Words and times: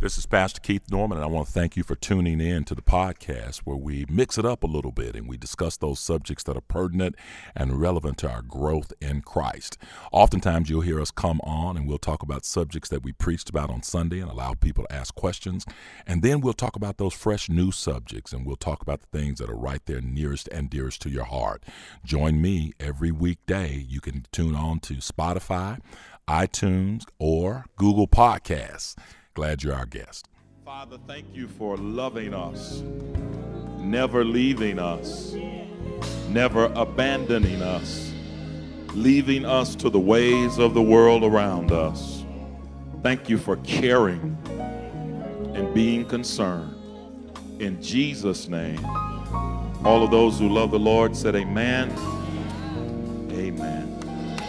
This 0.00 0.16
is 0.16 0.26
Pastor 0.26 0.60
Keith 0.60 0.92
Norman, 0.92 1.18
and 1.18 1.24
I 1.24 1.28
want 1.28 1.48
to 1.48 1.52
thank 1.52 1.76
you 1.76 1.82
for 1.82 1.96
tuning 1.96 2.40
in 2.40 2.62
to 2.66 2.74
the 2.76 2.82
podcast 2.82 3.62
where 3.64 3.76
we 3.76 4.06
mix 4.08 4.38
it 4.38 4.44
up 4.44 4.62
a 4.62 4.68
little 4.68 4.92
bit 4.92 5.16
and 5.16 5.28
we 5.28 5.36
discuss 5.36 5.76
those 5.76 5.98
subjects 5.98 6.44
that 6.44 6.56
are 6.56 6.60
pertinent 6.60 7.16
and 7.56 7.80
relevant 7.80 8.16
to 8.18 8.30
our 8.30 8.42
growth 8.42 8.92
in 9.00 9.22
Christ. 9.22 9.76
Oftentimes, 10.12 10.70
you'll 10.70 10.82
hear 10.82 11.00
us 11.00 11.10
come 11.10 11.40
on 11.42 11.76
and 11.76 11.88
we'll 11.88 11.98
talk 11.98 12.22
about 12.22 12.44
subjects 12.44 12.88
that 12.90 13.02
we 13.02 13.10
preached 13.10 13.50
about 13.50 13.70
on 13.70 13.82
Sunday 13.82 14.20
and 14.20 14.30
allow 14.30 14.54
people 14.54 14.84
to 14.84 14.94
ask 14.94 15.16
questions. 15.16 15.66
And 16.06 16.22
then 16.22 16.42
we'll 16.42 16.52
talk 16.52 16.76
about 16.76 16.98
those 16.98 17.14
fresh 17.14 17.48
new 17.48 17.72
subjects 17.72 18.32
and 18.32 18.46
we'll 18.46 18.54
talk 18.54 18.80
about 18.80 19.00
the 19.00 19.18
things 19.18 19.40
that 19.40 19.50
are 19.50 19.58
right 19.58 19.84
there 19.86 20.00
nearest 20.00 20.48
and 20.52 20.70
dearest 20.70 21.02
to 21.02 21.10
your 21.10 21.24
heart. 21.24 21.64
Join 22.04 22.40
me 22.40 22.72
every 22.78 23.10
weekday. 23.10 23.74
You 23.74 24.00
can 24.00 24.26
tune 24.30 24.54
on 24.54 24.78
to 24.78 24.98
Spotify, 24.98 25.80
iTunes, 26.28 27.02
or 27.18 27.64
Google 27.74 28.06
Podcasts. 28.06 28.94
Glad 29.38 29.62
you're 29.62 29.72
our 29.72 29.86
guest. 29.86 30.26
Father, 30.64 30.98
thank 31.06 31.24
you 31.32 31.46
for 31.46 31.76
loving 31.76 32.34
us, 32.34 32.82
never 33.78 34.24
leaving 34.24 34.80
us, 34.80 35.32
never 36.28 36.64
abandoning 36.74 37.62
us, 37.62 38.12
leaving 38.94 39.44
us 39.44 39.76
to 39.76 39.90
the 39.90 40.00
ways 40.00 40.58
of 40.58 40.74
the 40.74 40.82
world 40.82 41.22
around 41.22 41.70
us. 41.70 42.24
Thank 43.04 43.28
you 43.28 43.38
for 43.38 43.58
caring 43.58 44.36
and 45.54 45.72
being 45.72 46.04
concerned. 46.04 46.74
In 47.60 47.80
Jesus' 47.80 48.48
name, 48.48 48.84
all 49.84 50.02
of 50.02 50.10
those 50.10 50.40
who 50.40 50.48
love 50.48 50.72
the 50.72 50.80
Lord 50.80 51.14
said, 51.14 51.36
Amen. 51.36 51.92
Amen. 53.30 54.40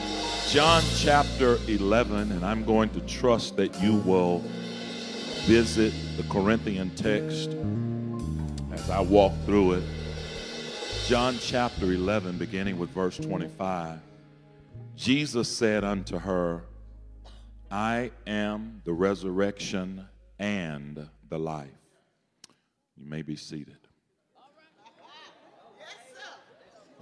John 0.48 0.82
chapter 0.96 1.60
11, 1.68 2.32
and 2.32 2.44
I'm 2.44 2.66
going 2.66 2.90
to 2.90 3.02
trust 3.02 3.56
that 3.58 3.80
you 3.84 3.98
will 3.98 4.44
visit 5.50 5.92
the 6.16 6.22
Corinthian 6.32 6.92
text 6.92 7.50
as 8.72 8.88
I 8.92 9.00
walk 9.00 9.34
through 9.48 9.72
it. 9.72 9.84
John 11.08 11.40
chapter 11.42 11.86
11, 11.86 12.38
beginning 12.38 12.78
with 12.78 12.92
verse 12.92 13.18
25. 13.18 13.98
Jesus 14.96 15.50
said 15.50 15.84
unto 15.84 16.20
her, 16.20 16.62
I 17.72 18.12
am 18.28 18.84
the 18.86 18.94
resurrection 18.94 20.08
and 20.38 21.10
the 21.30 21.40
life. 21.40 21.72
You 22.96 23.10
may 23.10 23.24
be 23.24 23.36
seated. 23.36 23.80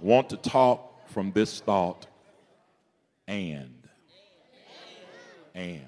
want 0.00 0.30
to 0.30 0.38
talk 0.38 1.06
from 1.10 1.32
this 1.32 1.60
thought 1.60 2.06
and. 3.26 3.86
And 5.54 5.84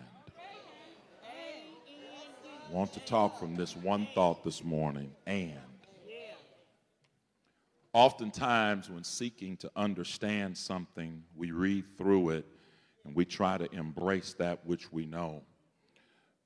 want 2.71 2.93
to 2.93 3.01
talk 3.01 3.39
from 3.39 3.57
this 3.57 3.75
one 3.75 4.07
thought 4.15 4.45
this 4.45 4.63
morning 4.63 5.13
and. 5.27 5.59
Oftentimes, 7.93 8.89
when 8.89 9.03
seeking 9.03 9.57
to 9.57 9.71
understand 9.75 10.57
something, 10.57 11.25
we 11.35 11.51
read 11.51 11.85
through 11.98 12.31
it 12.31 12.47
and 13.05 13.17
we 13.17 13.25
try 13.25 13.59
to 13.59 13.69
embrace 13.75 14.33
that 14.35 14.65
which 14.65 14.93
we 14.93 15.07
know. 15.07 15.43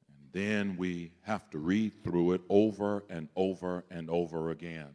And 0.09 0.33
then 0.33 0.77
we 0.79 1.13
have 1.21 1.51
to 1.51 1.59
read 1.59 1.93
through 2.03 2.33
it 2.33 2.41
over 2.49 3.05
and 3.11 3.29
over 3.37 3.85
and 3.91 4.09
over 4.09 4.51
again. 4.51 4.89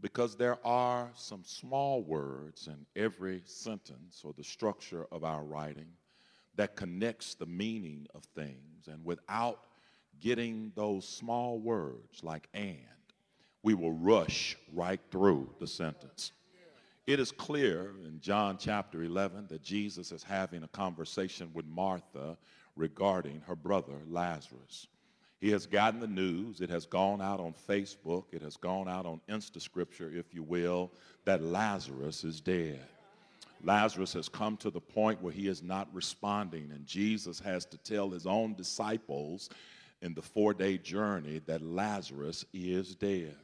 Because 0.00 0.36
there 0.36 0.64
are 0.64 1.10
some 1.16 1.42
small 1.44 2.02
words 2.02 2.68
in 2.68 2.86
every 2.94 3.42
sentence 3.44 4.22
or 4.22 4.32
the 4.32 4.44
structure 4.44 5.06
of 5.10 5.24
our 5.24 5.42
writing 5.42 5.88
that 6.54 6.76
connects 6.76 7.34
the 7.34 7.46
meaning 7.46 8.06
of 8.14 8.22
things. 8.36 8.86
And 8.86 9.04
without 9.04 9.64
getting 10.20 10.72
those 10.74 11.06
small 11.06 11.58
words 11.58 12.22
like 12.22 12.48
and, 12.54 12.76
we 13.62 13.74
will 13.74 13.92
rush 13.92 14.56
right 14.72 15.00
through 15.10 15.50
the 15.58 15.66
sentence. 15.66 16.32
It 17.06 17.18
is 17.18 17.32
clear 17.32 17.94
in 18.06 18.20
John 18.20 18.56
chapter 18.58 19.02
11 19.02 19.48
that 19.48 19.62
Jesus 19.62 20.12
is 20.12 20.22
having 20.22 20.62
a 20.62 20.68
conversation 20.68 21.50
with 21.52 21.66
Martha 21.66 22.36
regarding 22.76 23.42
her 23.46 23.56
brother 23.56 23.94
Lazarus. 24.08 24.86
He 25.40 25.50
has 25.50 25.66
gotten 25.66 26.00
the 26.00 26.06
news, 26.06 26.60
it 26.60 26.68
has 26.68 26.84
gone 26.84 27.22
out 27.22 27.40
on 27.40 27.54
Facebook, 27.68 28.24
it 28.30 28.42
has 28.42 28.56
gone 28.56 28.88
out 28.88 29.06
on 29.06 29.20
Insta 29.28 29.60
Scripture, 29.60 30.12
if 30.14 30.34
you 30.34 30.42
will, 30.42 30.92
that 31.24 31.42
Lazarus 31.42 32.24
is 32.24 32.40
dead. 32.40 32.84
Lazarus 33.64 34.12
has 34.12 34.28
come 34.28 34.56
to 34.58 34.70
the 34.70 34.80
point 34.80 35.22
where 35.22 35.32
he 35.32 35.48
is 35.48 35.62
not 35.62 35.88
responding, 35.92 36.70
and 36.72 36.86
Jesus 36.86 37.40
has 37.40 37.64
to 37.66 37.78
tell 37.78 38.10
his 38.10 38.26
own 38.26 38.54
disciples 38.54 39.50
in 40.02 40.14
the 40.14 40.22
four 40.22 40.54
day 40.54 40.78
journey 40.78 41.40
that 41.46 41.62
Lazarus 41.62 42.44
is 42.52 42.94
dead. 42.94 43.36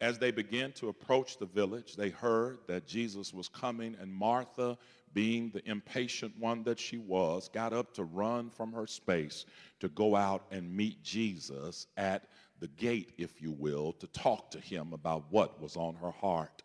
As 0.00 0.18
they 0.18 0.30
began 0.30 0.72
to 0.72 0.88
approach 0.88 1.36
the 1.36 1.46
village, 1.46 1.94
they 1.94 2.08
heard 2.08 2.60
that 2.66 2.86
Jesus 2.86 3.34
was 3.34 3.48
coming, 3.48 3.94
and 4.00 4.10
Martha, 4.10 4.78
being 5.12 5.50
the 5.50 5.68
impatient 5.68 6.32
one 6.38 6.62
that 6.62 6.78
she 6.78 6.96
was, 6.96 7.50
got 7.50 7.74
up 7.74 7.92
to 7.94 8.04
run 8.04 8.48
from 8.48 8.72
her 8.72 8.86
space 8.86 9.44
to 9.78 9.88
go 9.88 10.16
out 10.16 10.46
and 10.50 10.74
meet 10.74 11.02
Jesus 11.02 11.86
at 11.98 12.24
the 12.60 12.68
gate, 12.68 13.12
if 13.18 13.42
you 13.42 13.50
will, 13.50 13.92
to 13.94 14.06
talk 14.08 14.50
to 14.52 14.60
him 14.60 14.94
about 14.94 15.24
what 15.30 15.60
was 15.60 15.76
on 15.76 15.94
her 15.96 16.12
heart. 16.12 16.62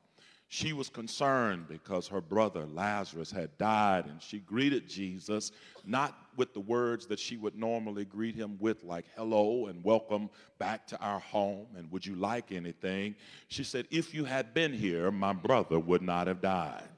She 0.47 0.73
was 0.73 0.89
concerned 0.89 1.67
because 1.67 2.07
her 2.07 2.21
brother 2.21 2.65
Lazarus 2.65 3.31
had 3.31 3.57
died, 3.57 4.05
and 4.05 4.21
she 4.21 4.39
greeted 4.39 4.87
Jesus 4.87 5.51
not 5.85 6.15
with 6.37 6.53
the 6.53 6.59
words 6.59 7.07
that 7.07 7.19
she 7.19 7.35
would 7.35 7.55
normally 7.55 8.05
greet 8.05 8.35
him 8.35 8.57
with, 8.59 8.83
like 8.83 9.05
hello 9.15 9.67
and 9.67 9.83
welcome 9.83 10.29
back 10.59 10.85
to 10.87 10.99
our 10.99 11.19
home, 11.19 11.67
and 11.75 11.91
would 11.91 12.05
you 12.05 12.15
like 12.15 12.51
anything? 12.51 13.15
She 13.47 13.63
said, 13.63 13.87
If 13.89 14.13
you 14.13 14.23
had 14.23 14.53
been 14.53 14.71
here, 14.71 15.11
my 15.11 15.33
brother 15.33 15.79
would 15.79 16.01
not 16.01 16.27
have 16.27 16.41
died. 16.41 16.89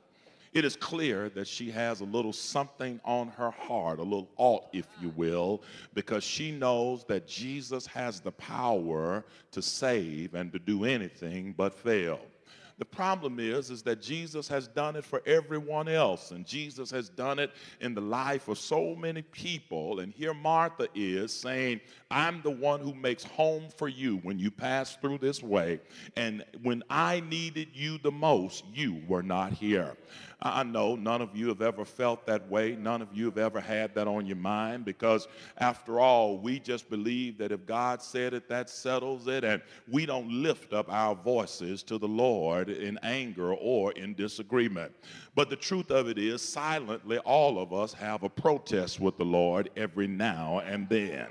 It 0.53 0.65
is 0.65 0.75
clear 0.75 1.29
that 1.29 1.47
she 1.47 1.69
has 1.71 2.01
a 2.01 2.05
little 2.05 2.33
something 2.33 2.99
on 3.05 3.27
her 3.29 3.51
heart, 3.51 3.99
a 3.99 4.03
little 4.03 4.29
alt, 4.37 4.69
if 4.73 4.87
you 5.01 5.09
will, 5.09 5.61
because 5.93 6.23
she 6.23 6.51
knows 6.51 7.03
that 7.05 7.27
Jesus 7.27 7.85
has 7.87 8.19
the 8.19 8.31
power 8.31 9.23
to 9.51 9.61
save 9.61 10.33
and 10.33 10.51
to 10.51 10.59
do 10.59 10.83
anything 10.85 11.53
but 11.55 11.73
fail. 11.73 12.19
The 12.79 12.85
problem 12.85 13.39
is, 13.39 13.71
is 13.71 13.81
that 13.83 14.03
Jesus 14.03 14.47
has 14.49 14.67
done 14.67 14.95
it 14.95 15.03
for 15.03 15.23
everyone 15.25 15.87
else, 15.87 16.29
and 16.29 16.45
Jesus 16.45 16.91
has 16.91 17.09
done 17.09 17.39
it 17.39 17.51
in 17.81 17.95
the 17.95 18.01
life 18.01 18.47
of 18.49 18.59
so 18.59 18.95
many 18.95 19.23
people. 19.23 19.99
And 19.99 20.13
here 20.13 20.35
Martha 20.35 20.87
is 20.93 21.33
saying, 21.33 21.81
I'm 22.11 22.41
the 22.43 22.51
one 22.51 22.79
who 22.81 22.93
makes 22.93 23.23
home 23.23 23.69
for 23.75 23.87
you 23.87 24.17
when 24.17 24.37
you 24.37 24.51
pass 24.51 24.95
through 24.95 25.17
this 25.17 25.41
way. 25.41 25.79
And 26.15 26.45
when 26.61 26.83
I 26.87 27.21
needed 27.21 27.69
you 27.73 27.97
the 27.97 28.11
most, 28.11 28.63
you 28.71 29.01
were 29.07 29.23
not 29.23 29.53
here. 29.53 29.97
I 30.39 30.61
know 30.61 30.95
none 30.95 31.21
of 31.23 31.35
you 31.35 31.47
have 31.47 31.63
ever 31.63 31.83
felt 31.83 32.27
that 32.27 32.47
way. 32.47 32.75
None 32.75 33.01
of 33.01 33.07
you 33.11 33.25
have 33.25 33.39
ever 33.39 33.59
had 33.59 33.95
that 33.95 34.07
on 34.07 34.27
your 34.27 34.37
mind 34.37 34.85
because, 34.85 35.27
after 35.57 35.99
all, 35.99 36.37
we 36.37 36.59
just 36.59 36.89
believe 36.91 37.39
that 37.39 37.51
if 37.51 37.65
God 37.65 38.03
said 38.03 38.35
it, 38.35 38.47
that 38.47 38.69
settles 38.69 39.27
it. 39.27 39.43
And 39.43 39.63
we 39.89 40.05
don't 40.05 40.29
lift 40.29 40.73
up 40.73 40.91
our 40.93 41.15
voices 41.15 41.81
to 41.83 41.97
the 41.97 42.07
Lord 42.07 42.69
in 42.69 42.99
anger 43.01 43.53
or 43.55 43.93
in 43.93 44.13
disagreement. 44.13 44.91
But 45.33 45.49
the 45.49 45.55
truth 45.55 45.89
of 45.89 46.07
it 46.07 46.19
is, 46.19 46.41
silently, 46.41 47.17
all 47.19 47.59
of 47.59 47.73
us 47.73 47.93
have 47.93 48.21
a 48.21 48.29
protest 48.29 48.99
with 48.99 49.17
the 49.17 49.25
Lord 49.25 49.71
every 49.75 50.07
now 50.07 50.59
and 50.59 50.87
then 50.87 51.27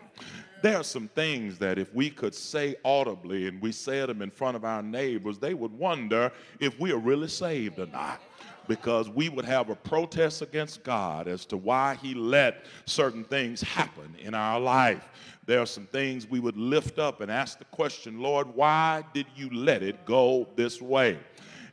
there 0.63 0.77
are 0.77 0.85
some 0.85 1.09
things 1.09 1.59
that 1.59 1.79
if 1.79 1.95
we 1.95 2.11
could 2.11 2.35
say 2.35 2.77
audibly 2.85 3.47
and 3.47 3.61
we 3.61 3.73
said 3.73 4.09
them 4.09 4.23
in 4.23 4.31
front 4.31 4.57
of 4.57 4.65
our 4.65 4.83
neighbors, 4.83 5.39
they 5.39 5.55
would 5.55 5.73
wonder 5.73 6.33
if 6.61 6.79
we 6.79 6.93
are 6.93 6.99
really 6.99 7.29
saved 7.29 7.79
or 7.79 7.87
not 7.87 8.21
because 8.69 9.09
we 9.09 9.29
would 9.29 9.45
have 9.45 9.71
a 9.71 9.77
protest 9.77 10.43
against 10.43 10.83
God 10.83 11.29
as 11.29 11.47
to 11.47 11.57
why 11.57 11.97
He 12.03 12.15
let 12.15 12.65
certain 12.85 13.25
things 13.25 13.61
happen 13.61 14.15
in 14.19 14.35
our 14.35 14.59
life. 14.59 15.09
There 15.47 15.61
are 15.61 15.67
some 15.67 15.87
things 15.87 16.29
we 16.29 16.41
would 16.41 16.57
lift 16.57 16.99
up 16.99 17.21
and 17.21 17.31
ask 17.31 17.59
the 17.59 17.65
question, 17.67 18.21
Lord, 18.21 18.49
why 18.55 19.05
did 19.15 19.27
you 19.37 19.49
let 19.51 19.83
it 19.83 20.05
go 20.05 20.49
this 20.57 20.83
way? 20.83 21.19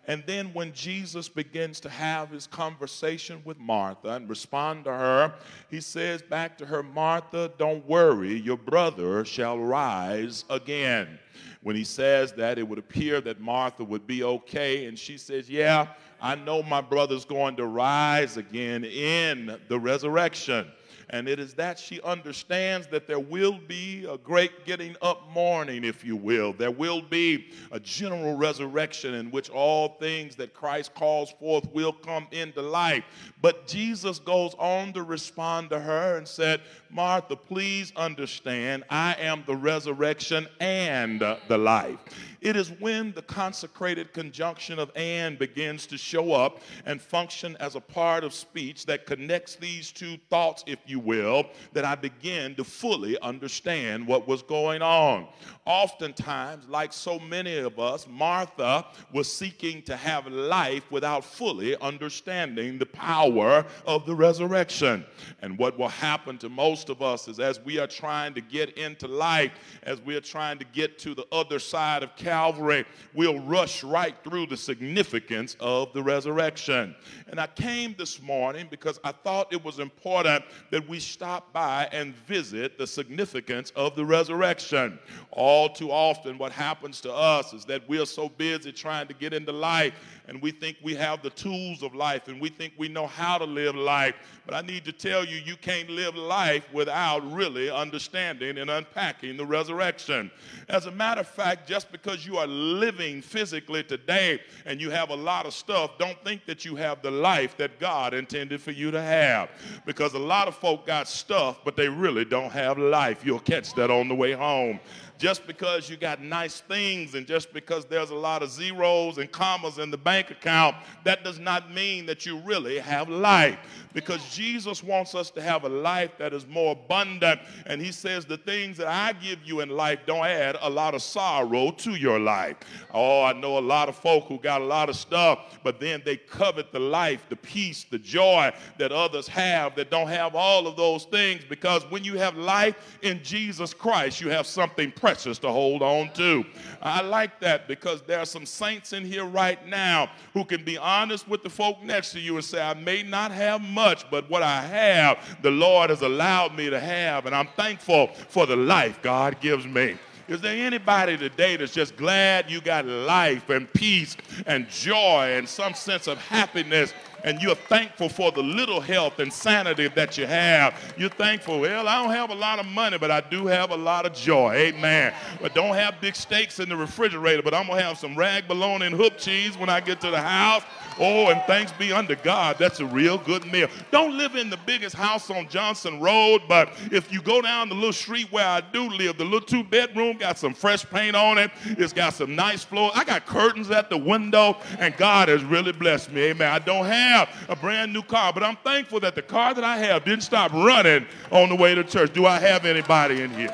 And 0.05 0.23
then 0.25 0.53
when 0.53 0.73
Jesus 0.73 1.29
begins 1.29 1.79
to 1.81 1.89
have 1.89 2.29
his 2.29 2.45
conversation 2.45 3.41
with 3.45 3.57
Martha 3.57 4.09
and 4.09 4.29
respond 4.29 4.83
to 4.83 4.91
her, 4.91 5.33
he 5.69 5.79
says 5.79 6.21
back 6.21 6.57
to 6.57 6.65
her, 6.65 6.83
Martha, 6.83 7.51
don't 7.57 7.88
worry, 7.88 8.33
your 8.33 8.57
brother 8.57 9.23
shall 9.23 9.57
rise 9.57 10.44
again. 10.50 11.19
When 11.61 11.77
he 11.77 11.85
says 11.85 12.33
that, 12.33 12.59
it 12.59 12.67
would 12.67 12.79
appear 12.79 13.21
that 13.21 13.39
Martha 13.39 13.85
would 13.85 14.05
be 14.05 14.23
okay. 14.23 14.85
And 14.88 15.00
she 15.00 15.17
says, 15.17 15.50
Yeah, 15.50 15.88
I 16.21 16.35
know 16.35 16.61
my 16.61 16.81
brother's 16.81 17.23
going 17.23 17.55
to 17.55 17.65
rise 17.65 18.35
again 18.35 18.83
in 18.83 19.57
the 19.69 19.79
resurrection. 19.79 20.69
And 21.13 21.27
it 21.27 21.39
is 21.39 21.54
that 21.54 21.77
she 21.77 22.01
understands 22.01 22.88
that 22.88 23.06
there 23.06 23.19
will 23.19 23.60
be 23.68 24.04
a 24.10 24.18
great 24.18 24.65
getting 24.65 24.95
up 25.00 25.30
morning, 25.31 25.83
if 25.83 26.04
you 26.04 26.15
will. 26.15 26.54
There 26.54 26.71
will 26.71 27.04
be 27.04 27.51
a 27.71 27.80
general 27.80 28.36
resurrection 28.36 29.13
in 29.13 29.30
which 29.30 29.51
all 29.51 29.89
things 30.00 30.36
that 30.38 30.56
Christ 30.56 30.95
calls 30.95 31.30
forth 31.39 31.71
will 31.71 31.94
come 31.94 32.25
into 32.31 32.63
life. 32.63 33.04
But 33.44 33.68
Jesus 33.68 34.18
goes 34.18 34.56
on 34.57 34.92
to 34.94 35.04
respond 35.04 35.69
to 35.69 35.80
her 35.80 36.18
and 36.18 36.27
said, 36.27 36.62
Martha, 36.89 37.36
please 37.36 37.94
understand, 37.95 38.83
I 38.89 39.15
am 39.19 39.44
the 39.45 39.56
resurrection 39.56 40.48
and 40.60 41.19
the 41.19 41.57
life. 41.60 42.00
It 42.42 42.57
is 42.57 42.71
when 42.80 43.13
the 43.13 43.21
consecrated 43.21 44.13
conjunction 44.13 44.77
of 44.77 44.92
and 44.95 45.39
begins 45.39 45.88
to 45.88 45.98
show 45.98 46.33
up 46.33 46.60
and 46.86 47.01
function 47.01 47.56
as 47.60 47.75
a 47.75 47.80
part 47.80 48.24
of 48.24 48.33
speech 48.33 48.86
that 48.88 49.06
connects 49.06 49.56
these 49.56 49.92
two 49.94 50.18
thoughts, 50.30 50.63
if 50.68 50.80
you 50.86 51.00
will, 51.03 51.45
that 51.73 51.85
I 51.85 51.95
begin 51.95 52.55
to 52.55 52.63
fully 52.63 53.19
understand 53.21 54.07
what 54.07 54.27
was 54.27 54.41
going 54.41 54.81
on. 54.81 55.27
Oftentimes, 55.65 56.67
like 56.67 56.91
so 56.91 57.19
many 57.19 57.57
of 57.57 57.79
us, 57.79 58.07
Martha 58.09 58.85
was 59.13 59.31
seeking 59.31 59.81
to 59.83 59.95
have 59.95 60.27
life 60.27 60.83
without 60.91 61.23
fully 61.23 61.77
understanding 61.79 62.77
the 62.77 62.85
power 62.85 63.65
of 63.85 64.05
the 64.05 64.15
resurrection. 64.15 65.05
And 65.41 65.57
what 65.57 65.77
will 65.77 65.88
happen 65.88 66.38
to 66.39 66.50
most 66.50 66.89
of 66.89 67.01
us 67.01 67.27
is 67.27 67.39
as 67.39 67.59
we 67.61 67.79
are 67.79 67.88
trying 67.88 68.33
to 68.33 68.41
get 68.41 68.77
into 68.77 69.07
life, 69.07 69.51
as 69.83 70.01
we 70.01 70.15
are 70.15 70.21
trying 70.21 70.59
to 70.59 70.65
get 70.65 71.00
to 71.00 71.13
the 71.13 71.25
other 71.31 71.59
side 71.59 72.03
of 72.03 72.15
Calvary, 72.15 72.85
we'll 73.13 73.39
rush 73.39 73.83
right 73.83 74.15
through 74.23 74.47
the 74.47 74.57
significance 74.57 75.55
of 75.59 75.94
the 75.94 76.01
resurrection. 76.01 76.95
And 77.27 77.39
I 77.39 77.47
came 77.47 77.95
this 77.97 78.21
morning 78.21 78.67
because 78.69 79.00
I 79.03 79.11
thought 79.11 79.51
it 79.51 79.63
was 79.63 79.79
important 79.79 80.44
that 80.71 80.82
we 80.88 81.00
stop 81.00 81.51
by 81.53 81.88
and 81.91 82.15
visit 82.15 82.77
the 82.77 82.88
significance 82.88 83.71
of 83.75 83.95
the 83.95 84.06
resurrection. 84.06 85.00
All 85.31 85.69
too 85.69 85.91
often, 85.91 86.38
what 86.38 86.51
happens 86.51 87.01
to 87.01 87.13
us 87.13 87.53
is 87.53 87.65
that 87.65 87.88
we're 87.88 88.06
so 88.06 88.30
busy 88.30 88.71
trying 88.71 89.07
to 89.07 89.13
get 89.13 89.33
into 89.33 89.51
life 89.51 89.94
and 90.28 90.42
we 90.42 90.52
think 90.52 90.78
we 90.81 90.96
have 90.96 91.22
the 91.22 91.30
tools 91.31 91.84
of 91.84 91.94
life 91.94 92.28
and 92.28 92.40
we 92.40 92.50
think 92.50 92.74
we 92.78 92.88
know 92.88 93.08
how 93.08 93.38
to 93.38 93.44
live 93.44 93.75
life. 93.75 94.16
But 94.46 94.56
I 94.56 94.62
need 94.62 94.86
to 94.86 94.92
tell 94.92 95.25
you, 95.25 95.38
you 95.38 95.56
can't 95.58 95.90
live 95.90 96.16
life 96.16 96.66
without 96.74 97.30
really 97.31 97.70
understanding 97.70 98.58
and 98.58 98.70
unpacking 98.70 99.38
the 99.38 99.46
resurrection. 99.46 100.31
As 100.70 100.86
a 100.86 100.92
matter 100.92 101.22
of 101.22 101.28
fact, 101.28 101.68
just 101.68 101.92
because 101.92 102.25
you 102.25 102.38
are 102.38 102.48
living 102.48 103.22
physically 103.22 103.84
today 103.84 104.40
and 104.66 104.80
you 104.80 104.90
have 104.90 105.10
a 105.10 105.16
lot 105.16 105.46
of 105.46 105.54
stuff, 105.54 105.92
don't 106.00 106.22
think 106.24 106.46
that 106.46 106.64
you 106.64 106.75
have 106.75 107.02
the 107.02 107.12
life 107.12 107.58
that 107.58 107.80
God 107.80 108.14
intended 108.14 108.62
for 108.62 108.72
you 108.72 108.92
to 108.92 109.02
have. 109.02 109.50
Because 109.86 110.14
a 110.14 110.20
lot 110.20 110.48
of 110.48 110.56
folk 110.56 110.86
got 110.86 111.08
stuff, 111.08 111.60
but 111.66 111.75
they 111.75 111.90
really 111.90 112.25
don't 112.25 112.52
have 112.52 112.78
life. 112.78 113.25
You'll 113.25 113.40
catch 113.40 113.74
that 113.74 113.92
on 113.92 114.08
the 114.08 114.16
way 114.16 114.31
home 114.31 114.80
just 115.24 115.48
because 115.48 115.90
you 115.90 115.96
got 115.96 116.22
nice 116.22 116.60
things 116.60 117.16
and 117.16 117.25
just 117.25 117.54
because 117.54 117.86
there's 117.86 118.10
a 118.10 118.16
lot 118.16 118.44
of 118.44 118.52
zeros 118.52 119.20
and 119.20 119.31
commas 119.31 119.78
in 119.78 119.90
the 119.90 119.98
bank 119.98 120.31
account, 120.31 120.75
that 121.06 121.24
does 121.24 121.40
not 121.40 121.74
mean 121.74 122.06
that 122.06 122.25
you 122.25 122.40
really 122.40 122.78
have 122.78 123.08
life. 123.08 123.58
Because 123.94 124.24
Jesus 124.34 124.84
wants 124.84 125.16
us 125.16 125.30
to 125.31 125.42
have 125.42 125.63
a 125.63 125.69
life 125.69 126.12
that 126.18 126.34
is 126.34 126.48
more 126.48 126.74
abundant. 126.74 127.40
And 127.66 127.81
He 127.81 127.92
says, 127.92 128.25
The 128.25 128.38
things 128.38 128.78
that 128.78 128.88
I 128.88 129.13
give 129.13 129.40
you 129.44 129.62
in 129.62 129.69
life 129.69 130.00
don't 130.06 130.25
add 130.25 130.57
a 130.62 130.69
lot 130.69 130.95
of 130.95 131.01
sorrow 131.01 131.72
to 131.72 131.92
your 131.92 132.19
life. 132.19 132.57
Oh, 132.94 133.24
I 133.24 133.34
know 133.34 133.57
a 133.57 133.60
lot 133.60 133.90
of 133.90 133.95
folk 133.95 134.25
who 134.25 134.40
got 134.40 134.62
a 134.62 134.66
lot 134.66 134.90
of 134.90 134.95
stuff, 134.95 135.60
but 135.63 135.80
then 135.80 136.01
they 136.06 136.18
covet 136.18 136.72
the 136.72 136.80
life, 136.80 137.25
the 137.30 137.36
peace, 137.36 137.86
the 137.90 138.00
joy 138.00 138.51
that 138.78 138.92
others 138.92 139.28
have 139.28 139.75
that 139.75 139.92
don't 139.92 140.07
have 140.07 140.36
all 140.36 140.68
of 140.68 140.75
those 140.75 141.06
things. 141.06 141.44
Because 141.48 141.84
when 141.89 142.04
you 142.04 142.18
have 142.18 142.36
life 142.36 142.98
in 143.01 143.22
Jesus 143.24 143.74
Christ, 143.74 144.22
you 144.22 144.30
have 144.30 144.48
something 144.48 144.92
precious 144.92 145.39
to 145.39 145.50
hold 145.50 145.81
on 145.81 146.12
to. 146.13 146.44
I 146.81 147.01
like 147.01 147.39
that 147.42 147.68
because 147.68 148.01
there 148.01 148.19
are 148.19 148.25
some 148.25 148.46
saints 148.46 148.94
in 148.94 149.06
here 149.06 149.25
right 149.25 149.66
now 149.68 150.10
who 150.34 150.46
can 150.46 150.63
be 150.63 150.78
honest 150.78 151.28
with 151.28 151.44
the 151.44 151.50
folk 151.50 151.81
next 151.84 152.12
to 152.13 152.19
you 152.19 152.36
and 152.36 152.44
say, 152.44 152.62
I 152.62 152.74
may 152.74 153.04
not 153.04 153.31
have 153.31 153.62
much, 153.62 153.82
but 154.09 154.30
what 154.30 154.44
I 154.44 154.62
have, 154.62 155.38
the 155.41 155.51
Lord 155.51 155.89
has 155.89 156.01
allowed 156.01 156.56
me 156.56 156.69
to 156.69 156.80
have, 156.80 157.25
and 157.25 157.35
I'm 157.35 157.47
thankful 157.56 158.07
for 158.07 158.45
the 158.45 158.56
life 158.56 159.01
God 159.01 159.39
gives 159.41 159.65
me. 159.65 159.97
Is 160.27 160.39
there 160.39 160.65
anybody 160.65 161.18
today 161.18 161.57
that's 161.57 161.74
just 161.74 161.97
glad 161.97 162.50
you 162.50 162.62
got 162.62 162.85
life 162.85 163.50
and 163.50 163.71
peace 163.74 164.15
and 164.45 164.69
joy 164.69 165.33
and 165.38 165.47
some 165.47 165.74
sense 165.74 166.07
of 166.07 166.18
happiness 166.18 166.94
and 167.24 167.41
you're 167.41 167.56
thankful 167.56 168.09
for 168.09 168.31
the 168.31 168.44
little 168.44 168.81
health 168.81 169.19
and 169.19 169.31
sanity 169.31 169.88
that 169.89 170.18
you 170.18 170.25
have. 170.25 170.94
You're 170.97 171.09
thankful, 171.09 171.59
well, 171.62 171.88
I 171.88 172.03
don't 172.03 172.13
have 172.13 172.29
a 172.29 172.36
lot 172.36 172.59
of 172.59 172.65
money, 172.65 172.97
but 172.97 173.12
I 173.12 173.21
do 173.21 173.47
have 173.47 173.71
a 173.71 173.77
lot 173.77 174.06
of 174.06 174.13
joy. 174.13 174.53
Amen. 174.56 175.13
But 175.41 175.56
don't 175.56 175.74
have 175.74 176.01
big 176.01 176.15
steaks 176.15 176.59
in 176.59 176.69
the 176.69 176.75
refrigerator, 176.75 177.41
but 177.41 177.53
I'm 177.53 177.68
going 177.68 177.79
to 177.79 177.86
have 177.86 177.97
some 177.97 178.15
rag 178.15 178.47
bologna 178.47 178.88
and 178.88 178.95
hoop 178.95 179.18
cheese 179.18 179.57
when 179.57 179.69
I 179.69 179.79
get 179.79 180.01
to 180.01 180.12
the 180.12 180.21
house. 180.21 180.63
Oh, 181.00 181.30
and 181.30 181.42
thanks 181.44 181.72
be 181.74 181.92
unto 181.92 182.16
God, 182.16 182.57
that's 182.60 182.80
a 182.80 182.86
real 182.86 183.18
good 183.18 183.45
meal. 183.51 183.68
Don't 183.92 184.18
live 184.18 184.36
in 184.36 184.50
the 184.50 184.60
biggest 184.66 184.95
house 184.95 185.30
on 185.30 185.48
Johnson 185.48 186.00
Road, 186.00 186.44
but 186.48 186.69
if 186.92 187.12
you 187.12 187.22
go 187.22 187.42
down 187.42 187.69
the 187.69 187.75
little 187.75 187.94
street 187.94 188.31
where 188.31 188.48
I 188.48 188.62
do 188.62 188.90
live, 188.90 189.18
the 189.18 189.24
little 189.24 189.42
two 189.42 189.63
bedroom 189.63 190.18
got 190.18 190.38
some 190.38 190.54
fresh 190.54 190.86
paint 190.90 191.16
on 191.16 191.38
it. 191.38 191.51
It's 191.66 191.94
got 191.94 192.13
some 192.13 192.36
nice 192.36 192.63
floor. 192.63 192.92
I 192.94 193.04
got 193.04 193.25
curtains 193.25 193.72
at 193.72 193.90
the 193.90 193.98
window, 193.98 194.57
and 194.80 194.95
God 194.98 195.30
has 195.30 195.44
really 195.44 195.72
blessed 195.72 196.12
me. 196.12 196.22
Amen. 196.24 196.50
I 196.50 196.60
don't 196.60 196.86
have 196.86 197.30
a 197.50 197.56
brand 197.56 197.94
new 197.94 198.04
car, 198.04 198.34
but 198.34 198.44
I'm 198.44 198.57
thankful 198.57 199.00
that 199.01 199.16
the 199.16 199.22
car 199.22 199.54
that 199.54 199.63
I 199.63 199.78
have 199.78 200.06
didn't 200.06 200.24
stop 200.24 200.51
running 200.54 201.06
on 201.31 201.50
the 201.50 201.56
way 201.56 201.75
to 201.75 201.84
church. 201.84 202.13
Do 202.13 202.25
I 202.25 202.39
have 202.39 202.66
anybody 202.66 203.22
in 203.22 203.31
here? 203.31 203.54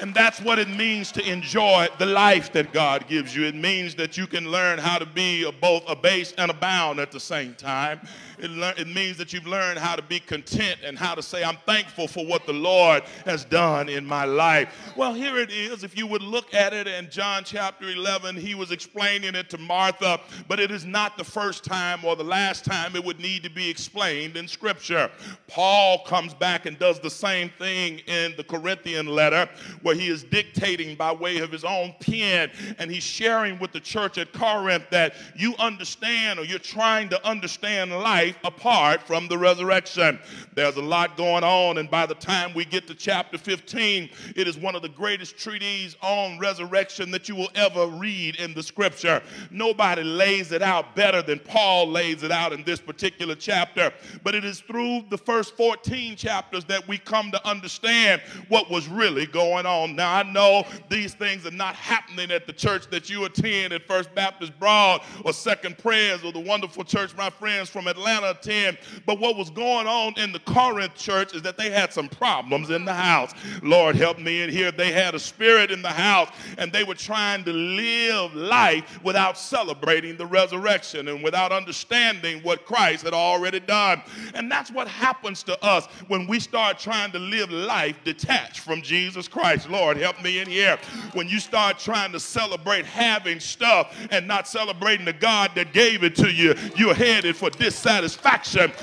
And 0.00 0.14
that's 0.14 0.40
what 0.40 0.58
it 0.58 0.68
means 0.68 1.10
to 1.12 1.28
enjoy 1.28 1.88
the 1.98 2.06
life 2.06 2.52
that 2.52 2.72
God 2.72 3.08
gives 3.08 3.34
you. 3.34 3.44
It 3.44 3.56
means 3.56 3.96
that 3.96 4.16
you 4.16 4.26
can 4.26 4.50
learn 4.50 4.78
how 4.78 4.98
to 4.98 5.06
be 5.06 5.44
a, 5.44 5.52
both 5.52 5.82
a 5.88 5.96
base 5.96 6.32
and 6.38 6.50
a 6.50 6.54
bound 6.54 7.00
at 7.00 7.10
the 7.10 7.18
same 7.18 7.54
time. 7.54 8.00
It, 8.40 8.50
le- 8.50 8.74
it 8.76 8.88
means 8.88 9.16
that 9.18 9.32
you've 9.32 9.46
learned 9.46 9.78
how 9.78 9.96
to 9.96 10.02
be 10.02 10.20
content 10.20 10.80
and 10.84 10.98
how 10.98 11.14
to 11.14 11.22
say, 11.22 11.42
I'm 11.42 11.56
thankful 11.66 12.06
for 12.06 12.24
what 12.24 12.46
the 12.46 12.52
Lord 12.52 13.02
has 13.24 13.44
done 13.44 13.88
in 13.88 14.04
my 14.04 14.24
life. 14.24 14.92
Well, 14.96 15.14
here 15.14 15.38
it 15.38 15.50
is. 15.50 15.84
If 15.84 15.96
you 15.96 16.06
would 16.06 16.22
look 16.22 16.54
at 16.54 16.72
it 16.72 16.86
in 16.86 17.10
John 17.10 17.42
chapter 17.44 17.88
11, 17.88 18.36
he 18.36 18.54
was 18.54 18.70
explaining 18.70 19.34
it 19.34 19.50
to 19.50 19.58
Martha, 19.58 20.20
but 20.46 20.60
it 20.60 20.70
is 20.70 20.84
not 20.84 21.16
the 21.16 21.24
first 21.24 21.64
time 21.64 22.04
or 22.04 22.16
the 22.16 22.24
last 22.24 22.64
time 22.64 22.94
it 22.94 23.04
would 23.04 23.20
need 23.20 23.42
to 23.42 23.50
be 23.50 23.68
explained 23.68 24.36
in 24.36 24.46
Scripture. 24.46 25.10
Paul 25.46 26.04
comes 26.04 26.34
back 26.34 26.66
and 26.66 26.78
does 26.78 27.00
the 27.00 27.10
same 27.10 27.50
thing 27.58 27.98
in 28.06 28.34
the 28.36 28.44
Corinthian 28.44 29.06
letter, 29.06 29.48
where 29.82 29.94
he 29.94 30.08
is 30.08 30.22
dictating 30.24 30.94
by 30.94 31.12
way 31.12 31.38
of 31.38 31.50
his 31.50 31.64
own 31.64 31.94
pen, 32.00 32.50
and 32.78 32.90
he's 32.90 33.02
sharing 33.02 33.58
with 33.58 33.72
the 33.72 33.80
church 33.80 34.18
at 34.18 34.32
Corinth 34.32 34.84
that 34.90 35.14
you 35.36 35.54
understand 35.58 36.38
or 36.38 36.44
you're 36.44 36.58
trying 36.58 37.08
to 37.08 37.26
understand 37.26 37.90
life 37.90 38.27
life 38.28 38.38
apart 38.44 39.02
from 39.02 39.28
the 39.28 39.38
resurrection. 39.38 40.18
There's 40.54 40.76
a 40.76 40.82
lot 40.82 41.16
going 41.16 41.44
on, 41.44 41.78
and 41.78 41.90
by 41.90 42.06
the 42.06 42.14
time 42.14 42.52
we 42.54 42.64
get 42.64 42.86
to 42.88 42.94
chapter 42.94 43.38
15, 43.38 44.10
it 44.36 44.48
is 44.48 44.58
one 44.58 44.74
of 44.74 44.82
the 44.82 44.88
greatest 44.88 45.36
treatises 45.38 45.96
on 46.02 46.38
resurrection 46.38 47.10
that 47.12 47.28
you 47.28 47.34
will 47.34 47.50
ever 47.54 47.86
read 47.86 48.36
in 48.36 48.54
the 48.54 48.62
scripture. 48.62 49.22
Nobody 49.50 50.02
lays 50.02 50.52
it 50.52 50.62
out 50.62 50.94
better 50.94 51.22
than 51.22 51.38
Paul 51.38 51.88
lays 51.88 52.22
it 52.22 52.30
out 52.30 52.52
in 52.52 52.64
this 52.64 52.80
particular 52.80 53.34
chapter, 53.34 53.92
but 54.22 54.34
it 54.34 54.44
is 54.44 54.60
through 54.60 55.04
the 55.10 55.18
first 55.18 55.56
14 55.56 56.16
chapters 56.16 56.64
that 56.66 56.86
we 56.86 56.98
come 56.98 57.30
to 57.30 57.48
understand 57.48 58.20
what 58.48 58.70
was 58.70 58.88
really 58.88 59.26
going 59.26 59.66
on. 59.66 59.96
Now, 59.96 60.14
I 60.14 60.22
know 60.22 60.64
these 60.88 61.14
things 61.14 61.46
are 61.46 61.50
not 61.50 61.74
happening 61.74 62.30
at 62.30 62.46
the 62.46 62.52
church 62.52 62.88
that 62.90 63.08
you 63.08 63.24
attend 63.24 63.72
at 63.72 63.86
First 63.86 64.14
Baptist 64.14 64.58
Broad 64.58 65.02
or 65.24 65.32
Second 65.32 65.78
Prayers 65.78 66.24
or 66.24 66.32
the 66.32 66.40
wonderful 66.40 66.84
church 66.84 67.16
my 67.16 67.30
friends 67.30 67.70
from 67.70 67.86
Atlanta 67.86 68.17
Atlanta 68.18 68.38
attend. 68.38 68.78
But 69.06 69.18
what 69.18 69.36
was 69.36 69.50
going 69.50 69.86
on 69.86 70.14
in 70.18 70.32
the 70.32 70.38
Corinth 70.40 70.94
church 70.94 71.34
is 71.34 71.42
that 71.42 71.56
they 71.56 71.70
had 71.70 71.92
some 71.92 72.08
problems 72.08 72.70
in 72.70 72.84
the 72.84 72.94
house. 72.94 73.32
Lord, 73.62 73.96
help 73.96 74.18
me 74.18 74.42
in 74.42 74.50
here. 74.50 74.70
They 74.70 74.92
had 74.92 75.14
a 75.14 75.18
spirit 75.18 75.70
in 75.70 75.82
the 75.82 75.88
house 75.88 76.30
and 76.56 76.72
they 76.72 76.84
were 76.84 76.94
trying 76.94 77.44
to 77.44 77.52
live 77.52 78.34
life 78.34 79.02
without 79.02 79.38
celebrating 79.38 80.16
the 80.16 80.26
resurrection 80.26 81.08
and 81.08 81.22
without 81.22 81.52
understanding 81.52 82.42
what 82.42 82.64
Christ 82.64 83.04
had 83.04 83.14
already 83.14 83.60
done. 83.60 84.02
And 84.34 84.50
that's 84.50 84.70
what 84.70 84.88
happens 84.88 85.42
to 85.44 85.64
us 85.64 85.86
when 86.08 86.26
we 86.26 86.40
start 86.40 86.78
trying 86.78 87.12
to 87.12 87.18
live 87.18 87.50
life 87.50 87.96
detached 88.04 88.60
from 88.60 88.82
Jesus. 88.82 89.28
Christ. 89.28 89.68
Lord, 89.68 89.96
help 89.96 90.22
me 90.22 90.38
in 90.40 90.48
here. 90.48 90.78
When 91.12 91.28
you 91.28 91.38
start 91.38 91.78
trying 91.78 92.12
to 92.12 92.20
celebrate 92.20 92.86
having 92.86 93.40
stuff 93.40 93.94
and 94.10 94.26
not 94.26 94.48
celebrating 94.48 95.04
the 95.04 95.12
God 95.12 95.50
that 95.54 95.72
gave 95.72 96.02
it 96.02 96.14
to 96.16 96.30
you, 96.30 96.54
you're 96.76 96.94
headed 96.94 97.36
for 97.36 97.50
dissatisfaction 97.50 98.07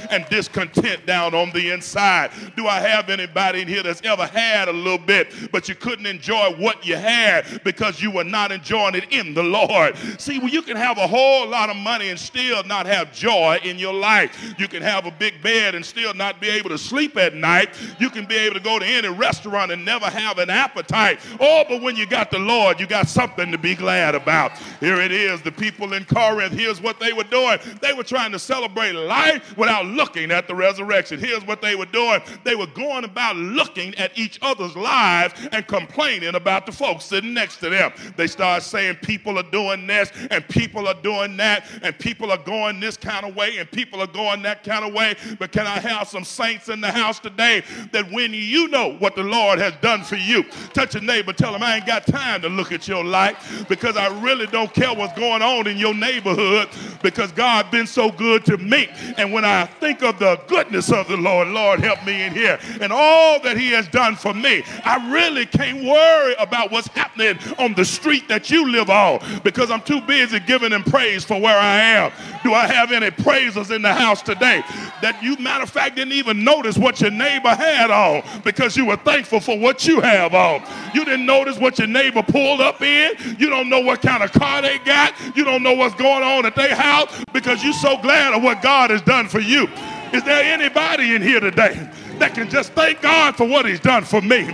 and 0.10 0.26
discontent 0.30 1.06
down 1.06 1.34
on 1.34 1.52
the 1.52 1.72
inside. 1.72 2.32
Do 2.56 2.68
I 2.68 2.80
have 2.80 3.10
anybody 3.10 3.62
in 3.62 3.68
here 3.68 3.84
that's 3.84 4.02
ever 4.04 4.26
had 4.26 4.68
a 4.68 4.74
little 4.74 4.98
bit, 4.98 5.52
but 5.52 5.68
you 5.68 5.76
couldn't 5.76 6.06
enjoy 6.06 6.54
what 6.58 6.86
you 6.86 6.96
had 6.96 7.64
because 7.64 8.02
you 8.02 8.12
were 8.12 8.24
not 8.24 8.52
enjoying 8.52 8.96
it 8.96 9.12
in 9.12 9.34
the 9.34 9.44
Lord? 9.44 9.98
See, 10.20 10.40
well, 10.40 10.50
you 10.50 10.62
can 10.62 10.78
have 10.78 10.98
a 10.98 11.08
whole 11.08 11.48
lot 11.48 11.70
of 11.70 11.76
money 11.76 12.10
and 12.10 12.20
still 12.20 12.64
not 12.64 12.86
have 12.86 13.14
joy 13.14 13.60
in 13.64 13.78
your 13.78 13.94
life. 13.94 14.56
You 14.58 14.68
can 14.68 14.82
have 14.82 15.06
a 15.06 15.12
big 15.12 15.42
bed 15.42 15.76
and 15.76 15.86
still 15.86 16.14
not 16.14 16.40
be 16.40 16.50
able 16.50 16.70
to 16.70 16.78
sleep 16.78 17.18
at 17.18 17.34
night. 17.34 17.70
You 18.00 18.10
can 18.10 18.26
be 18.26 18.36
able 18.36 18.56
to 18.56 18.62
go 18.62 18.80
to 18.80 18.86
any 18.86 19.10
restaurant 19.10 19.72
and 19.72 19.84
never 19.84 20.06
have 20.06 20.38
an 20.38 20.50
appetite. 20.50 21.20
Oh, 21.40 21.64
but 21.68 21.82
when 21.82 21.96
you 21.96 22.06
got 22.06 22.32
the 22.32 22.40
Lord, 22.40 22.80
you 22.80 22.88
got 22.88 23.08
something 23.08 23.52
to 23.52 23.58
be 23.58 23.76
glad 23.76 24.16
about. 24.16 24.58
Here 24.80 25.00
it 25.02 25.12
is. 25.12 25.42
The 25.42 25.52
people 25.52 25.94
in 25.94 26.06
Corinth, 26.06 26.54
here's 26.54 26.82
what 26.82 27.00
they 27.00 27.14
were 27.14 27.24
doing. 27.24 27.60
They 27.82 27.94
were 27.94 28.04
trying 28.04 28.32
to 28.32 28.40
celebrate 28.40 28.94
life 28.94 29.15
without 29.58 29.86
looking 29.86 30.32
at 30.32 30.48
the 30.48 30.56
resurrection. 30.56 31.20
Here's 31.20 31.46
what 31.46 31.62
they 31.62 31.76
were 31.76 31.86
doing. 31.86 32.22
They 32.44 32.56
were 32.56 32.68
going 32.68 33.04
about 33.04 33.36
looking 33.36 33.96
at 33.96 34.18
each 34.18 34.40
other's 34.42 34.76
lives 34.76 35.34
and 35.52 35.66
complaining 35.68 36.36
about 36.36 36.66
the 36.66 36.72
folks 36.72 37.06
sitting 37.06 37.34
next 37.34 37.58
to 37.58 37.70
them. 37.70 37.92
They 38.16 38.28
started 38.28 38.64
saying 38.64 38.96
people 39.02 39.38
are 39.38 39.44
doing 39.44 39.88
this 39.88 40.12
and 40.32 40.48
people 40.48 40.88
are 40.88 41.02
doing 41.02 41.38
that 41.38 41.66
and 41.82 41.98
people 41.98 42.32
are 42.32 42.38
going 42.38 42.80
this 42.80 42.98
kind 42.98 43.26
of 43.26 43.36
way 43.36 43.58
and 43.58 43.70
people 43.72 44.02
are 44.02 44.08
going 44.08 44.42
that 44.44 44.64
kind 44.64 44.86
of 44.86 44.94
way. 44.94 45.16
But 45.40 45.52
can 45.52 45.68
I 45.68 45.80
have 45.80 46.08
some 46.08 46.24
saints 46.24 46.70
in 46.70 46.82
the 46.82 46.92
house 46.92 47.20
today 47.20 47.64
that 47.92 48.10
when 48.12 48.34
you 48.34 48.68
know 48.68 48.94
what 48.98 49.16
the 49.16 49.24
Lord 49.24 49.60
has 49.60 49.74
done 49.82 50.04
for 50.04 50.16
you, 50.16 50.44
touch 50.74 50.96
a 50.96 51.02
neighbor, 51.02 51.34
tell 51.34 51.52
them 51.52 51.64
I 51.64 51.78
ain't 51.78 51.86
got 51.86 52.06
time 52.06 52.42
to 52.42 52.50
look 52.50 52.72
at 52.72 52.88
your 52.88 53.04
life 53.04 53.66
because 53.68 53.98
I 53.98 54.08
really 54.22 54.48
don't 54.48 54.74
care 54.74 54.94
what's 54.94 55.18
going 55.18 55.42
on 55.42 55.68
in 55.68 55.78
your 55.78 55.94
neighborhood 55.94 56.70
because 57.02 57.32
God 57.32 57.72
been 57.72 57.88
so 57.88 58.12
good 58.12 58.46
to 58.46 58.58
me. 58.58 58.90
And 59.18 59.32
when 59.32 59.46
I 59.46 59.66
think 59.66 60.04
of 60.04 60.20
the 60.20 60.40
goodness 60.48 60.92
of 60.92 61.08
the 61.08 61.18
Lord, 61.18 61.48
Lord 61.50 61.80
help 61.80 62.06
me 62.06 62.24
in 62.24 62.34
here, 62.34 62.60
and 62.82 62.92
all 62.92 63.40
that 63.42 63.58
he 63.58 63.72
has 63.72 63.88
done 63.88 64.16
for 64.16 64.34
me, 64.34 64.64
I 64.84 65.12
really 65.12 65.46
can't 65.46 65.84
worry 65.84 66.36
about 66.40 66.72
what's 66.72 66.88
happening 66.90 67.38
on 67.58 67.74
the 67.74 67.86
street 67.86 68.28
that 68.28 68.50
you 68.50 68.70
live 68.72 68.90
on 68.90 69.20
because 69.44 69.72
I'm 69.72 69.82
too 69.82 70.02
busy 70.02 70.40
giving 70.40 70.72
him 70.72 70.84
praise 70.84 71.24
for 71.24 71.40
where 71.40 71.58
I 71.58 71.78
am. 71.78 72.12
Do 72.44 72.54
I 72.54 72.68
have 72.68 72.92
any 72.92 73.12
praisers 73.12 73.72
in 73.72 73.82
the 73.82 73.94
house 73.94 74.22
today 74.22 74.64
that 75.02 75.22
you, 75.22 75.38
matter 75.38 75.64
of 75.64 75.70
fact, 75.70 75.96
didn't 75.96 76.14
even 76.14 76.44
notice 76.44 76.78
what 76.78 77.02
your 77.02 77.12
neighbor 77.12 77.50
had 77.50 77.92
on 77.92 78.24
because 78.44 78.78
you 78.78 78.86
were 78.86 78.98
thankful 78.98 79.40
for 79.40 79.58
what 79.58 79.88
you 79.88 80.02
have 80.02 80.34
on? 80.34 80.62
You 80.94 81.06
didn't 81.06 81.26
notice 81.26 81.58
what 81.58 81.80
your 81.80 81.88
neighbor 81.88 82.22
pulled 82.22 82.62
up 82.62 82.82
in. 82.82 83.14
You 83.40 83.50
don't 83.50 83.70
know 83.70 83.80
what 83.80 84.02
kind 84.02 84.24
of 84.24 84.32
car 84.32 84.62
they 84.62 84.78
got. 84.80 85.14
You 85.36 85.44
don't 85.44 85.64
know 85.64 85.74
what's 85.74 85.96
going 85.96 86.24
on 86.24 86.46
at 86.46 86.56
their 86.56 86.76
house 86.76 87.24
because 87.34 87.64
you're 87.64 87.74
so 87.74 87.98
glad 88.02 88.34
of 88.34 88.44
what 88.44 88.62
God 88.62 88.85
has 88.90 89.02
done 89.02 89.28
for 89.28 89.40
you. 89.40 89.68
Is 90.14 90.24
there 90.24 90.44
anybody 90.44 91.16
in 91.16 91.22
here 91.22 91.40
today 91.40 91.90
that 92.20 92.34
can 92.34 92.50
just 92.50 92.72
thank 92.74 93.02
God 93.02 93.36
for 93.36 93.48
what 93.48 93.66
He's 93.66 93.80
done 93.80 94.04
for 94.04 94.22
me? 94.22 94.46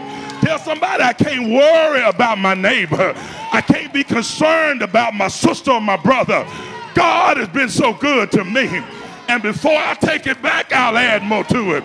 Tell 0.42 0.58
somebody 0.58 1.04
I 1.04 1.14
can't 1.14 1.52
worry 1.52 2.02
about 2.02 2.40
my 2.40 2.56
neighbor. 2.56 3.14
I 3.54 3.62
can't 3.62 3.94
be 3.94 4.04
concerned 4.04 4.82
about 4.82 5.14
my 5.14 5.28
sister 5.28 5.72
or 5.72 5.82
my 5.82 5.98
brother. 5.98 6.48
God 6.96 7.38
has 7.38 7.48
been 7.50 7.70
so 7.70 7.94
good 7.94 8.32
to 8.32 8.44
me. 8.44 8.68
And 9.28 9.42
before 9.44 9.78
I 9.78 9.94
take 9.94 10.28
it 10.28 10.42
back, 10.42 10.74
I'll 10.74 10.98
add 10.98 11.24
more 11.24 11.44
to 11.46 11.76
it. 11.76 11.84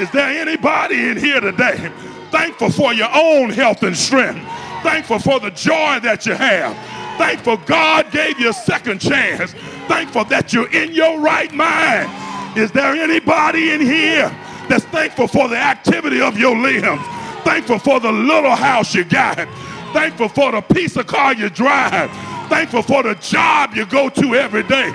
Is 0.00 0.10
there 0.12 0.28
anybody 0.28 1.08
in 1.08 1.16
here 1.16 1.40
today 1.40 1.90
thankful 2.30 2.70
for 2.70 2.92
your 2.92 3.08
own 3.12 3.50
health 3.50 3.82
and 3.82 3.96
strength? 3.96 4.46
Thankful 4.82 5.18
for 5.18 5.40
the 5.40 5.50
joy 5.50 5.98
that 6.00 6.26
you 6.26 6.34
have? 6.34 6.76
Thankful 7.18 7.56
God 7.58 8.12
gave 8.12 8.38
you 8.38 8.50
a 8.50 8.52
second 8.52 9.00
chance? 9.00 9.54
Thankful 9.88 10.24
that 10.26 10.52
you're 10.52 10.70
in 10.72 10.92
your 10.92 11.20
right 11.20 11.52
mind? 11.52 12.10
Is 12.58 12.72
there 12.72 12.94
anybody 12.94 13.72
in 13.72 13.80
here 13.80 14.28
that's 14.68 14.84
thankful 14.86 15.28
for 15.28 15.48
the 15.48 15.58
activity 15.58 16.20
of 16.20 16.38
your 16.38 16.56
limbs? 16.56 17.00
Thankful 17.44 17.78
for 17.78 18.00
the 18.00 18.10
little 18.10 18.54
house 18.54 18.94
you 18.94 19.04
got? 19.04 19.48
Thankful 19.92 20.28
for 20.28 20.52
the 20.52 20.60
piece 20.60 20.96
of 20.96 21.06
car 21.06 21.34
you 21.34 21.48
drive? 21.50 22.10
Thankful 22.48 22.82
for 22.82 23.02
the 23.02 23.14
job 23.16 23.74
you 23.74 23.86
go 23.86 24.08
to 24.08 24.34
every 24.34 24.62
day? 24.62 24.92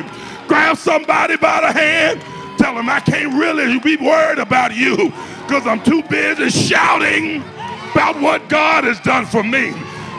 Grab 0.47 0.77
somebody 0.77 1.37
by 1.37 1.61
the 1.61 1.71
hand 1.71 2.21
tell 2.61 2.75
them 2.75 2.89
I 2.89 2.99
can't 2.99 3.33
really 3.33 3.79
be 3.79 3.97
worried 3.97 4.37
about 4.37 4.75
you 4.75 4.95
because 5.47 5.65
I'm 5.65 5.83
too 5.83 6.03
busy 6.03 6.49
shouting 6.49 7.41
about 7.91 8.21
what 8.21 8.47
God 8.49 8.83
has 8.83 8.99
done 8.99 9.25
for 9.25 9.43
me. 9.43 9.71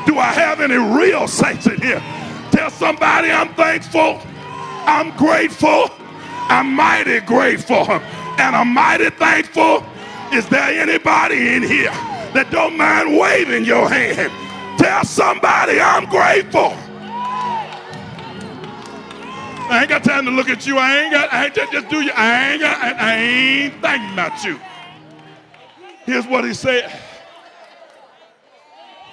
Do 0.07 0.19
I 0.19 0.33
have 0.33 0.61
any 0.61 0.75
real 0.75 1.29
saints 1.29 1.67
in 1.67 1.81
here? 1.81 2.03
Tell 2.51 2.69
somebody 2.71 3.31
I'm 3.31 3.55
thankful, 3.55 4.21
I'm 4.87 5.17
grateful, 5.17 5.89
I'm 6.49 6.75
mighty 6.75 7.21
grateful, 7.21 7.91
and 8.39 8.57
I'm 8.57 8.73
mighty 8.75 9.11
thankful. 9.11 9.85
Is 10.33 10.49
there 10.49 10.81
anybody 10.81 11.55
in 11.55 11.63
here 11.63 11.93
that 12.35 12.49
don't 12.51 12.77
mind 12.77 13.19
waving 13.19 13.65
your 13.65 13.89
hand? 13.89 14.33
Tell 14.79 15.05
somebody 15.05 15.81
I'm 15.81 16.07
grateful. 16.07 16.75
I 19.71 19.81
ain't 19.81 19.89
got 19.89 20.05
time 20.05 20.25
to 20.25 20.31
look 20.31 20.49
at 20.49 20.67
you. 20.67 20.77
I 20.79 20.99
ain't 20.99 21.13
got, 21.13 21.33
I 21.33 21.45
ain't 21.47 21.55
just, 21.55 21.73
just 21.73 21.89
do 21.89 22.01
you. 22.03 22.11
I 22.15 22.53
ain't 22.53 22.61
got, 22.61 22.79
I, 22.79 22.91
I 22.93 23.15
ain't 23.17 23.75
thinking 23.81 24.13
about 24.13 24.45
you. 24.45 24.61
Here's 26.05 26.27
what 26.27 26.45
he 26.45 26.53
said. 26.53 26.93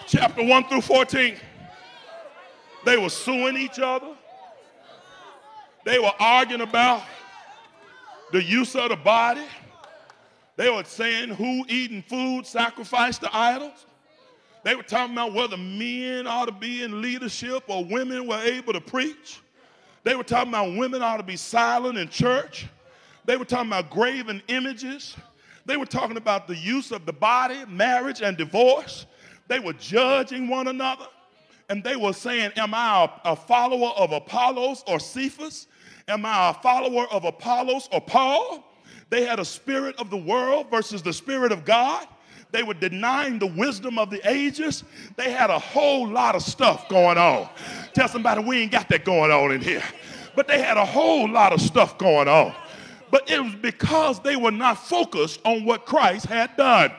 Chapter 0.07 0.43
1 0.43 0.63
through 0.65 0.81
14. 0.81 1.35
They 2.83 2.97
were 2.97 3.09
suing 3.09 3.55
each 3.57 3.79
other. 3.79 4.15
They 5.85 5.99
were 5.99 6.11
arguing 6.19 6.61
about 6.61 7.03
the 8.31 8.43
use 8.43 8.75
of 8.75 8.89
the 8.89 8.95
body. 8.95 9.45
They 10.55 10.69
were 10.69 10.83
saying 10.83 11.29
who 11.29 11.65
eating 11.69 12.03
food 12.03 12.45
sacrificed 12.45 13.21
to 13.21 13.35
idols. 13.35 13.85
They 14.63 14.75
were 14.75 14.83
talking 14.83 15.13
about 15.15 15.33
whether 15.33 15.55
men 15.55 16.27
ought 16.27 16.45
to 16.45 16.51
be 16.51 16.83
in 16.83 17.01
leadership 17.01 17.63
or 17.67 17.85
women 17.85 18.27
were 18.27 18.41
able 18.41 18.73
to 18.73 18.81
preach. 18.81 19.39
They 20.03 20.15
were 20.15 20.23
talking 20.23 20.49
about 20.49 20.75
women 20.77 21.01
ought 21.01 21.17
to 21.17 21.23
be 21.23 21.37
silent 21.37 21.97
in 21.97 22.09
church. 22.09 22.67
They 23.25 23.37
were 23.37 23.45
talking 23.45 23.69
about 23.69 23.89
graven 23.89 24.41
images. 24.47 25.15
They 25.65 25.77
were 25.77 25.85
talking 25.85 26.17
about 26.17 26.47
the 26.47 26.55
use 26.55 26.91
of 26.91 27.05
the 27.05 27.13
body, 27.13 27.63
marriage, 27.67 28.21
and 28.21 28.35
divorce. 28.35 29.05
They 29.47 29.59
were 29.59 29.73
judging 29.73 30.47
one 30.47 30.67
another. 30.67 31.05
And 31.69 31.83
they 31.83 31.95
were 31.95 32.13
saying, 32.13 32.51
Am 32.57 32.73
I 32.73 33.09
a, 33.23 33.35
follower 33.35 33.89
of 33.89 34.11
Apollos 34.11 34.83
or 34.87 34.99
Cephas? 34.99 35.67
Am 36.07 36.25
I 36.25 36.49
a 36.49 36.53
follower 36.55 37.05
of 37.11 37.23
Apollos 37.23 37.87
or 37.91 38.01
Paul? 38.01 38.65
They 39.09 39.25
had 39.25 39.39
a 39.39 39.45
spirit 39.45 39.95
of 39.99 40.09
the 40.09 40.17
world 40.17 40.69
versus 40.69 41.01
the 41.03 41.13
spirit 41.13 41.51
of 41.51 41.65
God. 41.65 42.07
They 42.51 42.63
were 42.63 42.73
denying 42.73 43.37
the 43.37 43.47
wisdom 43.47 43.99
of 43.99 44.09
the 44.09 44.27
ages. 44.27 44.83
They 45.15 45.31
had 45.31 45.51
a 45.51 45.59
whole 45.59 46.07
lot 46.07 46.35
of 46.35 46.41
stuff 46.41 46.89
going 46.89 47.17
on. 47.17 47.47
Tell 47.93 48.07
somebody 48.07 48.43
we 48.43 48.57
ain't 48.57 48.71
got 48.71 48.89
that 48.89 49.05
going 49.05 49.31
on 49.31 49.51
in 49.51 49.61
here. 49.61 49.83
But 50.35 50.47
they 50.47 50.61
had 50.61 50.77
a 50.77 50.85
whole 50.85 51.29
lot 51.29 51.53
of 51.53 51.61
stuff 51.61 51.99
going 51.99 52.27
on. 52.27 52.55
But 53.11 53.29
it 53.29 53.43
was 53.43 53.55
because 53.55 54.19
they 54.19 54.35
were 54.35 54.51
not 54.51 54.75
focused 54.75 55.39
on 55.45 55.65
what 55.65 55.85
Christ 55.85 56.25
had 56.25 56.55
done. 56.57 56.91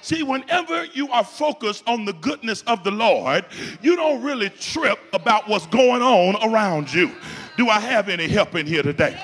See, 0.00 0.22
whenever 0.22 0.86
you 0.86 1.10
are 1.10 1.24
focused 1.24 1.86
on 1.86 2.04
the 2.04 2.14
goodness 2.14 2.62
of 2.62 2.84
the 2.84 2.90
Lord, 2.90 3.44
you 3.82 3.96
don't 3.96 4.22
really 4.22 4.48
trip 4.50 4.98
about 5.12 5.48
what's 5.48 5.66
going 5.66 6.02
on 6.02 6.36
around 6.50 6.92
you. 6.92 7.12
Do 7.56 7.68
I 7.68 7.80
have 7.80 8.08
any 8.08 8.28
help 8.28 8.54
in 8.54 8.66
here 8.66 8.82
today? 8.82 9.20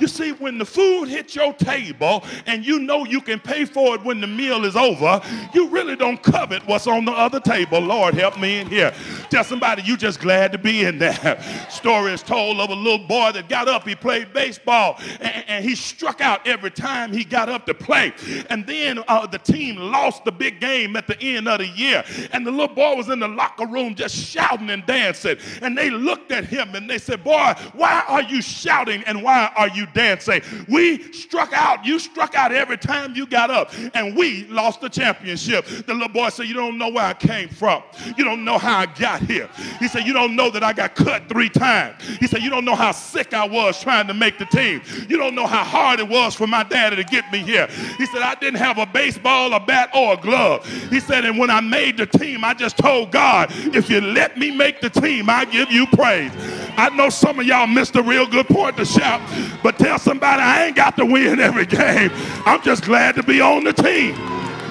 You 0.00 0.06
see, 0.06 0.32
when 0.32 0.58
the 0.58 0.64
food 0.64 1.08
hits 1.08 1.34
your 1.34 1.52
table 1.54 2.24
and 2.46 2.64
you 2.64 2.78
know 2.78 3.04
you 3.04 3.20
can 3.20 3.40
pay 3.40 3.64
for 3.64 3.94
it 3.96 4.04
when 4.04 4.20
the 4.20 4.26
meal 4.26 4.64
is 4.64 4.76
over, 4.76 5.20
you 5.52 5.68
really 5.68 5.96
don't 5.96 6.22
covet 6.22 6.64
what's 6.66 6.86
on 6.86 7.04
the 7.04 7.12
other 7.12 7.40
table. 7.40 7.80
Lord, 7.80 8.14
help 8.14 8.38
me 8.38 8.60
in 8.60 8.68
here. 8.68 8.92
Tell 9.30 9.44
somebody 9.44 9.82
you 9.82 9.96
just 9.96 10.20
glad 10.20 10.52
to 10.52 10.58
be 10.58 10.84
in 10.84 10.98
there. 10.98 11.42
Story 11.70 12.12
is 12.12 12.22
told 12.22 12.60
of 12.60 12.70
a 12.70 12.74
little 12.74 13.06
boy 13.06 13.32
that 13.32 13.48
got 13.48 13.68
up, 13.68 13.86
he 13.86 13.94
played 13.94 14.32
baseball, 14.32 14.98
and, 15.20 15.44
and 15.48 15.64
he 15.64 15.74
struck 15.74 16.20
out 16.20 16.46
every 16.46 16.70
time 16.70 17.12
he 17.12 17.24
got 17.24 17.48
up 17.48 17.66
to 17.66 17.74
play. 17.74 18.12
And 18.50 18.66
then 18.66 19.02
uh, 19.08 19.26
the 19.26 19.38
team 19.38 19.76
lost 19.76 20.24
the 20.24 20.32
big 20.32 20.60
game 20.60 20.96
at 20.96 21.06
the 21.06 21.20
end 21.20 21.48
of 21.48 21.58
the 21.58 21.66
year. 21.66 22.04
And 22.32 22.46
the 22.46 22.50
little 22.50 22.74
boy 22.74 22.96
was 22.96 23.08
in 23.08 23.20
the 23.20 23.28
locker 23.28 23.66
room 23.66 23.94
just 23.94 24.14
shouting 24.14 24.70
and 24.70 24.84
dancing. 24.86 25.36
And 25.62 25.76
they 25.76 25.90
looked 25.90 26.32
at 26.32 26.44
him 26.44 26.74
and 26.74 26.88
they 26.88 26.98
said, 26.98 27.22
Boy, 27.22 27.54
why 27.74 28.04
are 28.08 28.22
you 28.22 28.40
shouting 28.40 29.02
and 29.04 29.22
why 29.22 29.52
are 29.56 29.68
you 29.68 29.86
dancing. 29.94 30.42
We 30.68 31.12
struck 31.12 31.52
out. 31.52 31.84
You 31.84 31.98
struck 31.98 32.34
out 32.34 32.52
every 32.52 32.78
time 32.78 33.14
you 33.14 33.26
got 33.26 33.50
up, 33.50 33.72
and 33.94 34.16
we 34.16 34.44
lost 34.46 34.80
the 34.80 34.88
championship. 34.88 35.66
The 35.66 35.92
little 35.92 36.08
boy 36.08 36.28
said, 36.30 36.46
You 36.46 36.54
don't 36.54 36.78
know 36.78 36.88
where 36.88 37.04
I 37.04 37.14
came 37.14 37.48
from. 37.48 37.82
You 38.16 38.24
don't 38.24 38.44
know 38.44 38.58
how 38.58 38.78
I 38.78 38.86
got 38.86 39.17
got 39.18 39.28
here. 39.28 39.48
He 39.78 39.88
said, 39.88 40.06
You 40.06 40.12
don't 40.12 40.36
know 40.36 40.50
that 40.50 40.62
I 40.62 40.72
got 40.72 40.94
cut 40.94 41.28
three 41.28 41.48
times. 41.48 42.02
He 42.18 42.26
said, 42.26 42.42
You 42.42 42.50
don't 42.50 42.64
know 42.64 42.74
how 42.74 42.92
sick 42.92 43.34
I 43.34 43.46
was 43.46 43.80
trying 43.80 44.06
to 44.08 44.14
make 44.14 44.38
the 44.38 44.46
team. 44.46 44.82
You 45.08 45.16
don't 45.16 45.34
know 45.34 45.46
how 45.46 45.64
hard 45.64 46.00
it 46.00 46.08
was 46.08 46.34
for 46.34 46.46
my 46.46 46.62
daddy 46.62 46.96
to 46.96 47.04
get 47.04 47.30
me 47.32 47.38
here. 47.38 47.66
He 47.96 48.06
said, 48.06 48.22
I 48.22 48.34
didn't 48.34 48.58
have 48.58 48.78
a 48.78 48.86
baseball, 48.86 49.52
a 49.54 49.60
bat, 49.60 49.90
or 49.94 50.14
a 50.14 50.16
glove. 50.16 50.66
He 50.90 51.00
said, 51.00 51.24
And 51.24 51.38
when 51.38 51.50
I 51.50 51.60
made 51.60 51.96
the 51.96 52.06
team, 52.06 52.44
I 52.44 52.54
just 52.54 52.76
told 52.76 53.10
God, 53.10 53.50
If 53.74 53.90
you 53.90 54.00
let 54.00 54.38
me 54.38 54.50
make 54.50 54.80
the 54.80 54.90
team, 54.90 55.28
I 55.28 55.44
give 55.44 55.70
you 55.70 55.86
praise. 55.86 56.32
I 56.76 56.90
know 56.90 57.08
some 57.08 57.40
of 57.40 57.46
y'all 57.46 57.66
missed 57.66 57.96
a 57.96 58.02
real 58.02 58.26
good 58.26 58.46
point 58.46 58.76
to 58.76 58.84
shout, 58.84 59.20
but 59.62 59.78
tell 59.78 59.98
somebody 59.98 60.42
I 60.42 60.66
ain't 60.66 60.76
got 60.76 60.96
to 60.96 61.04
win 61.04 61.40
every 61.40 61.66
game. 61.66 62.10
I'm 62.46 62.62
just 62.62 62.84
glad 62.84 63.16
to 63.16 63.22
be 63.22 63.40
on 63.40 63.64
the 63.64 63.72
team. 63.72 64.14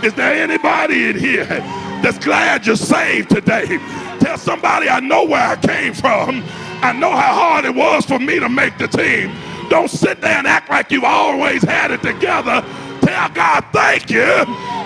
Is 0.04 0.14
there 0.14 0.34
anybody 0.42 1.10
in 1.10 1.20
here 1.20 1.46
that's 1.46 2.20
glad 2.20 2.66
you're 2.66 2.76
saved 2.76 3.30
today? 3.32 3.80
Tell 4.20 4.38
somebody 4.38 4.90
I 4.90 5.00
know 5.00 5.26
where 5.26 5.48
I 5.48 5.56
came 5.56 5.94
from. 5.94 6.44
I 6.82 6.94
know 6.94 7.12
how 7.12 7.34
hard 7.34 7.66
it 7.66 7.74
was 7.74 8.06
for 8.06 8.20
me 8.20 8.40
to 8.40 8.50
make 8.50 8.78
the 8.78 8.88
team. 8.88 9.36
Don't 9.70 9.90
sit 9.90 10.22
there 10.22 10.38
and 10.38 10.48
act 10.48 10.70
like 10.70 10.92
you've 10.92 11.04
always 11.04 11.64
had 11.64 11.92
it 11.92 12.02
together. 12.02 12.64
Tell 13.02 13.30
God, 13.30 13.66
thank 13.74 14.10
you 14.10 14.26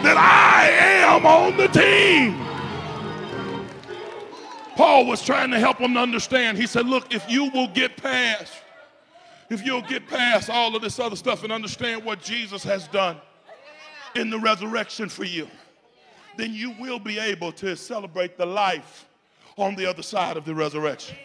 that 0.03 0.17
I 0.17 0.69
am 1.05 1.25
on 1.25 1.57
the 1.57 1.67
team. 1.67 2.37
Paul 4.75 5.05
was 5.05 5.23
trying 5.23 5.51
to 5.51 5.59
help 5.59 5.77
them 5.77 5.93
to 5.93 5.99
understand. 5.99 6.57
He 6.57 6.65
said, 6.65 6.87
Look, 6.87 7.13
if 7.13 7.29
you 7.29 7.51
will 7.51 7.67
get 7.67 7.97
past, 7.97 8.53
if 9.49 9.65
you'll 9.65 9.81
get 9.81 10.07
past 10.07 10.49
all 10.49 10.75
of 10.75 10.81
this 10.81 10.97
other 10.97 11.15
stuff 11.15 11.43
and 11.43 11.51
understand 11.51 12.03
what 12.03 12.21
Jesus 12.21 12.63
has 12.63 12.87
done 12.87 13.17
in 14.15 14.29
the 14.29 14.39
resurrection 14.39 15.09
for 15.09 15.23
you, 15.23 15.47
then 16.37 16.53
you 16.53 16.71
will 16.79 16.99
be 16.99 17.19
able 17.19 17.51
to 17.53 17.75
celebrate 17.75 18.37
the 18.37 18.45
life 18.45 19.05
on 19.57 19.75
the 19.75 19.85
other 19.85 20.03
side 20.03 20.37
of 20.37 20.45
the 20.45 20.55
resurrection. 20.55 21.15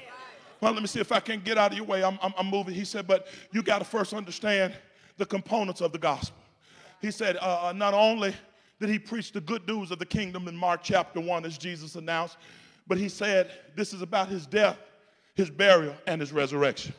Well, 0.61 0.73
let 0.73 0.81
me 0.81 0.89
see 0.89 1.01
if 1.01 1.13
I 1.13 1.21
can 1.21 1.41
get 1.41 1.59
out 1.59 1.73
of 1.73 1.77
your 1.77 1.87
way. 1.87 2.03
I'm, 2.03 2.19
I'm, 2.23 2.33
I'm 2.39 2.47
moving. 2.47 2.75
He 2.75 2.85
said, 2.85 3.07
but 3.07 3.27
you 3.53 3.63
got 3.63 3.79
to 3.79 3.85
first 3.85 4.15
understand 4.15 4.75
the 5.19 5.27
components 5.27 5.81
of 5.81 5.93
the 5.93 5.99
gospel. 5.99 6.39
He 7.01 7.11
said, 7.11 7.37
uh, 7.37 7.69
uh, 7.69 7.73
not 7.73 7.95
only 7.95 8.35
did 8.81 8.89
he 8.89 8.99
preach 8.99 9.33
the 9.33 9.41
good 9.41 9.67
news 9.67 9.91
of 9.91 9.99
the 9.99 10.07
kingdom 10.07 10.49
in 10.49 10.57
Mark 10.57 10.81
chapter 10.83 11.21
1, 11.21 11.45
as 11.45 11.59
Jesus 11.59 11.95
announced, 11.95 12.39
but 12.87 12.99
he 12.99 13.09
said 13.09 13.51
this 13.75 13.93
is 13.93 14.03
about 14.03 14.29
his 14.29 14.47
death, 14.47 14.79
his 15.35 15.51
burial, 15.51 15.95
and 16.07 16.21
his 16.21 16.33
resurrection. 16.33 16.95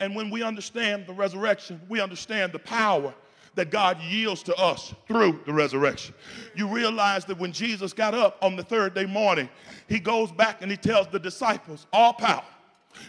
And 0.00 0.14
when 0.14 0.30
we 0.30 0.42
understand 0.42 1.06
the 1.06 1.14
resurrection, 1.14 1.80
we 1.88 2.00
understand 2.00 2.52
the 2.52 2.58
power 2.58 3.14
that 3.56 3.70
God 3.70 4.00
yields 4.00 4.42
to 4.44 4.54
us 4.56 4.94
through 5.08 5.40
the 5.46 5.52
resurrection. 5.52 6.14
You 6.54 6.68
realize 6.68 7.24
that 7.24 7.38
when 7.38 7.52
Jesus 7.52 7.92
got 7.92 8.14
up 8.14 8.38
on 8.42 8.54
the 8.54 8.62
third 8.62 8.94
day 8.94 9.06
morning, 9.06 9.48
he 9.88 9.98
goes 9.98 10.30
back 10.30 10.62
and 10.62 10.70
he 10.70 10.76
tells 10.76 11.08
the 11.08 11.18
disciples, 11.18 11.86
All 11.92 12.12
power 12.12 12.44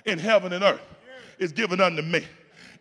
in 0.05 0.17
heaven 0.17 0.53
and 0.53 0.63
earth 0.63 0.81
is 1.37 1.51
given 1.51 1.79
unto 1.79 2.01
me. 2.01 2.25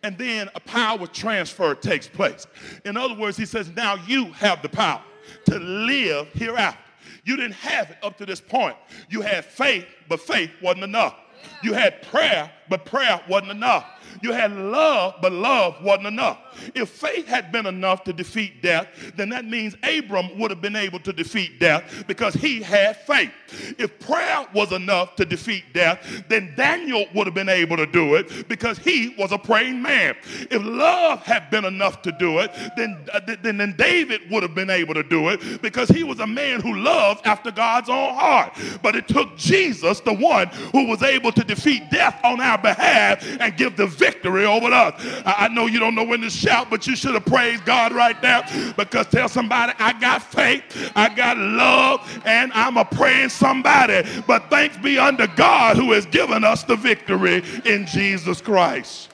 And 0.03 0.17
then 0.17 0.49
a 0.55 0.59
power 0.59 1.07
transfer 1.07 1.75
takes 1.75 2.07
place. 2.07 2.47
In 2.85 2.97
other 2.97 3.15
words, 3.15 3.37
he 3.37 3.45
says, 3.45 3.69
Now 3.75 3.95
you 4.07 4.31
have 4.33 4.61
the 4.61 4.69
power 4.69 5.03
to 5.45 5.59
live 5.59 6.27
hereafter. 6.33 6.79
You 7.25 7.35
didn't 7.35 7.55
have 7.55 7.91
it 7.91 7.97
up 8.01 8.17
to 8.17 8.25
this 8.25 8.39
point. 8.39 8.77
You 9.09 9.21
had 9.21 9.43
faith, 9.43 9.85
but 10.07 10.21
faith 10.21 10.51
wasn't 10.61 10.85
enough. 10.85 11.15
You 11.61 11.73
had 11.73 12.01
prayer, 12.03 12.49
but 12.69 12.85
prayer 12.85 13.21
wasn't 13.27 13.51
enough. 13.51 13.85
You 14.21 14.31
had 14.31 14.51
love, 14.55 15.15
but 15.21 15.31
love 15.31 15.81
wasn't 15.83 16.07
enough. 16.07 16.39
If 16.73 16.89
faith 16.89 17.27
had 17.27 17.51
been 17.51 17.65
enough 17.65 18.03
to 18.05 18.13
defeat 18.13 18.61
death, 18.61 18.87
then 19.15 19.29
that 19.29 19.45
means 19.45 19.75
Abram 19.83 20.37
would 20.39 20.51
have 20.51 20.61
been 20.61 20.75
able 20.75 20.99
to 20.99 21.13
defeat 21.13 21.59
death 21.59 22.05
because 22.07 22.33
he 22.33 22.61
had 22.61 22.97
faith. 22.97 23.31
If 23.77 23.99
prayer 23.99 24.45
was 24.53 24.71
enough 24.71 25.15
to 25.17 25.25
defeat 25.25 25.63
death, 25.73 26.23
then 26.27 26.53
Daniel 26.57 27.05
would 27.13 27.27
have 27.27 27.33
been 27.33 27.49
able 27.49 27.77
to 27.77 27.85
do 27.85 28.15
it 28.15 28.47
because 28.47 28.77
he 28.79 29.15
was 29.17 29.31
a 29.31 29.37
praying 29.37 29.81
man. 29.81 30.15
If 30.49 30.63
love 30.63 31.23
had 31.23 31.49
been 31.49 31.65
enough 31.65 32.01
to 32.03 32.11
do 32.13 32.39
it, 32.39 32.51
then, 32.75 33.05
uh, 33.13 33.19
then, 33.43 33.57
then 33.57 33.75
David 33.77 34.21
would 34.31 34.43
have 34.43 34.55
been 34.55 34.69
able 34.69 34.93
to 34.95 35.03
do 35.03 35.29
it 35.29 35.61
because 35.61 35.89
he 35.89 36.03
was 36.03 36.19
a 36.19 36.27
man 36.27 36.61
who 36.61 36.75
loved 36.75 37.25
after 37.25 37.51
God's 37.51 37.89
own 37.89 38.15
heart. 38.15 38.57
But 38.81 38.95
it 38.95 39.07
took 39.07 39.37
Jesus, 39.37 39.99
the 40.01 40.13
one 40.13 40.47
who 40.71 40.87
was 40.87 41.03
able 41.03 41.31
to 41.33 41.43
defeat 41.43 41.89
death 41.91 42.19
on 42.23 42.41
our 42.41 42.57
behalf 42.57 43.25
and 43.39 43.55
give 43.55 43.77
the 43.77 43.87
victory 43.87 44.06
over 44.15 44.73
us. 44.73 45.23
I, 45.25 45.35
I 45.45 45.47
know 45.49 45.67
you 45.67 45.79
don't 45.79 45.95
know 45.95 46.03
when 46.03 46.21
to 46.21 46.29
shout, 46.29 46.69
but 46.69 46.87
you 46.87 46.95
should 46.95 47.13
have 47.13 47.25
praised 47.25 47.65
God 47.65 47.93
right 47.93 48.21
now 48.21 48.43
because 48.73 49.07
tell 49.07 49.29
somebody, 49.29 49.73
I 49.79 49.99
got 49.99 50.21
faith, 50.21 50.91
I 50.95 51.13
got 51.13 51.37
love, 51.37 52.21
and 52.25 52.51
I'm 52.53 52.77
a 52.77 52.85
praying 52.85 53.29
somebody. 53.29 54.07
But 54.25 54.49
thanks 54.49 54.77
be 54.77 54.97
unto 54.97 55.27
God 55.35 55.77
who 55.77 55.91
has 55.91 56.05
given 56.05 56.43
us 56.43 56.63
the 56.63 56.75
victory 56.75 57.43
in 57.65 57.85
Jesus 57.85 58.41
Christ. 58.41 59.09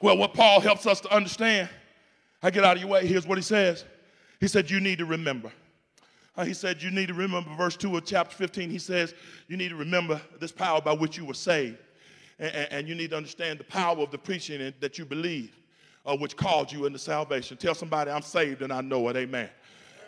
Well, 0.00 0.18
what 0.18 0.34
Paul 0.34 0.60
helps 0.60 0.86
us 0.86 1.00
to 1.02 1.14
understand, 1.14 1.68
I 2.42 2.50
get 2.50 2.64
out 2.64 2.76
of 2.76 2.82
your 2.82 2.90
way. 2.90 3.06
Here's 3.06 3.26
what 3.26 3.38
he 3.38 3.42
says. 3.42 3.84
He 4.38 4.48
said, 4.48 4.70
You 4.70 4.80
need 4.80 4.98
to 4.98 5.06
remember. 5.06 5.50
Uh, 6.36 6.44
he 6.44 6.52
said, 6.52 6.82
You 6.82 6.90
need 6.90 7.08
to 7.08 7.14
remember 7.14 7.54
verse 7.56 7.76
2 7.76 7.96
of 7.96 8.04
chapter 8.04 8.36
15. 8.36 8.68
He 8.68 8.78
says, 8.78 9.14
You 9.48 9.56
need 9.56 9.70
to 9.70 9.76
remember 9.76 10.20
this 10.40 10.52
power 10.52 10.80
by 10.80 10.92
which 10.92 11.16
you 11.16 11.24
were 11.24 11.32
saved. 11.32 11.78
And, 12.38 12.54
and 12.70 12.88
you 12.88 12.94
need 12.94 13.10
to 13.10 13.16
understand 13.16 13.60
the 13.60 13.64
power 13.64 13.98
of 13.98 14.10
the 14.10 14.18
preaching 14.18 14.72
that 14.80 14.98
you 14.98 15.04
believe, 15.04 15.56
uh, 16.06 16.16
which 16.16 16.36
called 16.36 16.72
you 16.72 16.86
into 16.86 16.98
salvation. 16.98 17.56
Tell 17.56 17.74
somebody, 17.74 18.10
I'm 18.10 18.22
saved 18.22 18.62
and 18.62 18.72
I 18.72 18.80
know 18.80 19.08
it. 19.08 19.16
Amen. 19.16 19.48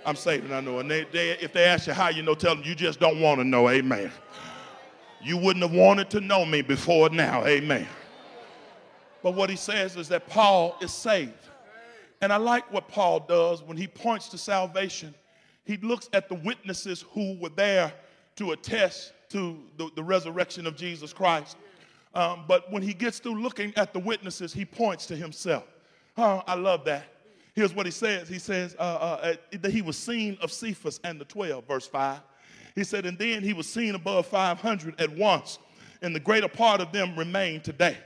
I'm 0.05 0.17
saved 0.17 0.45
and 0.45 0.55
I 0.55 0.61
know 0.61 0.79
it. 0.79 0.81
And 0.83 0.91
they, 0.91 1.05
they, 1.05 1.31
if 1.33 1.53
they 1.53 1.65
ask 1.65 1.87
you 1.87 1.93
how 1.93 2.09
you 2.09 2.23
know, 2.23 2.35
tell 2.35 2.55
them 2.55 2.65
you 2.65 2.75
just 2.75 3.01
don't 3.01 3.21
want 3.21 3.41
to 3.41 3.45
know. 3.45 3.69
Amen. 3.69 4.11
You 5.23 5.37
wouldn't 5.37 5.65
have 5.65 5.73
wanted 5.73 6.11
to 6.11 6.21
know 6.21 6.45
me 6.45 6.63
before 6.63 7.11
now. 7.11 7.45
Amen. 7.45 7.87
But 9.23 9.35
what 9.35 9.51
he 9.51 9.57
says 9.57 9.97
is 9.97 10.09
that 10.09 10.29
Paul 10.29 10.77
is 10.81 10.93
saved. 10.93 11.33
And 12.21 12.33
I 12.33 12.37
like 12.37 12.73
what 12.73 12.89
Paul 12.89 13.21
does 13.21 13.63
when 13.63 13.77
he 13.77 13.87
points 13.87 14.29
to 14.29 14.39
salvation. 14.39 15.15
He 15.65 15.77
looks 15.79 16.09
at 16.13 16.29
the 16.29 16.37
witnesses 16.37 17.05
who 17.11 17.37
were 17.41 17.51
there 17.51 17.93
to 18.37 18.53
attest 18.53 19.13
to 19.31 19.59
the, 19.77 19.91
the 19.97 20.03
resurrection 20.03 20.67
of 20.67 20.77
Jesus 20.77 21.13
Christ. 21.13 21.57
Um, 22.17 22.45
but 22.49 22.73
when 22.73 22.83
he 22.83 22.95
gets 22.95 23.19
through 23.19 23.43
looking 23.43 23.75
at 23.77 23.93
the 23.93 23.99
witnesses, 23.99 24.51
he 24.51 24.65
points 24.65 25.05
to 25.07 25.17
himself. 25.17 25.65
I 26.17 26.55
love 26.55 26.83
that. 26.87 27.05
Here's 27.55 27.75
what 27.75 27.85
he 27.85 27.93
says. 27.93 28.27
He 28.27 28.39
says 28.39 28.75
uh, 28.79 28.83
uh, 28.83 29.35
that 29.53 29.71
he 29.71 29.83
was 29.83 29.99
seen 29.99 30.39
of 30.41 30.51
Cephas 30.51 30.99
and 31.05 31.21
the 31.21 31.27
12, 31.27 31.67
verse 31.67 31.87
5. 31.87 32.21
He 32.75 32.85
said, 32.85 33.05
and 33.05 33.19
then 33.19 33.43
he 33.43 33.53
was 33.53 33.69
seen 33.69 33.95
above 33.95 34.27
500 34.27 34.99
at 34.99 35.15
once, 35.15 35.59
and 36.01 36.15
the 36.15 36.21
greater 36.21 36.49
part 36.49 36.81
of 36.81 36.91
them 36.91 37.15
remain 37.19 37.61
today. 37.61 37.99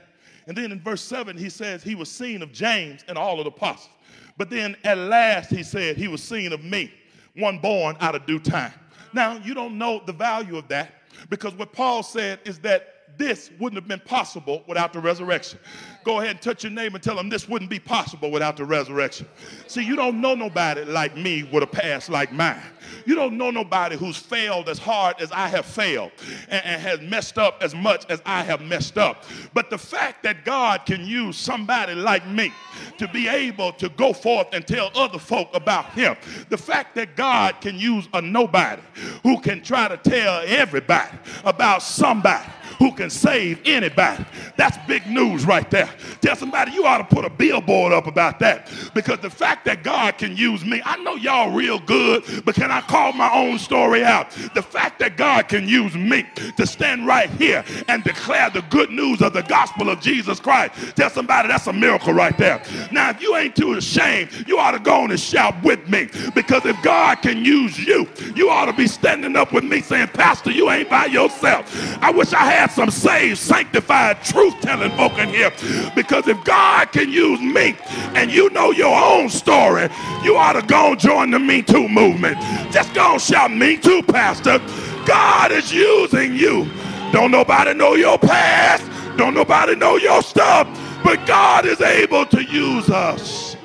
And 0.45 0.57
then 0.57 0.73
in 0.73 0.81
verse 0.81 1.01
7, 1.01 1.37
he 1.37 1.49
says 1.49 1.81
he 1.81 1.95
was 1.95 2.11
seen 2.11 2.41
of 2.41 2.51
James 2.51 3.05
and 3.07 3.17
all 3.17 3.39
of 3.39 3.45
the 3.45 3.51
apostles. 3.51 3.95
But 4.37 4.49
then 4.49 4.75
at 4.83 4.97
last, 4.97 5.49
he 5.49 5.63
said 5.63 5.95
he 5.95 6.09
was 6.09 6.21
seen 6.21 6.51
of 6.51 6.61
me, 6.65 6.91
one 7.37 7.59
born 7.59 7.95
out 8.01 8.15
of 8.15 8.25
due 8.25 8.39
time. 8.39 8.73
Now, 9.13 9.37
you 9.37 9.53
don't 9.53 9.77
know 9.77 10.01
the 10.05 10.13
value 10.13 10.57
of 10.57 10.67
that 10.67 10.95
because 11.29 11.53
what 11.53 11.71
Paul 11.71 12.03
said 12.03 12.39
is 12.43 12.59
that 12.59 13.00
this 13.17 13.51
wouldn't 13.59 13.81
have 13.81 13.87
been 13.87 13.99
possible 13.99 14.63
without 14.67 14.93
the 14.93 14.99
resurrection. 14.99 15.59
Go 16.03 16.19
ahead 16.19 16.31
and 16.31 16.41
touch 16.41 16.63
your 16.63 16.71
name 16.71 16.95
and 16.95 17.03
tell 17.03 17.15
them 17.15 17.29
this 17.29 17.47
wouldn't 17.47 17.69
be 17.69 17.79
possible 17.79 18.31
without 18.31 18.57
the 18.57 18.65
resurrection. 18.65 19.27
See, 19.67 19.83
you 19.83 19.95
don't 19.95 20.19
know 20.19 20.33
nobody 20.33 20.83
like 20.85 21.15
me 21.15 21.43
with 21.43 21.63
a 21.63 21.67
past 21.67 22.09
like 22.09 22.31
mine. 22.31 22.61
You 23.05 23.15
don't 23.15 23.37
know 23.37 23.51
nobody 23.51 23.95
who's 23.95 24.17
failed 24.17 24.69
as 24.69 24.79
hard 24.79 25.21
as 25.21 25.31
I 25.31 25.47
have 25.47 25.65
failed 25.65 26.11
and, 26.49 26.65
and 26.65 26.81
has 26.81 26.99
messed 27.01 27.37
up 27.37 27.61
as 27.61 27.75
much 27.75 28.05
as 28.09 28.21
I 28.25 28.43
have 28.43 28.61
messed 28.61 28.97
up. 28.97 29.23
But 29.53 29.69
the 29.69 29.77
fact 29.77 30.23
that 30.23 30.43
God 30.43 30.85
can 30.85 31.05
use 31.05 31.37
somebody 31.37 31.93
like 31.93 32.27
me 32.27 32.51
to 32.97 33.07
be 33.07 33.27
able 33.27 33.73
to 33.73 33.89
go 33.89 34.13
forth 34.13 34.47
and 34.53 34.65
tell 34.65 34.91
other 34.95 35.19
folk 35.19 35.49
about 35.53 35.91
him, 35.91 36.15
the 36.49 36.57
fact 36.57 36.95
that 36.95 37.15
God 37.15 37.61
can 37.61 37.77
use 37.77 38.07
a 38.13 38.21
nobody 38.21 38.81
who 39.23 39.39
can 39.39 39.61
try 39.61 39.87
to 39.87 39.97
tell 39.97 40.43
everybody 40.45 41.17
about 41.43 41.83
somebody 41.83 42.49
who 42.81 42.91
can 42.91 43.11
save 43.11 43.61
anybody. 43.63 44.25
That's 44.57 44.75
big 44.87 45.05
news 45.05 45.45
right 45.45 45.69
there. 45.69 45.87
Tell 46.19 46.35
somebody 46.35 46.71
you 46.71 46.83
ought 46.83 46.97
to 46.97 47.15
put 47.15 47.23
a 47.23 47.29
billboard 47.29 47.93
up 47.93 48.07
about 48.07 48.39
that 48.39 48.71
because 48.95 49.19
the 49.19 49.29
fact 49.29 49.65
that 49.65 49.83
God 49.83 50.17
can 50.17 50.35
use 50.35 50.65
me, 50.65 50.81
I 50.83 50.97
know 50.97 51.13
y'all 51.13 51.51
real 51.51 51.77
good, 51.77 52.23
but 52.43 52.55
can 52.55 52.71
I 52.71 52.81
call 52.81 53.13
my 53.13 53.31
own 53.31 53.59
story 53.59 54.03
out? 54.03 54.31
The 54.55 54.63
fact 54.63 54.97
that 54.97 55.15
God 55.15 55.47
can 55.47 55.67
use 55.67 55.93
me 55.93 56.25
to 56.57 56.65
stand 56.65 57.05
right 57.05 57.29
here 57.29 57.63
and 57.87 58.03
declare 58.03 58.49
the 58.49 58.63
good 58.71 58.89
news 58.89 59.21
of 59.21 59.33
the 59.33 59.43
gospel 59.43 59.87
of 59.91 60.01
Jesus 60.01 60.39
Christ. 60.39 60.95
Tell 60.95 61.11
somebody 61.11 61.49
that's 61.49 61.67
a 61.67 61.73
miracle 61.73 62.13
right 62.13 62.35
there. 62.35 62.63
Now, 62.91 63.11
if 63.11 63.21
you 63.21 63.35
ain't 63.35 63.55
too 63.55 63.73
ashamed, 63.73 64.47
you 64.47 64.57
ought 64.57 64.71
to 64.71 64.79
go 64.79 65.03
on 65.03 65.11
and 65.11 65.19
shout 65.19 65.53
with 65.63 65.87
me 65.87 66.09
because 66.33 66.65
if 66.65 66.81
God 66.81 67.21
can 67.21 67.45
use 67.45 67.77
you, 67.77 68.07
you 68.35 68.49
ought 68.49 68.65
to 68.65 68.73
be 68.73 68.87
standing 68.87 69.35
up 69.35 69.53
with 69.53 69.65
me 69.65 69.81
saying, 69.81 70.07
Pastor, 70.07 70.49
you 70.49 70.71
ain't 70.71 70.89
by 70.89 71.05
yourself. 71.05 71.71
I 72.01 72.09
wish 72.09 72.33
I 72.33 72.51
had 72.51 72.70
some 72.71 72.89
saved, 72.89 73.37
sanctified, 73.37 74.23
truth 74.23 74.59
telling 74.61 74.91
folk 74.91 75.17
in 75.17 75.29
here. 75.29 75.51
Because 75.95 76.27
if 76.27 76.43
God 76.43 76.91
can 76.91 77.09
use 77.09 77.39
me 77.39 77.75
and 78.15 78.31
you 78.31 78.49
know 78.51 78.71
your 78.71 78.95
own 78.95 79.29
story, 79.29 79.89
you 80.23 80.35
ought 80.35 80.53
to 80.53 80.61
go 80.61 80.91
and 80.91 80.99
join 80.99 81.31
the 81.31 81.39
Me 81.39 81.61
Too 81.61 81.87
movement. 81.87 82.37
Just 82.71 82.93
go 82.93 83.13
and 83.13 83.21
shout, 83.21 83.51
Me 83.51 83.77
Too, 83.77 84.01
Pastor. 84.03 84.59
God 85.05 85.51
is 85.51 85.71
using 85.73 86.35
you. 86.35 86.69
Don't 87.11 87.31
nobody 87.31 87.73
know 87.73 87.95
your 87.95 88.17
past. 88.17 88.83
Don't 89.17 89.33
nobody 89.33 89.75
know 89.75 89.97
your 89.97 90.21
stuff. 90.21 90.67
But 91.03 91.25
God 91.25 91.65
is 91.65 91.81
able 91.81 92.25
to 92.27 92.43
use 92.43 92.89
us. 92.89 93.55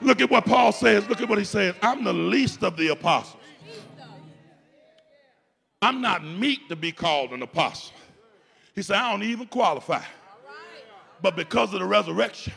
Look 0.00 0.20
at 0.20 0.30
what 0.30 0.44
Paul 0.44 0.72
says. 0.72 1.08
Look 1.08 1.20
at 1.20 1.28
what 1.28 1.38
he 1.38 1.44
says. 1.44 1.74
I'm 1.82 2.04
the 2.04 2.12
least 2.12 2.62
of 2.62 2.76
the 2.76 2.88
apostles. 2.88 3.35
I'm 5.82 6.00
not 6.00 6.24
meet 6.24 6.68
to 6.68 6.76
be 6.76 6.92
called 6.92 7.32
an 7.32 7.42
apostle. 7.42 7.94
He 8.74 8.82
said, 8.82 8.96
I 8.96 9.10
don't 9.10 9.22
even 9.22 9.46
qualify. 9.46 10.02
But 11.22 11.36
because 11.36 11.72
of 11.72 11.80
the 11.80 11.86
resurrection, 11.86 12.52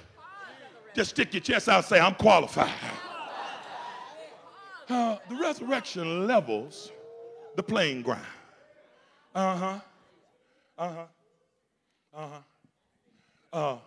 just 0.96 1.12
stick 1.12 1.34
your 1.34 1.42
chest 1.42 1.70
out 1.70 1.78
and 1.78 1.86
say, 1.86 2.00
I'm 2.00 2.16
qualified. 2.16 2.72
Uh, 4.90 5.18
the 5.30 5.36
resurrection 5.36 6.28
levels 6.28 6.92
the 7.56 7.64
playing 7.64 8.02
ground. 8.02 8.26
Uh 9.36 9.56
huh. 9.56 9.80
Uh 10.78 10.94
huh. 10.94 11.06
Uh 12.14 12.28
huh. 12.28 12.38
Uh, 13.52 13.78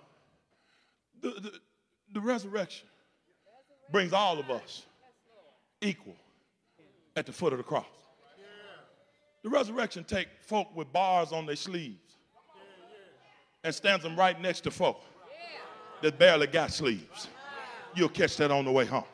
the, 1.21 1.29
the, 1.41 1.53
the 2.15 2.21
resurrection 2.21 2.87
brings 3.91 4.13
all 4.13 4.39
of 4.39 4.51
us 4.51 4.87
equal 5.81 6.17
at 7.17 7.27
the 7.27 7.33
foot 7.33 7.53
of 7.53 7.59
the 7.59 7.65
cross. 7.65 7.87
The 9.43 9.49
resurrection 9.49 10.05
take 10.05 10.29
folk 10.41 10.75
with 10.75 10.93
bars 10.93 11.33
on 11.33 11.47
their 11.47 11.57
sleeves 11.57 12.17
and 13.65 13.75
stands 13.75 14.05
them 14.05 14.17
right 14.17 14.41
next 14.41 14.61
to 14.63 14.71
folk 14.71 15.01
that 16.01 16.19
barely 16.19 16.47
got 16.47 16.73
sleeves. 16.73 17.29
You'll 17.95 18.09
catch 18.09 18.37
that 18.37 18.51
on 18.51 18.65
the 18.65 18.73
way 18.73 18.85
home. 18.85 19.05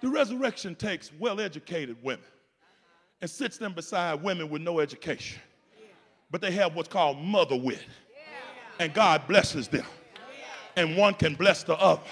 The 0.00 0.08
resurrection 0.08 0.74
takes 0.74 1.12
well-educated 1.18 1.96
women 2.02 2.24
and 3.20 3.30
sits 3.30 3.56
them 3.56 3.72
beside 3.72 4.22
women 4.22 4.48
with 4.50 4.62
no 4.62 4.80
education. 4.80 5.40
But 6.30 6.40
they 6.40 6.50
have 6.52 6.74
what's 6.74 6.88
called 6.88 7.18
mother 7.18 7.56
wit. 7.56 7.84
And 8.80 8.92
God 8.94 9.28
blesses 9.28 9.68
them. 9.68 9.86
And 10.76 10.96
one 10.96 11.14
can 11.14 11.34
bless 11.34 11.62
the 11.62 11.76
other 11.76 12.02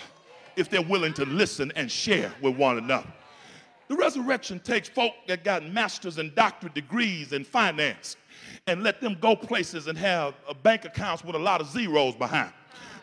if 0.56 0.68
they're 0.68 0.82
willing 0.82 1.14
to 1.14 1.24
listen 1.24 1.72
and 1.74 1.90
share 1.90 2.32
with 2.42 2.56
one 2.56 2.78
another. 2.78 3.10
The 3.90 3.96
resurrection 3.96 4.60
takes 4.60 4.88
folk 4.88 5.14
that 5.26 5.42
got 5.42 5.64
master's 5.64 6.18
and 6.18 6.32
doctorate 6.36 6.74
degrees 6.74 7.32
in 7.32 7.42
finance 7.42 8.16
and 8.68 8.84
let 8.84 9.00
them 9.00 9.16
go 9.20 9.34
places 9.34 9.88
and 9.88 9.98
have 9.98 10.34
uh, 10.48 10.54
bank 10.54 10.84
accounts 10.84 11.24
with 11.24 11.34
a 11.34 11.38
lot 11.40 11.60
of 11.60 11.66
zeros 11.66 12.14
behind. 12.14 12.52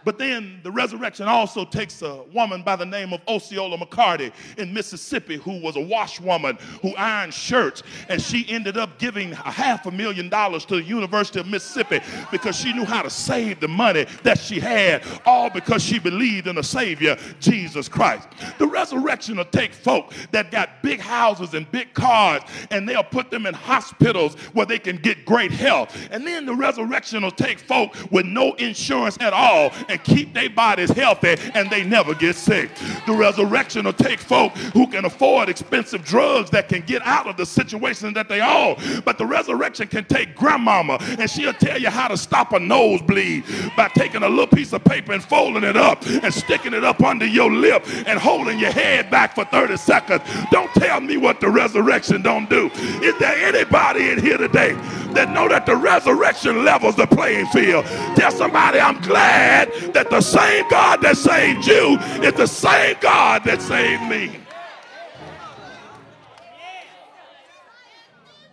But 0.07 0.17
then 0.17 0.61
the 0.63 0.71
resurrection 0.71 1.27
also 1.27 1.65
takes 1.65 2.01
a 2.01 2.21
woman 2.33 2.63
by 2.63 2.77
the 2.77 2.85
name 2.85 3.11
of 3.11 3.19
Osceola 3.27 3.77
McCarty 3.77 4.31
in 4.57 4.73
Mississippi 4.73 5.35
who 5.35 5.59
was 5.59 5.75
a 5.75 5.81
washwoman 5.81 6.57
who 6.81 6.95
ironed 6.95 7.33
shirts. 7.33 7.83
And 8.07 8.21
she 8.21 8.45
ended 8.47 8.77
up 8.77 8.99
giving 8.99 9.33
a 9.33 9.51
half 9.51 9.85
a 9.85 9.91
million 9.91 10.29
dollars 10.29 10.63
to 10.67 10.75
the 10.75 10.83
University 10.83 11.41
of 11.41 11.47
Mississippi 11.47 11.99
because 12.31 12.55
she 12.55 12.71
knew 12.71 12.85
how 12.85 13.01
to 13.01 13.09
save 13.09 13.59
the 13.59 13.67
money 13.67 14.05
that 14.23 14.39
she 14.39 14.61
had, 14.61 15.03
all 15.25 15.49
because 15.49 15.83
she 15.83 15.99
believed 15.99 16.47
in 16.47 16.57
a 16.57 16.63
Savior, 16.63 17.17
Jesus 17.41 17.89
Christ. 17.89 18.29
The 18.59 18.67
resurrection 18.67 19.35
will 19.35 19.43
take 19.43 19.73
folk 19.73 20.13
that 20.31 20.51
got 20.51 20.81
big 20.81 21.01
houses 21.01 21.53
and 21.53 21.69
big 21.69 21.93
cars 21.93 22.43
and 22.71 22.87
they'll 22.87 23.03
put 23.03 23.29
them 23.29 23.45
in 23.45 23.53
hospitals 23.53 24.35
where 24.53 24.65
they 24.65 24.79
can 24.79 24.95
get 24.95 25.25
great 25.25 25.51
health. 25.51 25.93
And 26.11 26.25
then 26.25 26.45
the 26.45 26.55
resurrection 26.55 27.23
will 27.23 27.31
take 27.31 27.59
folk 27.59 27.93
with 28.09 28.25
no 28.25 28.53
insurance 28.53 29.17
at 29.19 29.33
all 29.33 29.73
and 29.89 29.96
and 29.97 30.03
keep 30.03 30.33
their 30.33 30.49
bodies 30.49 30.91
healthy 30.91 31.35
and 31.53 31.69
they 31.69 31.83
never 31.83 32.13
get 32.13 32.35
sick. 32.35 32.69
The 33.05 33.13
resurrection 33.13 33.85
will 33.85 33.93
take 33.93 34.19
folk 34.19 34.53
who 34.73 34.87
can 34.87 35.05
afford 35.05 35.49
expensive 35.49 36.03
drugs 36.03 36.49
that 36.51 36.69
can 36.69 36.81
get 36.81 37.01
out 37.03 37.27
of 37.27 37.37
the 37.37 37.45
situation 37.45 38.13
that 38.13 38.29
they 38.29 38.41
are. 38.41 38.75
But 39.03 39.17
the 39.17 39.25
resurrection 39.25 39.87
can 39.87 40.05
take 40.05 40.35
grandmama 40.35 40.97
and 41.01 41.29
she'll 41.29 41.53
tell 41.53 41.79
you 41.79 41.89
how 41.89 42.07
to 42.07 42.17
stop 42.17 42.53
a 42.53 42.59
nosebleed 42.59 43.43
by 43.75 43.87
taking 43.89 44.23
a 44.23 44.29
little 44.29 44.47
piece 44.47 44.73
of 44.73 44.83
paper 44.83 45.13
and 45.13 45.23
folding 45.23 45.63
it 45.63 45.77
up 45.77 46.05
and 46.05 46.33
sticking 46.33 46.73
it 46.73 46.83
up 46.83 47.01
under 47.01 47.25
your 47.25 47.51
lip 47.51 47.83
and 48.07 48.19
holding 48.19 48.59
your 48.59 48.71
head 48.71 49.09
back 49.09 49.33
for 49.33 49.45
30 49.45 49.77
seconds. 49.77 50.21
Don't 50.51 50.71
tell 50.73 51.01
me 51.01 51.17
what 51.17 51.39
the 51.39 51.49
resurrection 51.49 52.21
don't 52.21 52.49
do. 52.49 52.69
Is 53.01 53.17
there 53.17 53.35
anybody 53.47 54.09
in 54.09 54.21
here 54.21 54.37
today 54.37 54.73
that 55.13 55.31
know 55.31 55.47
that 55.47 55.65
the 55.65 55.75
resurrection 55.75 56.63
levels 56.63 56.95
the 56.95 57.07
playing 57.07 57.47
field? 57.47 57.85
Tell 58.15 58.31
somebody 58.31 58.79
I'm 58.79 59.01
glad 59.01 59.71
that 59.93 60.09
the 60.09 60.21
same 60.21 60.67
God 60.69 61.01
that 61.01 61.17
saved 61.17 61.65
you 61.65 61.97
is 62.23 62.33
the 62.33 62.47
same 62.47 62.95
God 63.01 63.43
that 63.45 63.61
saved 63.61 64.03
me. 64.03 64.39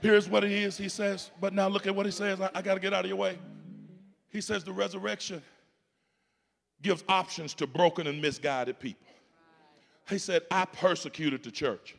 Here's 0.01 0.29
what 0.29 0.43
he 0.43 0.63
is, 0.63 0.77
he 0.77 0.91
says. 0.91 1.31
But 1.41 1.55
now 1.55 1.67
look 1.69 1.87
at 1.87 1.95
what 1.95 2.05
he 2.05 2.13
says. 2.13 2.39
I, 2.41 2.51
I 2.55 2.61
got 2.61 2.75
to 2.75 2.81
get 2.81 2.93
out 2.93 3.05
of 3.05 3.09
your 3.09 3.17
way. 3.17 3.39
He 4.29 4.43
says 4.43 4.63
the 4.63 4.73
resurrection 4.73 5.43
gives 6.83 7.03
options 7.09 7.55
to 7.55 7.67
broken 7.67 8.07
and 8.07 8.21
misguided 8.21 8.79
people. 8.79 9.07
He 10.09 10.19
said, 10.19 10.43
I 10.51 10.67
persecuted 10.67 11.43
the 11.43 11.51
church. 11.51 11.97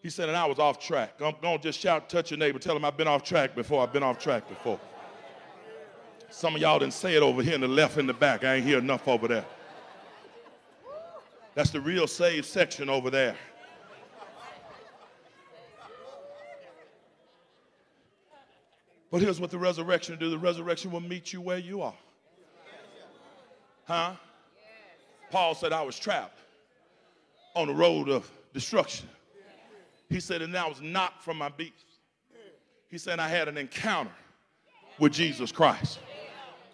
He 0.00 0.10
said, 0.10 0.28
and 0.28 0.36
I 0.36 0.44
was 0.44 0.58
off 0.58 0.78
track. 0.78 1.18
Don't, 1.18 1.40
don't 1.42 1.60
just 1.60 1.80
shout, 1.80 2.08
touch 2.08 2.30
your 2.30 2.38
neighbor, 2.38 2.58
tell 2.58 2.76
him 2.76 2.84
I've 2.84 2.96
been 2.96 3.08
off 3.08 3.24
track 3.24 3.56
before. 3.56 3.82
I've 3.82 3.92
been 3.92 4.02
off 4.02 4.18
track 4.18 4.48
before. 4.48 4.78
Some 6.34 6.56
of 6.56 6.60
y'all 6.60 6.80
didn't 6.80 6.94
say 6.94 7.14
it 7.14 7.22
over 7.22 7.44
here 7.44 7.54
in 7.54 7.60
the 7.60 7.68
left 7.68 7.96
in 7.96 8.08
the 8.08 8.12
back. 8.12 8.42
I 8.42 8.54
ain't 8.54 8.66
hear 8.66 8.78
enough 8.78 9.06
over 9.06 9.28
there. 9.28 9.44
That's 11.54 11.70
the 11.70 11.80
real 11.80 12.08
saved 12.08 12.44
section 12.44 12.88
over 12.88 13.08
there. 13.08 13.36
But 19.12 19.22
here's 19.22 19.40
what 19.40 19.52
the 19.52 19.58
resurrection 19.58 20.18
do. 20.18 20.28
The 20.28 20.36
resurrection 20.36 20.90
will 20.90 20.98
meet 21.00 21.32
you 21.32 21.40
where 21.40 21.58
you 21.58 21.82
are. 21.82 21.94
Huh? 23.84 24.14
Paul 25.30 25.54
said 25.54 25.72
I 25.72 25.82
was 25.82 25.96
trapped 25.96 26.40
on 27.54 27.68
the 27.68 27.74
road 27.74 28.08
of 28.08 28.28
destruction. 28.52 29.08
He 30.08 30.18
said, 30.18 30.42
and 30.42 30.52
that 30.52 30.68
was 30.68 30.80
not 30.80 31.22
from 31.22 31.38
my 31.38 31.48
beast. 31.48 31.86
He 32.90 32.98
said, 32.98 33.20
I 33.20 33.28
had 33.28 33.46
an 33.46 33.56
encounter 33.56 34.10
with 34.98 35.12
Jesus 35.12 35.52
Christ. 35.52 36.00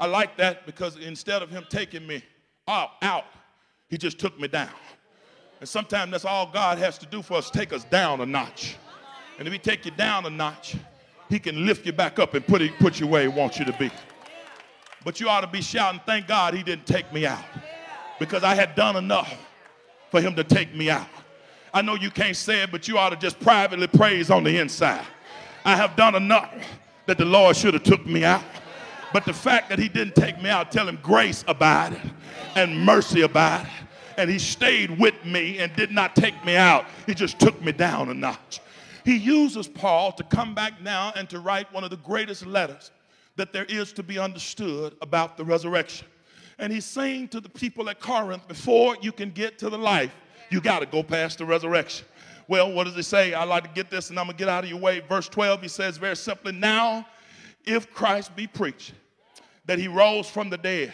I 0.01 0.07
like 0.07 0.39
that 0.39 0.65
because 0.65 0.97
instead 0.97 1.43
of 1.43 1.51
him 1.51 1.65
taking 1.69 2.07
me 2.07 2.25
out, 2.67 2.93
out, 3.03 3.27
he 3.89 3.99
just 3.99 4.19
took 4.19 4.41
me 4.41 4.49
down. 4.49 4.71
And 5.61 5.69
sometimes 5.69 6.13
that's 6.13 6.25
all 6.25 6.51
God 6.51 6.79
has 6.79 6.97
to 6.99 7.07
do 7.07 7.21
for 7.21 7.35
us, 7.35 7.51
take 7.51 7.75
us 7.75 7.85
down 7.85 8.23
a 8.23 8.27
notch. 8.27 8.77
And 9.39 9.47
if 9.47 9.53
he 9.53 9.59
take 9.59 9.85
you 9.85 9.91
down 9.91 10.25
a 10.25 10.31
notch, 10.31 10.75
he 11.29 11.39
can 11.39 11.67
lift 11.67 11.85
you 11.85 11.93
back 11.93 12.19
up 12.19 12.33
and 12.33 12.47
put, 12.47 12.63
it, 12.63 12.73
put 12.79 12.99
you 12.99 13.07
where 13.07 13.23
he 13.23 13.29
wants 13.29 13.59
you 13.59 13.67
to 13.67 13.73
be. 13.75 13.91
But 15.05 15.21
you 15.21 15.29
ought 15.29 15.43
to 15.43 15.47
be 15.47 15.61
shouting, 15.61 16.01
thank 16.07 16.27
God 16.27 16.55
he 16.55 16.63
didn't 16.63 16.87
take 16.87 17.13
me 17.13 17.27
out. 17.27 17.45
Because 18.19 18.43
I 18.43 18.55
had 18.55 18.75
done 18.75 18.97
enough 18.97 19.35
for 20.11 20.21
him 20.21 20.35
to 20.37 20.45
take 20.45 20.75
me 20.75 20.89
out. 20.89 21.09
I 21.73 21.83
know 21.83 21.95
you 21.95 22.11
can't 22.11 22.37
say 22.37 22.63
it, 22.63 22.73
but 22.73 22.89
you 22.89 22.99
ought 22.99 23.11
to 23.11 23.17
just 23.17 23.39
privately 23.39 23.87
praise 23.87 24.31
on 24.31 24.45
the 24.45 24.59
inside. 24.59 25.07
I 25.65 25.77
have 25.77 25.95
done 25.95 26.15
enough 26.15 26.53
that 27.07 27.19
the 27.19 27.25
Lord 27.25 27.55
should 27.55 27.75
have 27.75 27.83
took 27.83 28.07
me 28.07 28.25
out. 28.25 28.43
But 29.13 29.25
the 29.25 29.33
fact 29.33 29.69
that 29.71 29.79
he 29.79 29.89
didn't 29.89 30.15
take 30.15 30.41
me 30.41 30.49
out, 30.49 30.71
tell 30.71 30.89
him 30.89 30.99
grace 31.03 31.45
about 31.49 31.93
it 31.93 32.01
and 32.55 32.79
mercy 32.79 33.23
about 33.23 33.65
it. 33.65 33.73
And 34.17 34.31
he 34.31 34.39
stayed 34.39 34.99
with 34.99 35.25
me 35.25 35.59
and 35.59 35.75
did 35.75 35.91
not 35.91 36.15
take 36.15 36.45
me 36.45 36.57
out. 36.57 36.87
He 37.07 37.15
just 37.15 37.39
took 37.39 37.61
me 37.63 37.73
down 37.73 38.11
a 38.11 38.15
notch. 38.15 38.61
He 39.05 39.17
uses 39.17 39.67
Paul 39.67 40.13
to 40.13 40.23
come 40.25 40.55
back 40.55 40.81
now 40.83 41.13
and 41.17 41.29
to 41.31 41.41
write 41.41 41.73
one 41.73 41.85
of 41.85 41.91
the 41.91 41.97
greatest 41.97 42.47
letters 42.47 42.91
that 43.37 43.53
there 43.53 43.65
is 43.65 43.93
to 43.95 44.03
be 44.03 44.19
understood 44.19 44.95
about 45.01 45.37
the 45.37 45.45
resurrection. 45.45 46.07
And 46.59 46.73
he's 46.73 46.85
saying 46.85 47.29
to 47.29 47.41
the 47.41 47.49
people 47.49 47.89
at 47.89 48.01
Corinth, 48.01 48.47
before 48.47 48.97
you 49.01 49.13
can 49.13 49.31
get 49.31 49.59
to 49.61 49.71
the 49.71 49.79
life, 49.79 50.15
you 50.51 50.61
got 50.61 50.81
to 50.81 50.87
go 50.87 51.03
past 51.03 51.39
the 51.39 51.47
resurrection. 51.47 52.07
Well, 52.49 52.73
what 52.73 52.85
does 52.85 52.97
he 52.97 53.03
say? 53.03 53.33
I 53.33 53.45
like 53.45 53.63
to 53.65 53.71
get 53.71 53.91
this 53.91 54.11
and 54.11 54.19
I'm 54.19 54.27
going 54.27 54.37
to 54.37 54.39
get 54.39 54.49
out 54.49 54.65
of 54.65 54.71
your 54.71 54.79
way. 54.79 55.01
Verse 55.01 55.29
12, 55.29 55.63
he 55.63 55.69
says 55.69 55.97
very 55.97 56.17
simply, 56.17 56.53
Now, 56.53 57.07
if 57.65 57.93
Christ 57.93 58.35
be 58.37 58.47
preached, 58.47 58.95
that 59.67 59.79
he 59.79 59.89
rose 59.89 60.29
from 60.29 60.51
the 60.51 60.59
dead, 60.59 60.93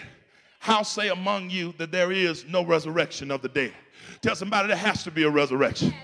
how 0.58 0.82
say 0.82 1.08
among 1.08 1.50
you 1.50 1.74
that 1.78 1.92
there 1.92 2.12
is 2.12 2.44
no 2.46 2.64
resurrection 2.64 3.30
of 3.30 3.42
the 3.42 3.48
dead? 3.48 3.72
Tell 4.20 4.34
somebody 4.34 4.68
there 4.68 4.76
has 4.76 5.04
to 5.04 5.10
be 5.10 5.22
a 5.22 5.30
resurrection. 5.30 5.94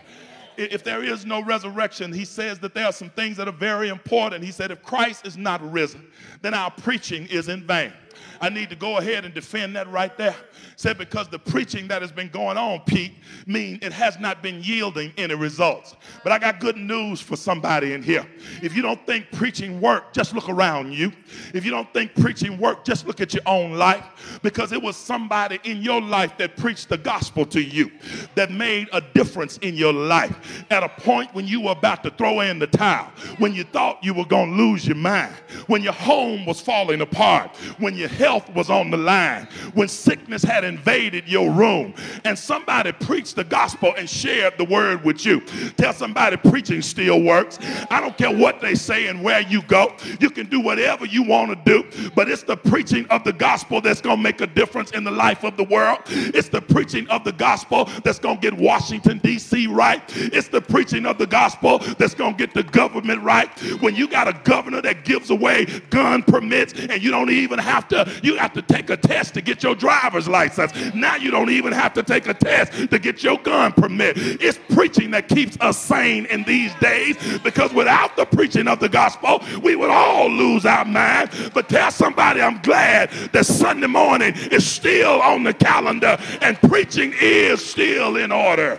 If 0.56 0.84
there 0.84 1.02
is 1.02 1.24
no 1.24 1.42
resurrection, 1.42 2.12
he 2.12 2.24
says 2.24 2.58
that 2.60 2.74
there 2.74 2.84
are 2.84 2.92
some 2.92 3.10
things 3.10 3.38
that 3.38 3.48
are 3.48 3.52
very 3.52 3.88
important. 3.88 4.44
He 4.44 4.52
said, 4.52 4.70
if 4.70 4.82
Christ 4.82 5.26
is 5.26 5.36
not 5.36 5.62
risen, 5.72 6.06
then 6.42 6.52
our 6.52 6.70
preaching 6.70 7.26
is 7.26 7.48
in 7.48 7.66
vain. 7.66 7.92
I 8.40 8.48
need 8.48 8.70
to 8.70 8.76
go 8.76 8.98
ahead 8.98 9.24
and 9.24 9.32
defend 9.32 9.76
that 9.76 9.88
right 9.88 10.16
there. 10.16 10.34
Said 10.76 10.98
because 10.98 11.28
the 11.28 11.38
preaching 11.38 11.88
that 11.88 12.02
has 12.02 12.10
been 12.10 12.28
going 12.28 12.56
on, 12.56 12.80
Pete, 12.80 13.14
mean 13.46 13.78
it 13.82 13.92
has 13.92 14.18
not 14.18 14.42
been 14.42 14.62
yielding 14.62 15.12
any 15.16 15.34
results. 15.34 15.94
But 16.22 16.32
I 16.32 16.38
got 16.38 16.60
good 16.60 16.76
news 16.76 17.20
for 17.20 17.36
somebody 17.36 17.92
in 17.92 18.02
here. 18.02 18.26
If 18.62 18.74
you 18.74 18.82
don't 18.82 19.04
think 19.06 19.30
preaching 19.32 19.80
work, 19.80 20.12
just 20.12 20.34
look 20.34 20.48
around 20.48 20.92
you. 20.92 21.12
If 21.54 21.64
you 21.64 21.70
don't 21.70 21.92
think 21.92 22.14
preaching 22.14 22.58
work, 22.58 22.84
just 22.84 23.06
look 23.06 23.20
at 23.20 23.32
your 23.32 23.42
own 23.46 23.74
life. 23.74 24.40
Because 24.42 24.72
it 24.72 24.82
was 24.82 24.96
somebody 24.96 25.60
in 25.64 25.82
your 25.82 26.00
life 26.00 26.36
that 26.38 26.56
preached 26.56 26.88
the 26.88 26.98
gospel 26.98 27.46
to 27.46 27.62
you 27.62 27.90
that 28.34 28.50
made 28.50 28.88
a 28.92 29.00
difference 29.00 29.58
in 29.58 29.76
your 29.76 29.92
life. 29.92 30.64
At 30.70 30.82
a 30.82 30.88
point 30.88 31.32
when 31.34 31.46
you 31.46 31.60
were 31.60 31.72
about 31.72 32.02
to 32.04 32.10
throw 32.10 32.40
in 32.40 32.58
the 32.58 32.66
towel, 32.66 33.10
when 33.38 33.54
you 33.54 33.64
thought 33.64 34.02
you 34.02 34.14
were 34.14 34.24
going 34.24 34.50
to 34.50 34.56
lose 34.56 34.86
your 34.86 34.96
mind, 34.96 35.34
when 35.66 35.82
your 35.82 35.92
home 35.92 36.46
was 36.46 36.60
falling 36.60 37.00
apart, 37.00 37.56
when 37.78 37.96
your 37.96 38.08
health 38.12 38.48
was 38.54 38.70
on 38.70 38.90
the 38.90 38.96
line, 38.96 39.48
when 39.74 39.88
sickness 39.88 40.42
had 40.42 40.64
invaded 40.64 41.28
your 41.28 41.50
room, 41.50 41.94
and 42.24 42.38
somebody 42.38 42.92
preached 42.92 43.36
the 43.36 43.44
gospel 43.44 43.94
and 43.96 44.08
shared 44.08 44.56
the 44.58 44.64
word 44.64 45.04
with 45.04 45.24
you. 45.24 45.40
Tell 45.76 45.92
somebody 45.92 46.36
preaching 46.36 46.82
still 46.82 47.22
works. 47.22 47.58
I 47.90 48.00
don't 48.00 48.16
care 48.16 48.34
what 48.34 48.60
they 48.60 48.74
say 48.74 49.08
and 49.08 49.22
where 49.22 49.40
you 49.40 49.62
go. 49.62 49.94
You 50.20 50.30
can 50.30 50.46
do 50.48 50.60
whatever 50.60 51.06
you 51.06 51.22
want 51.22 51.50
to 51.50 51.56
do, 51.64 52.10
but 52.14 52.30
it's 52.30 52.42
the 52.42 52.56
preaching 52.56 53.06
of 53.06 53.24
the 53.24 53.32
gospel 53.32 53.80
that's 53.80 54.00
going 54.00 54.16
to 54.16 54.22
make 54.22 54.40
a 54.40 54.46
difference 54.46 54.90
in 54.92 55.04
the 55.04 55.10
life 55.10 55.44
of 55.44 55.56
the 55.56 55.64
world. 55.64 55.98
It's 56.06 56.48
the 56.48 56.60
preaching 56.60 57.08
of 57.08 57.24
the 57.24 57.32
gospel 57.32 57.86
that's 58.04 58.18
going 58.18 58.38
to 58.38 58.50
get 58.50 58.58
Washington, 58.58 59.18
D.C. 59.18 59.66
right. 59.66 60.02
It's 60.16 60.48
the 60.48 60.60
preaching 60.60 61.06
of 61.06 61.18
the 61.18 61.26
gospel 61.26 61.78
that's 61.98 62.14
going 62.14 62.34
to 62.34 62.38
get 62.38 62.54
the 62.54 62.62
government 62.62 63.22
right. 63.22 63.48
When 63.80 63.94
you 63.94 64.08
got 64.08 64.28
a 64.28 64.40
governor 64.44 64.80
that 64.82 65.04
gives 65.04 65.30
away 65.30 65.66
gun 65.90 66.22
permits 66.22 66.72
and 66.74 67.02
you 67.02 67.10
don't 67.10 67.30
even 67.30 67.58
have 67.58 67.88
to, 67.88 67.91
you 68.22 68.36
have 68.36 68.52
to 68.54 68.62
take 68.62 68.90
a 68.90 68.96
test 68.96 69.34
to 69.34 69.40
get 69.40 69.62
your 69.62 69.74
driver's 69.74 70.28
license. 70.28 70.72
Now 70.94 71.16
you 71.16 71.30
don't 71.30 71.50
even 71.50 71.72
have 71.72 71.92
to 71.94 72.02
take 72.02 72.26
a 72.26 72.34
test 72.34 72.90
to 72.90 72.98
get 72.98 73.22
your 73.22 73.38
gun 73.38 73.72
permit. 73.72 74.14
It's 74.16 74.58
preaching 74.74 75.10
that 75.12 75.28
keeps 75.28 75.56
us 75.60 75.78
sane 75.78 76.26
in 76.26 76.42
these 76.44 76.74
days 76.76 77.16
because 77.40 77.72
without 77.72 78.16
the 78.16 78.24
preaching 78.24 78.68
of 78.68 78.80
the 78.80 78.88
gospel, 78.88 79.42
we 79.62 79.76
would 79.76 79.90
all 79.90 80.28
lose 80.30 80.64
our 80.64 80.84
mind. 80.84 81.30
But 81.54 81.68
tell 81.68 81.90
somebody 81.90 82.40
I'm 82.40 82.60
glad 82.62 83.10
that 83.32 83.46
Sunday 83.46 83.86
morning 83.86 84.34
is 84.50 84.66
still 84.66 85.20
on 85.22 85.42
the 85.42 85.54
calendar 85.54 86.18
and 86.40 86.56
preaching 86.62 87.14
is 87.20 87.64
still 87.64 88.16
in 88.16 88.32
order. 88.32 88.78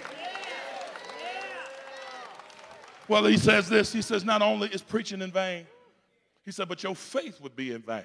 Well, 3.07 3.25
he 3.25 3.37
says 3.37 3.67
this. 3.69 3.91
He 3.91 4.01
says, 4.01 4.23
not 4.23 4.41
only 4.41 4.69
is 4.69 4.81
preaching 4.81 5.21
in 5.21 5.31
vain, 5.31 5.67
he 6.45 6.51
said, 6.51 6.67
but 6.67 6.81
your 6.83 6.95
faith 6.95 7.39
would 7.41 7.55
be 7.55 7.71
in 7.71 7.81
vain. 7.81 8.03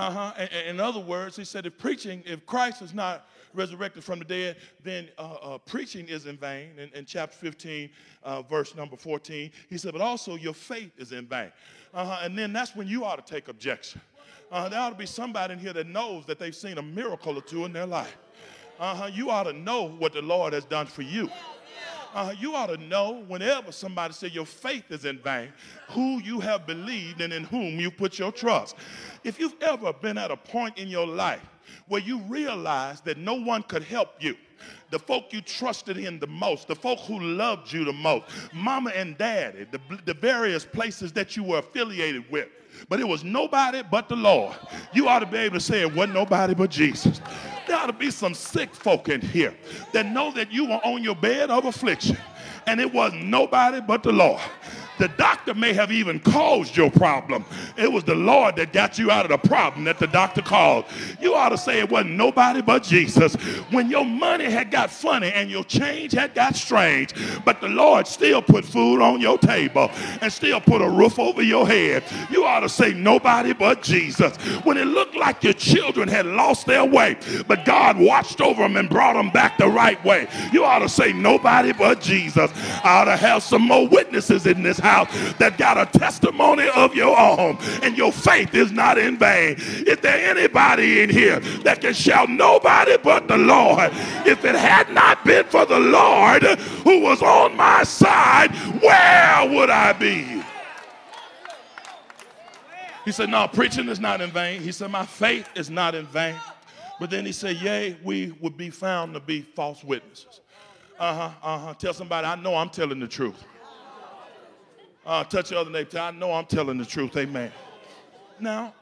Uh 0.00 0.32
huh. 0.32 0.46
In 0.66 0.80
other 0.80 0.98
words, 0.98 1.36
he 1.36 1.44
said, 1.44 1.66
if 1.66 1.76
preaching, 1.76 2.22
if 2.24 2.46
Christ 2.46 2.80
is 2.80 2.94
not 2.94 3.28
resurrected 3.52 4.02
from 4.02 4.18
the 4.18 4.24
dead, 4.24 4.56
then 4.82 5.08
uh, 5.18 5.34
uh, 5.42 5.58
preaching 5.58 6.08
is 6.08 6.24
in 6.24 6.38
vain. 6.38 6.70
In, 6.78 6.88
in 6.94 7.04
chapter 7.04 7.36
15, 7.36 7.90
uh, 8.22 8.40
verse 8.42 8.74
number 8.74 8.96
14, 8.96 9.50
he 9.68 9.76
said, 9.76 9.92
but 9.92 10.00
also 10.00 10.36
your 10.36 10.54
faith 10.54 10.92
is 10.96 11.12
in 11.12 11.26
vain. 11.26 11.52
Uh-huh. 11.92 12.20
And 12.22 12.38
then 12.38 12.50
that's 12.50 12.74
when 12.74 12.88
you 12.88 13.04
ought 13.04 13.24
to 13.24 13.34
take 13.34 13.48
objection. 13.48 14.00
Uh, 14.50 14.70
there 14.70 14.80
ought 14.80 14.90
to 14.90 14.96
be 14.96 15.04
somebody 15.04 15.52
in 15.52 15.58
here 15.58 15.74
that 15.74 15.86
knows 15.86 16.24
that 16.24 16.38
they've 16.38 16.56
seen 16.56 16.78
a 16.78 16.82
miracle 16.82 17.36
or 17.36 17.42
two 17.42 17.66
in 17.66 17.72
their 17.74 17.86
life. 17.86 18.16
Uh-huh. 18.78 19.10
You 19.12 19.28
ought 19.28 19.44
to 19.44 19.52
know 19.52 19.86
what 19.86 20.14
the 20.14 20.22
Lord 20.22 20.54
has 20.54 20.64
done 20.64 20.86
for 20.86 21.02
you 21.02 21.28
uh, 22.14 22.34
you 22.38 22.54
ought 22.54 22.66
to 22.66 22.76
know 22.76 23.24
whenever 23.28 23.72
somebody 23.72 24.12
say 24.12 24.28
your 24.28 24.46
faith 24.46 24.90
is 24.90 25.04
in 25.04 25.18
vain, 25.18 25.52
who 25.88 26.20
you 26.20 26.40
have 26.40 26.66
believed 26.66 27.20
and 27.20 27.32
in 27.32 27.44
whom 27.44 27.80
you 27.80 27.90
put 27.90 28.18
your 28.18 28.32
trust. 28.32 28.76
If 29.24 29.38
you've 29.38 29.56
ever 29.60 29.92
been 29.92 30.18
at 30.18 30.30
a 30.30 30.36
point 30.36 30.78
in 30.78 30.88
your 30.88 31.06
life 31.06 31.44
where 31.88 32.00
you 32.00 32.18
realize 32.22 33.00
that 33.02 33.18
no 33.18 33.34
one 33.34 33.62
could 33.62 33.84
help 33.84 34.10
you, 34.20 34.36
the 34.90 34.98
folk 34.98 35.32
you 35.32 35.40
trusted 35.40 35.96
in 35.98 36.18
the 36.18 36.26
most, 36.26 36.68
the 36.68 36.74
folk 36.74 36.98
who 37.00 37.20
loved 37.20 37.72
you 37.72 37.84
the 37.84 37.92
most, 37.92 38.26
mama 38.52 38.90
and 38.90 39.16
daddy, 39.16 39.66
the, 39.70 39.80
the 40.04 40.14
various 40.14 40.64
places 40.64 41.12
that 41.12 41.36
you 41.36 41.42
were 41.42 41.58
affiliated 41.58 42.24
with, 42.30 42.48
but 42.88 43.00
it 43.00 43.06
was 43.06 43.24
nobody 43.24 43.82
but 43.90 44.08
the 44.08 44.16
Lord. 44.16 44.56
You 44.92 45.08
ought 45.08 45.20
to 45.20 45.26
be 45.26 45.38
able 45.38 45.54
to 45.54 45.60
say 45.60 45.80
it 45.80 45.94
wasn't 45.94 46.14
nobody 46.14 46.54
but 46.54 46.70
Jesus. 46.70 47.20
There 47.70 47.78
ought 47.78 47.86
to 47.86 47.92
be 47.92 48.10
some 48.10 48.34
sick 48.34 48.74
folk 48.74 49.08
in 49.08 49.20
here 49.20 49.54
that 49.92 50.06
know 50.06 50.32
that 50.32 50.50
you 50.50 50.64
were 50.64 50.80
on 50.84 51.04
your 51.04 51.14
bed 51.14 51.50
of 51.50 51.66
affliction 51.66 52.16
and 52.66 52.80
it 52.80 52.92
wasn't 52.92 53.26
nobody 53.26 53.80
but 53.80 54.02
the 54.02 54.10
Lord. 54.10 54.40
The 55.00 55.08
doctor 55.08 55.54
may 55.54 55.72
have 55.72 55.90
even 55.90 56.20
caused 56.20 56.76
your 56.76 56.90
problem. 56.90 57.46
It 57.78 57.90
was 57.90 58.04
the 58.04 58.14
Lord 58.14 58.56
that 58.56 58.74
got 58.74 58.98
you 58.98 59.10
out 59.10 59.24
of 59.24 59.30
the 59.30 59.48
problem 59.48 59.84
that 59.84 59.98
the 59.98 60.06
doctor 60.06 60.42
caused. 60.42 60.88
You 61.22 61.34
ought 61.34 61.48
to 61.48 61.56
say 61.56 61.78
it 61.78 61.88
wasn't 61.88 62.16
nobody 62.16 62.60
but 62.60 62.82
Jesus. 62.82 63.32
When 63.70 63.88
your 63.88 64.04
money 64.04 64.44
had 64.44 64.70
got 64.70 64.90
funny 64.90 65.32
and 65.32 65.50
your 65.50 65.64
change 65.64 66.12
had 66.12 66.34
got 66.34 66.54
strange, 66.54 67.14
but 67.46 67.62
the 67.62 67.68
Lord 67.68 68.06
still 68.06 68.42
put 68.42 68.62
food 68.62 69.00
on 69.00 69.22
your 69.22 69.38
table 69.38 69.90
and 70.20 70.30
still 70.30 70.60
put 70.60 70.82
a 70.82 70.90
roof 70.90 71.18
over 71.18 71.40
your 71.40 71.66
head, 71.66 72.04
you 72.30 72.44
ought 72.44 72.60
to 72.60 72.68
say 72.68 72.92
nobody 72.92 73.54
but 73.54 73.80
Jesus. 73.80 74.36
When 74.64 74.76
it 74.76 74.84
looked 74.84 75.16
like 75.16 75.42
your 75.42 75.54
children 75.54 76.08
had 76.08 76.26
lost 76.26 76.66
their 76.66 76.84
way, 76.84 77.16
but 77.48 77.64
God 77.64 77.98
watched 77.98 78.42
over 78.42 78.60
them 78.60 78.76
and 78.76 78.86
brought 78.86 79.14
them 79.14 79.30
back 79.30 79.56
the 79.56 79.68
right 79.68 80.02
way, 80.04 80.28
you 80.52 80.62
ought 80.62 80.80
to 80.80 80.90
say 80.90 81.14
nobody 81.14 81.72
but 81.72 82.02
Jesus. 82.02 82.50
I 82.84 83.00
ought 83.00 83.04
to 83.06 83.16
have 83.16 83.42
some 83.42 83.62
more 83.62 83.88
witnesses 83.88 84.46
in 84.46 84.62
this 84.62 84.78
house 84.78 84.89
house 84.90 85.34
that 85.34 85.58
got 85.58 85.78
a 85.78 85.98
testimony 85.98 86.68
of 86.74 86.94
your 86.94 87.18
own, 87.18 87.56
and 87.82 87.96
your 87.96 88.12
faith 88.12 88.54
is 88.54 88.72
not 88.72 88.98
in 88.98 89.18
vain. 89.18 89.56
Is 89.58 89.98
there 89.98 90.30
anybody 90.30 91.02
in 91.02 91.10
here 91.10 91.40
that 91.64 91.80
can 91.80 91.94
shout, 91.94 92.28
Nobody 92.28 92.96
but 92.98 93.28
the 93.28 93.38
Lord? 93.38 93.90
If 94.26 94.44
it 94.44 94.54
had 94.54 94.90
not 94.90 95.24
been 95.24 95.44
for 95.46 95.66
the 95.66 95.78
Lord 95.78 96.42
who 96.84 97.00
was 97.00 97.22
on 97.22 97.56
my 97.56 97.82
side, 97.84 98.54
where 98.80 99.48
would 99.54 99.70
I 99.70 99.92
be? 99.92 100.42
He 103.04 103.12
said, 103.12 103.28
No, 103.30 103.48
preaching 103.48 103.88
is 103.88 104.00
not 104.00 104.20
in 104.20 104.30
vain. 104.30 104.60
He 104.62 104.72
said, 104.72 104.90
My 104.90 105.06
faith 105.06 105.48
is 105.54 105.70
not 105.70 105.94
in 105.94 106.06
vain. 106.06 106.36
But 106.98 107.10
then 107.10 107.24
he 107.24 107.32
said, 107.32 107.56
Yea, 107.56 107.96
we 108.04 108.32
would 108.40 108.56
be 108.56 108.70
found 108.70 109.14
to 109.14 109.20
be 109.20 109.40
false 109.40 109.82
witnesses. 109.82 110.40
Uh 110.98 111.14
huh, 111.14 111.30
uh 111.42 111.58
huh. 111.58 111.74
Tell 111.74 111.94
somebody, 111.94 112.26
I 112.26 112.36
know 112.36 112.54
I'm 112.54 112.68
telling 112.68 113.00
the 113.00 113.08
truth. 113.08 113.42
Uh, 115.10 115.24
touch 115.24 115.50
your 115.50 115.58
other 115.58 115.70
neighbor. 115.70 115.98
I 115.98 116.12
know 116.12 116.32
I'm 116.32 116.46
telling 116.46 116.78
the 116.78 116.84
truth. 116.84 117.16
Amen. 117.16 117.50
Now, 118.38 118.72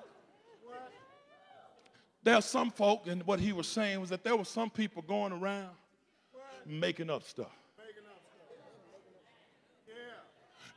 there 2.23 2.35
are 2.35 2.43
some 2.43 2.71
folk, 2.71 3.07
and 3.07 3.23
what 3.27 3.41
he 3.41 3.55
was 3.55 3.67
saying 3.67 3.99
was 3.99 4.11
that 4.11 4.23
there 4.23 4.37
were 4.37 4.45
some 4.45 4.69
people 4.69 5.01
going 5.01 5.33
around 5.33 5.71
making 6.67 7.09
up 7.09 7.23
stuff. 7.23 7.51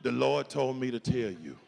The 0.00 0.10
Lord 0.10 0.48
told 0.48 0.80
me 0.80 0.90
to 0.90 0.98
tell 0.98 1.30
you. 1.30 1.58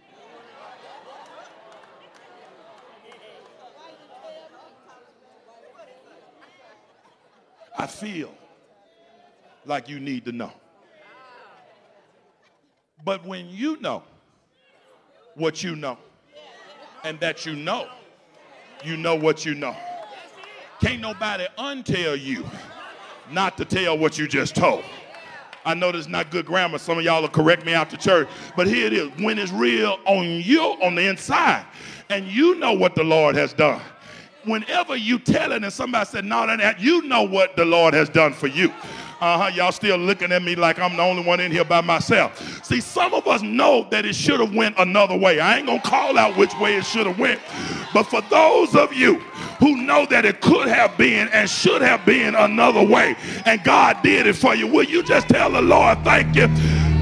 I 7.77 7.87
feel 7.87 8.33
like 9.67 9.91
you 9.91 10.01
need 10.01 10.25
to 10.25 10.33
know. 10.33 10.53
But 13.05 13.25
when 13.27 13.49
you 13.49 13.79
know 13.81 14.03
what 15.35 15.63
you 15.63 15.77
know, 15.77 15.99
and 17.03 17.21
that 17.21 17.45
you 17.45 17.55
know, 17.55 17.89
you 18.83 18.97
know 18.97 19.15
what 19.15 19.45
you 19.45 19.55
know. 19.55 19.77
Can't 20.81 21.01
nobody 21.01 21.47
untell 21.59 22.21
you 22.21 22.45
not 23.31 23.57
to 23.59 23.65
tell 23.65 23.99
what 23.99 24.19
you 24.19 24.27
just 24.27 24.55
told. 24.55 24.85
I 25.67 25.75
know 25.75 25.93
this 25.93 26.03
is 26.03 26.09
not 26.09 26.31
good 26.31 26.45
grammar. 26.47 26.79
Some 26.79 26.99
of 26.99 27.05
y'all 27.05 27.23
will 27.23 27.29
correct 27.29 27.65
me 27.65 27.73
after 27.73 27.97
church. 27.97 28.29
But 28.57 28.67
here 28.67 28.87
it 28.87 28.93
is. 28.93 29.09
When 29.19 29.39
it's 29.39 29.53
real 29.53 29.99
on 30.05 30.27
you, 30.27 30.61
on 30.61 30.95
the 30.95 31.09
inside, 31.09 31.65
and 32.11 32.27
you 32.27 32.57
know 32.57 32.73
what 32.73 32.95
the 32.95 33.05
Lord 33.05 33.35
has 33.37 33.55
done. 33.55 33.81
Whenever 34.45 34.95
you 34.95 35.19
tell 35.19 35.53
it 35.53 35.65
and 35.65 35.73
somebody 35.73 36.05
said, 36.05 36.27
no, 36.27 36.47
that, 36.47 36.79
you 36.79 37.03
know 37.03 37.23
what 37.23 37.57
the 37.57 37.65
Lord 37.65 37.95
has 37.95 38.11
done 38.11 38.35
for 38.35 38.47
you. 38.47 38.71
Uh-huh. 39.25 39.51
Y'all 39.55 39.73
still 39.73 39.97
looking 39.97 40.33
at 40.33 40.43
me 40.43 40.55
like 40.55 40.79
I'm 40.79 40.99
the 40.99 41.03
only 41.03 41.25
one 41.25 41.41
in 41.41 41.51
here 41.51 41.65
by 41.65 41.81
myself. 41.81 42.63
See, 42.63 42.83
some 42.83 43.15
of 43.15 43.27
us 43.27 43.41
know 43.41 43.87
that 43.91 44.05
it 44.05 44.15
should 44.15 44.39
have 44.39 44.55
went 44.55 44.79
another 44.79 45.17
way. 45.17 45.41
I 45.41 45.57
ain't 45.57 45.67
gonna 45.67 45.81
call 45.81 46.19
out 46.19 46.37
which 46.37 46.55
way 46.59 46.77
it 46.77 46.85
should 46.85 47.07
have 47.07 47.19
went. 47.19 47.41
But 47.95 48.03
for 48.03 48.21
those 48.29 48.77
of 48.77 48.93
you 48.93 49.15
who 49.61 49.77
know 49.77 50.05
that 50.11 50.27
it 50.27 50.43
could 50.43 50.69
have 50.69 50.99
been 50.99 51.29
and 51.29 51.49
should 51.49 51.81
have 51.81 52.05
been 52.05 52.35
another 52.35 52.87
way, 52.87 53.17
and 53.47 53.65
God 53.65 54.03
did 54.03 54.27
it 54.27 54.37
for 54.37 54.55
you, 54.55 54.67
will 54.67 54.85
you 54.85 55.03
just 55.03 55.27
tell 55.31 55.51
the 55.51 55.63
Lord 55.63 56.05
thank 56.05 56.37
you? 56.37 56.49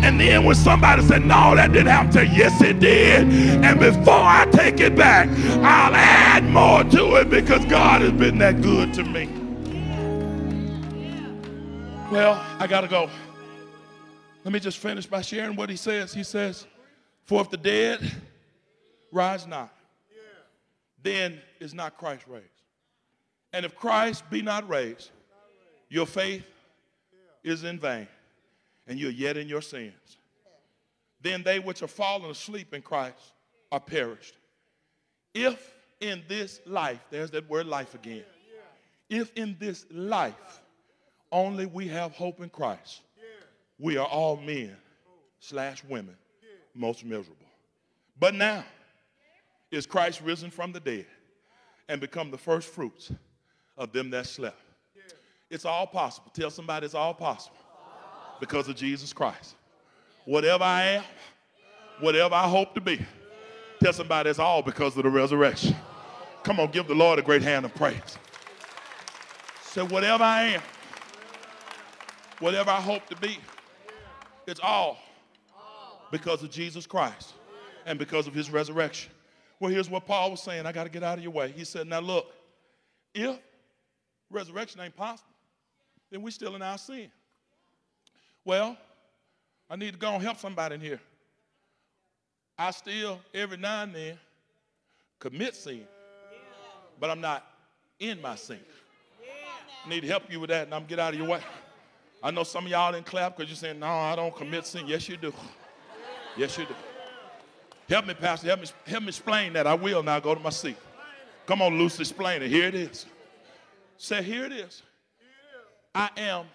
And 0.04 0.20
then 0.20 0.44
when 0.44 0.54
somebody 0.54 1.02
said, 1.02 1.24
no, 1.24 1.56
that 1.56 1.72
didn't 1.72 1.88
happen, 1.88 2.12
say, 2.12 2.30
yes, 2.32 2.62
it 2.62 2.78
did. 2.78 3.32
And 3.64 3.80
before 3.80 4.14
I 4.14 4.46
take 4.52 4.78
it 4.78 4.94
back, 4.94 5.28
I'll 5.58 5.92
add 5.92 6.44
more 6.44 6.84
to 6.84 7.16
it 7.16 7.30
because 7.30 7.64
God 7.64 8.00
has 8.02 8.12
been 8.12 8.38
that 8.38 8.62
good 8.62 8.94
to 8.94 9.02
me. 9.02 9.41
Well, 12.12 12.44
I 12.58 12.66
got 12.66 12.82
to 12.82 12.88
go. 12.88 13.08
Let 14.44 14.52
me 14.52 14.60
just 14.60 14.76
finish 14.76 15.06
by 15.06 15.22
sharing 15.22 15.56
what 15.56 15.70
he 15.70 15.76
says. 15.76 16.12
He 16.12 16.24
says, 16.24 16.66
For 17.24 17.40
if 17.40 17.48
the 17.48 17.56
dead 17.56 18.02
rise 19.10 19.46
not, 19.46 19.74
then 21.02 21.40
is 21.58 21.72
not 21.72 21.96
Christ 21.96 22.24
raised. 22.28 22.44
And 23.54 23.64
if 23.64 23.74
Christ 23.74 24.28
be 24.28 24.42
not 24.42 24.68
raised, 24.68 25.08
your 25.88 26.04
faith 26.04 26.44
is 27.42 27.64
in 27.64 27.78
vain, 27.78 28.06
and 28.86 28.98
you're 28.98 29.10
yet 29.10 29.38
in 29.38 29.48
your 29.48 29.62
sins. 29.62 30.18
Then 31.22 31.42
they 31.42 31.60
which 31.60 31.82
are 31.82 31.88
fallen 31.88 32.30
asleep 32.30 32.74
in 32.74 32.82
Christ 32.82 33.32
are 33.72 33.80
perished. 33.80 34.36
If 35.32 35.74
in 35.98 36.24
this 36.28 36.60
life, 36.66 37.00
there's 37.08 37.30
that 37.30 37.48
word 37.48 37.64
life 37.64 37.94
again, 37.94 38.24
if 39.08 39.32
in 39.34 39.56
this 39.58 39.86
life 39.90 40.61
only 41.32 41.66
we 41.66 41.88
have 41.88 42.12
hope 42.12 42.40
in 42.40 42.50
Christ, 42.50 43.00
we 43.78 43.96
are 43.96 44.06
all 44.06 44.36
men 44.36 44.76
slash 45.40 45.82
women 45.84 46.14
most 46.74 47.04
miserable. 47.04 47.46
But 48.18 48.34
now 48.34 48.64
is 49.70 49.86
Christ 49.86 50.20
risen 50.20 50.50
from 50.50 50.72
the 50.72 50.80
dead 50.80 51.06
and 51.88 52.00
become 52.00 52.30
the 52.30 52.38
first 52.38 52.68
fruits 52.68 53.10
of 53.76 53.92
them 53.92 54.10
that 54.10 54.26
slept. 54.26 54.60
It's 55.50 55.64
all 55.64 55.86
possible. 55.86 56.30
Tell 56.32 56.50
somebody 56.50 56.86
it's 56.86 56.94
all 56.94 57.14
possible 57.14 57.56
because 58.38 58.68
of 58.68 58.76
Jesus 58.76 59.12
Christ. 59.12 59.56
Whatever 60.24 60.64
I 60.64 60.82
am, 60.84 61.04
whatever 62.00 62.34
I 62.34 62.48
hope 62.48 62.74
to 62.74 62.80
be, 62.80 63.04
tell 63.82 63.92
somebody 63.92 64.30
it's 64.30 64.38
all 64.38 64.62
because 64.62 64.96
of 64.96 65.02
the 65.02 65.10
resurrection. 65.10 65.74
Come 66.42 66.60
on, 66.60 66.70
give 66.70 66.86
the 66.88 66.94
Lord 66.94 67.18
a 67.18 67.22
great 67.22 67.42
hand 67.42 67.64
of 67.64 67.74
praise. 67.74 68.18
Say, 69.64 69.82
whatever 69.82 70.24
I 70.24 70.42
am, 70.42 70.62
whatever 72.42 72.70
I 72.70 72.80
hope 72.80 73.06
to 73.06 73.16
be, 73.16 73.38
it's 74.46 74.60
all 74.60 74.98
because 76.10 76.42
of 76.42 76.50
Jesus 76.50 76.86
Christ 76.86 77.34
and 77.86 77.98
because 77.98 78.26
of 78.26 78.34
his 78.34 78.50
resurrection. 78.50 79.12
Well, 79.60 79.70
here's 79.70 79.88
what 79.88 80.06
Paul 80.06 80.32
was 80.32 80.42
saying. 80.42 80.66
I 80.66 80.72
got 80.72 80.84
to 80.84 80.90
get 80.90 81.04
out 81.04 81.18
of 81.18 81.24
your 81.24 81.32
way. 81.32 81.52
He 81.52 81.64
said, 81.64 81.86
Now 81.86 82.00
look, 82.00 82.26
if 83.14 83.38
resurrection 84.28 84.80
ain't 84.80 84.96
possible, 84.96 85.30
then 86.10 86.20
we're 86.20 86.30
still 86.30 86.56
in 86.56 86.62
our 86.62 86.78
sin. 86.78 87.10
Well, 88.44 88.76
I 89.70 89.76
need 89.76 89.92
to 89.92 89.98
go 89.98 90.12
and 90.12 90.22
help 90.22 90.38
somebody 90.38 90.74
in 90.74 90.80
here. 90.80 91.00
I 92.58 92.72
still, 92.72 93.20
every 93.32 93.56
now 93.56 93.84
and 93.84 93.94
then, 93.94 94.18
commit 95.20 95.54
sin, 95.54 95.84
but 96.98 97.08
I'm 97.08 97.20
not 97.20 97.46
in 98.00 98.20
my 98.20 98.34
sin. 98.34 98.58
I 99.84 99.88
need 99.88 100.00
to 100.00 100.08
help 100.08 100.30
you 100.30 100.40
with 100.40 100.50
that, 100.50 100.66
and 100.66 100.74
I'm 100.74 100.84
get 100.86 100.98
out 100.98 101.12
of 101.12 101.18
your 101.18 101.28
way. 101.28 101.40
I 102.22 102.30
know 102.30 102.44
some 102.44 102.66
of 102.66 102.70
y'all 102.70 102.92
didn't 102.92 103.06
clap 103.06 103.36
because 103.36 103.50
you're 103.50 103.56
saying, 103.56 103.80
No, 103.80 103.86
I 103.86 104.14
don't 104.14 104.34
commit 104.34 104.66
sin. 104.66 104.86
Yes, 104.86 105.08
you 105.08 105.16
do. 105.16 105.32
Yes, 106.36 106.56
you 106.56 106.64
do. 106.64 106.74
Help 107.88 108.06
me, 108.06 108.14
Pastor. 108.14 108.46
Help 108.46 108.60
me, 108.60 108.66
help 108.86 109.02
me 109.02 109.08
explain 109.08 109.52
that. 109.54 109.66
I 109.66 109.74
will 109.74 110.02
now 110.02 110.20
go 110.20 110.34
to 110.34 110.40
my 110.40 110.50
seat. 110.50 110.76
Come 111.46 111.60
on, 111.60 111.76
Lucy, 111.78 112.02
explain 112.02 112.42
it. 112.42 112.48
Here 112.48 112.68
it 112.68 112.74
is. 112.74 113.06
Say, 113.98 114.22
here 114.22 114.44
it 114.44 114.52
is. 114.52 114.82
I 115.94 116.08
am 116.16 116.46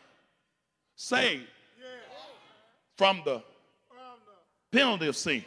saved 0.95 1.45
from 2.97 3.21
the 3.23 3.43
penalty 4.71 5.07
of 5.07 5.15
sin. 5.15 5.43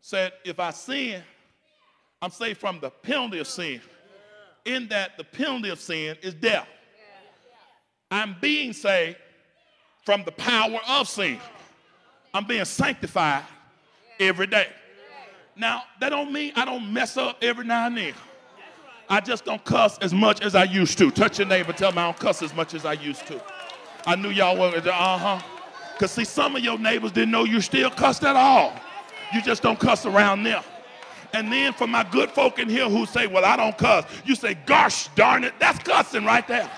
Said, 0.00 0.32
if 0.44 0.60
I 0.60 0.70
sin, 0.70 1.22
I'm 2.22 2.30
saved 2.30 2.60
from 2.60 2.78
the 2.80 2.90
penalty 2.90 3.38
of 3.38 3.46
sin. 3.46 3.80
In 4.64 4.88
that 4.88 5.16
the 5.16 5.24
penalty 5.24 5.70
of 5.70 5.80
sin 5.80 6.16
is 6.22 6.34
death. 6.34 6.68
I'm 8.10 8.36
being 8.40 8.72
saved 8.72 9.16
from 10.04 10.24
the 10.24 10.32
power 10.32 10.80
of 10.88 11.08
sin. 11.08 11.38
I'm 12.34 12.44
being 12.44 12.64
sanctified 12.64 13.44
every 14.18 14.46
day. 14.46 14.68
Now, 15.56 15.82
that 16.00 16.10
don't 16.10 16.32
mean 16.32 16.52
I 16.56 16.64
don't 16.64 16.92
mess 16.92 17.16
up 17.16 17.38
every 17.42 17.64
now 17.64 17.86
and 17.86 17.96
then. 17.96 18.14
I 19.08 19.20
just 19.20 19.44
don't 19.44 19.64
cuss 19.64 19.98
as 19.98 20.14
much 20.14 20.40
as 20.40 20.54
I 20.54 20.64
used 20.64 20.96
to. 20.98 21.10
Touch 21.10 21.38
your 21.38 21.48
neighbor, 21.48 21.72
tell 21.72 21.90
me 21.90 21.98
I 21.98 22.04
don't 22.06 22.18
cuss 22.18 22.42
as 22.42 22.54
much 22.54 22.74
as 22.74 22.84
I 22.84 22.92
used 22.92 23.26
to. 23.26 23.42
I 24.06 24.14
knew 24.14 24.30
y'all 24.30 24.56
were, 24.56 24.76
uh-huh. 24.76 25.40
Because 25.92 26.12
see, 26.12 26.24
some 26.24 26.56
of 26.56 26.62
your 26.62 26.78
neighbors 26.78 27.12
didn't 27.12 27.32
know 27.32 27.44
you 27.44 27.60
still 27.60 27.90
cussed 27.90 28.24
at 28.24 28.36
all. 28.36 28.72
You 29.34 29.42
just 29.42 29.62
don't 29.62 29.78
cuss 29.78 30.06
around 30.06 30.44
them. 30.44 30.62
And 31.32 31.52
then 31.52 31.72
for 31.72 31.86
my 31.86 32.04
good 32.04 32.30
folk 32.30 32.58
in 32.58 32.68
here 32.68 32.88
who 32.88 33.04
say, 33.04 33.26
well, 33.26 33.44
I 33.44 33.56
don't 33.56 33.76
cuss, 33.76 34.04
you 34.24 34.34
say, 34.34 34.54
gosh 34.66 35.08
darn 35.08 35.44
it, 35.44 35.54
that's 35.58 35.78
cussing 35.80 36.24
right 36.24 36.46
there. 36.46 36.70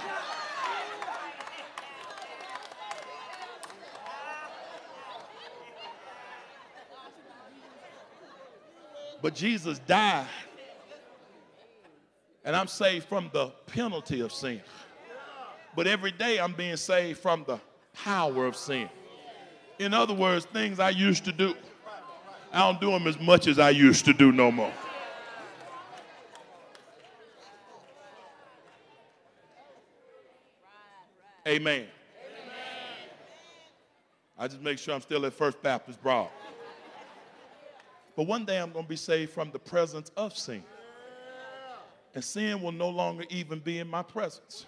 But 9.23 9.37
Jesus 9.37 9.79
died. 9.79 10.27
And 12.45 12.57
I'm 12.57 12.67
saved 12.67 13.07
from 13.07 13.31
the 13.33 13.47
penalty 13.69 14.21
of 14.21 14.33
sin. 14.33 14.61
But 15.77 15.87
every 15.87 16.11
day 16.11 16.41
I'm 16.41 16.53
being 16.53 16.77
saved 16.77 17.21
from 17.21 17.45
the 17.47 17.61
power 17.95 18.47
of 18.47 18.57
sin. 18.57 18.91
In 19.79 19.95
other 19.95 20.13
words, 20.13 20.45
things 20.47 20.81
I 20.81 20.91
used 20.91 21.25
to 21.27 21.33
do, 21.33 21.55
I 22.53 22.59
don't 22.59 22.81
do 22.81 22.91
them 22.91 23.07
as 23.07 23.19
much 23.21 23.47
as 23.47 23.61
I 23.61 23.71
used 23.71 24.05
to 24.07 24.13
do 24.13 24.33
no 24.33 24.51
more. 24.51 24.73
Amen. 31.47 31.87
I 34.39 34.49
just 34.49 34.61
make 34.61 34.79
sure 34.79 34.95
I'm 34.95 35.01
still 35.01 35.25
at 35.27 35.33
First 35.33 35.63
Baptist 35.63 36.03
Broad. 36.03 36.29
But 38.17 38.25
one 38.25 38.45
day 38.45 38.59
I'm 38.59 38.73
going 38.73 38.85
to 38.85 38.89
be 38.89 38.97
saved 38.97 39.33
from 39.33 39.51
the 39.51 39.59
presence 39.59 40.11
of 40.17 40.37
sin. 40.37 40.63
And 42.15 42.23
sin 42.23 42.61
will 42.61 42.73
no 42.73 42.91
longer 42.91 43.25
even 43.31 43.59
be 43.59 43.79
in 43.79 43.89
my 43.89 44.03
presence. 44.03 44.67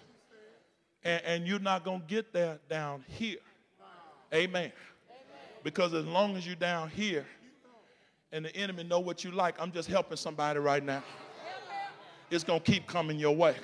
And, 1.03 1.23
and 1.23 1.47
you're 1.47 1.59
not 1.59 1.83
going 1.83 2.01
to 2.01 2.07
get 2.07 2.33
there 2.33 2.59
down 2.69 3.03
here. 3.07 3.37
Amen. 4.33 4.71
Because 5.63 5.93
as 5.93 6.05
long 6.05 6.35
as 6.35 6.45
you're 6.45 6.55
down 6.55 6.89
here 6.89 7.25
and 8.31 8.45
the 8.45 8.55
enemy 8.55 8.83
know 8.83 8.99
what 8.99 9.23
you 9.23 9.31
like, 9.31 9.55
I'm 9.59 9.71
just 9.71 9.87
helping 9.87 10.17
somebody 10.17 10.59
right 10.59 10.83
now. 10.83 11.03
It's 12.31 12.43
going 12.43 12.61
to 12.61 12.71
keep 12.71 12.87
coming 12.87 13.19
your 13.19 13.35
way. 13.35 13.55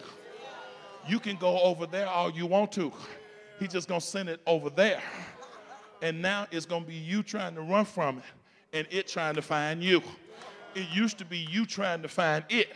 You 1.07 1.19
can 1.19 1.35
go 1.37 1.59
over 1.61 1.87
there 1.87 2.07
all 2.07 2.29
you 2.29 2.45
want 2.45 2.71
to. 2.73 2.93
He's 3.59 3.69
just 3.69 3.87
going 3.87 4.01
to 4.01 4.05
send 4.05 4.29
it 4.29 4.39
over 4.45 4.69
there. 4.69 5.01
And 6.03 6.21
now 6.21 6.45
it's 6.51 6.67
going 6.67 6.83
to 6.83 6.87
be 6.87 6.95
you 6.95 7.23
trying 7.23 7.55
to 7.55 7.61
run 7.61 7.85
from 7.85 8.19
it 8.19 8.23
and 8.73 8.87
it 8.89 9.07
trying 9.07 9.35
to 9.35 9.41
find 9.41 9.83
you. 9.83 10.01
It 10.75 10.87
used 10.93 11.17
to 11.17 11.25
be 11.25 11.37
you 11.37 11.65
trying 11.65 12.01
to 12.01 12.07
find 12.07 12.45
it, 12.49 12.69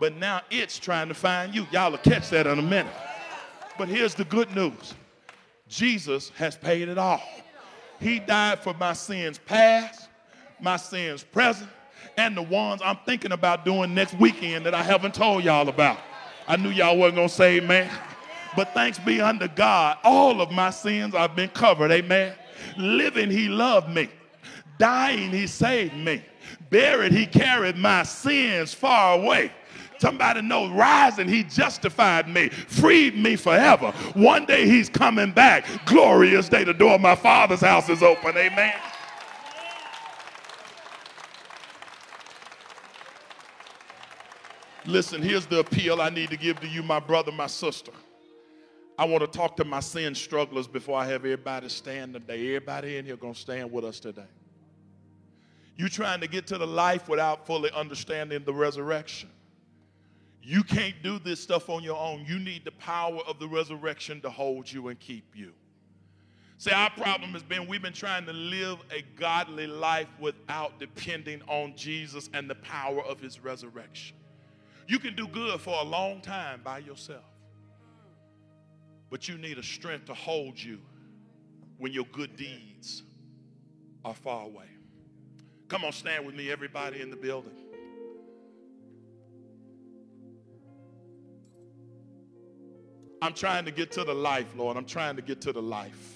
but 0.00 0.16
now 0.16 0.40
it's 0.50 0.78
trying 0.78 1.08
to 1.08 1.14
find 1.14 1.54
you. 1.54 1.66
Y'all 1.70 1.90
will 1.90 1.98
catch 1.98 2.30
that 2.30 2.46
in 2.46 2.58
a 2.58 2.62
minute. 2.62 2.92
But 3.76 3.88
here's 3.88 4.14
the 4.14 4.24
good 4.24 4.54
news 4.54 4.94
Jesus 5.68 6.30
has 6.30 6.56
paid 6.56 6.88
it 6.88 6.98
all. 6.98 7.22
He 8.00 8.18
died 8.18 8.60
for 8.60 8.74
my 8.74 8.92
sins 8.92 9.38
past, 9.38 10.08
my 10.60 10.76
sins 10.76 11.22
present, 11.24 11.68
and 12.16 12.36
the 12.36 12.42
ones 12.42 12.80
I'm 12.84 12.98
thinking 13.04 13.32
about 13.32 13.64
doing 13.64 13.94
next 13.94 14.14
weekend 14.18 14.64
that 14.66 14.74
I 14.74 14.82
haven't 14.82 15.14
told 15.14 15.44
y'all 15.44 15.68
about. 15.68 15.98
I 16.46 16.56
knew 16.56 16.70
y'all 16.70 16.96
wasn't 16.96 17.16
gonna 17.16 17.28
say 17.28 17.58
amen. 17.58 17.90
But 18.56 18.72
thanks 18.72 18.98
be 18.98 19.20
unto 19.20 19.46
God, 19.48 19.98
all 20.02 20.40
of 20.40 20.50
my 20.50 20.70
sins 20.70 21.14
I've 21.14 21.36
been 21.36 21.50
covered, 21.50 21.90
amen. 21.90 22.34
Living, 22.78 23.30
He 23.30 23.48
loved 23.48 23.90
me. 23.90 24.08
Dying, 24.78 25.30
he 25.30 25.46
saved 25.46 25.94
me. 25.94 26.24
Buried, 26.70 27.12
he 27.12 27.26
carried 27.26 27.76
my 27.76 28.02
sins 28.04 28.72
far 28.72 29.18
away. 29.18 29.52
Somebody 29.98 30.42
know 30.42 30.70
rising, 30.70 31.28
he 31.28 31.42
justified 31.42 32.28
me, 32.28 32.48
freed 32.48 33.16
me 33.16 33.34
forever. 33.34 33.90
One 34.14 34.46
day 34.46 34.66
he's 34.66 34.88
coming 34.88 35.32
back. 35.32 35.66
Glorious 35.86 36.48
day. 36.48 36.62
The 36.62 36.72
door 36.72 36.94
of 36.94 37.00
my 37.00 37.16
father's 37.16 37.60
house 37.60 37.88
is 37.88 38.02
open. 38.02 38.36
Amen. 38.36 38.74
Listen, 44.86 45.20
here's 45.20 45.46
the 45.46 45.58
appeal 45.58 46.00
I 46.00 46.08
need 46.08 46.30
to 46.30 46.36
give 46.36 46.60
to 46.60 46.68
you, 46.68 46.82
my 46.82 47.00
brother, 47.00 47.32
my 47.32 47.48
sister. 47.48 47.92
I 48.98 49.04
want 49.04 49.20
to 49.20 49.26
talk 49.26 49.56
to 49.58 49.64
my 49.64 49.80
sin 49.80 50.14
strugglers 50.14 50.66
before 50.66 50.98
I 50.98 51.04
have 51.06 51.24
everybody 51.24 51.68
stand 51.68 52.14
today. 52.14 52.56
Everybody 52.56 52.96
in 52.96 53.04
here 53.04 53.16
to 53.16 53.34
stand 53.34 53.70
with 53.70 53.84
us 53.84 54.00
today. 54.00 54.22
You 55.78 55.88
trying 55.88 56.20
to 56.20 56.26
get 56.26 56.48
to 56.48 56.58
the 56.58 56.66
life 56.66 57.08
without 57.08 57.46
fully 57.46 57.70
understanding 57.70 58.42
the 58.44 58.52
resurrection. 58.52 59.30
You 60.42 60.64
can't 60.64 60.96
do 61.04 61.20
this 61.20 61.40
stuff 61.40 61.70
on 61.70 61.84
your 61.84 61.96
own. 61.96 62.24
You 62.26 62.40
need 62.40 62.64
the 62.64 62.72
power 62.72 63.20
of 63.28 63.38
the 63.38 63.46
resurrection 63.46 64.20
to 64.22 64.30
hold 64.30 64.70
you 64.70 64.88
and 64.88 64.98
keep 64.98 65.36
you. 65.36 65.52
See, 66.56 66.72
our 66.72 66.90
problem 66.90 67.30
has 67.30 67.44
been 67.44 67.68
we've 67.68 67.80
been 67.80 67.92
trying 67.92 68.26
to 68.26 68.32
live 68.32 68.78
a 68.90 69.02
godly 69.16 69.68
life 69.68 70.08
without 70.18 70.80
depending 70.80 71.40
on 71.46 71.76
Jesus 71.76 72.28
and 72.34 72.50
the 72.50 72.56
power 72.56 73.04
of 73.04 73.20
his 73.20 73.38
resurrection. 73.38 74.16
You 74.88 74.98
can 74.98 75.14
do 75.14 75.28
good 75.28 75.60
for 75.60 75.78
a 75.80 75.84
long 75.84 76.20
time 76.20 76.60
by 76.64 76.78
yourself, 76.78 77.22
but 79.10 79.28
you 79.28 79.38
need 79.38 79.58
a 79.58 79.62
strength 79.62 80.06
to 80.06 80.14
hold 80.14 80.60
you 80.60 80.80
when 81.76 81.92
your 81.92 82.06
good 82.06 82.34
deeds 82.34 83.04
are 84.04 84.14
far 84.14 84.46
away. 84.46 84.66
Come 85.68 85.84
on, 85.84 85.92
stand 85.92 86.24
with 86.24 86.34
me, 86.34 86.50
everybody 86.50 87.00
in 87.00 87.10
the 87.10 87.16
building. 87.16 87.52
I'm 93.20 93.34
trying 93.34 93.64
to 93.66 93.70
get 93.70 93.90
to 93.92 94.04
the 94.04 94.14
life, 94.14 94.46
Lord. 94.56 94.76
I'm 94.76 94.86
trying 94.86 95.16
to 95.16 95.22
get 95.22 95.40
to 95.42 95.52
the 95.52 95.60
life. 95.60 96.14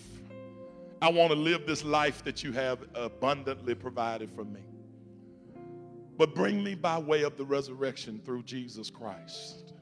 I 1.03 1.11
want 1.11 1.33
to 1.33 1.37
live 1.37 1.67
this 1.67 1.85
life 1.85 2.23
that 2.25 2.45
you 2.45 2.53
have 2.53 2.79
abundantly 2.95 3.75
provided 3.75 4.31
for 4.31 4.45
me. 4.45 4.61
But 6.17 6.35
bring 6.35 6.63
me 6.63 6.75
by 6.75 6.99
way 6.99 7.23
of 7.23 7.37
the 7.37 7.45
resurrection 7.45 8.21
through 8.25 8.45
Jesus 8.45 8.89
Christ. 8.89 9.73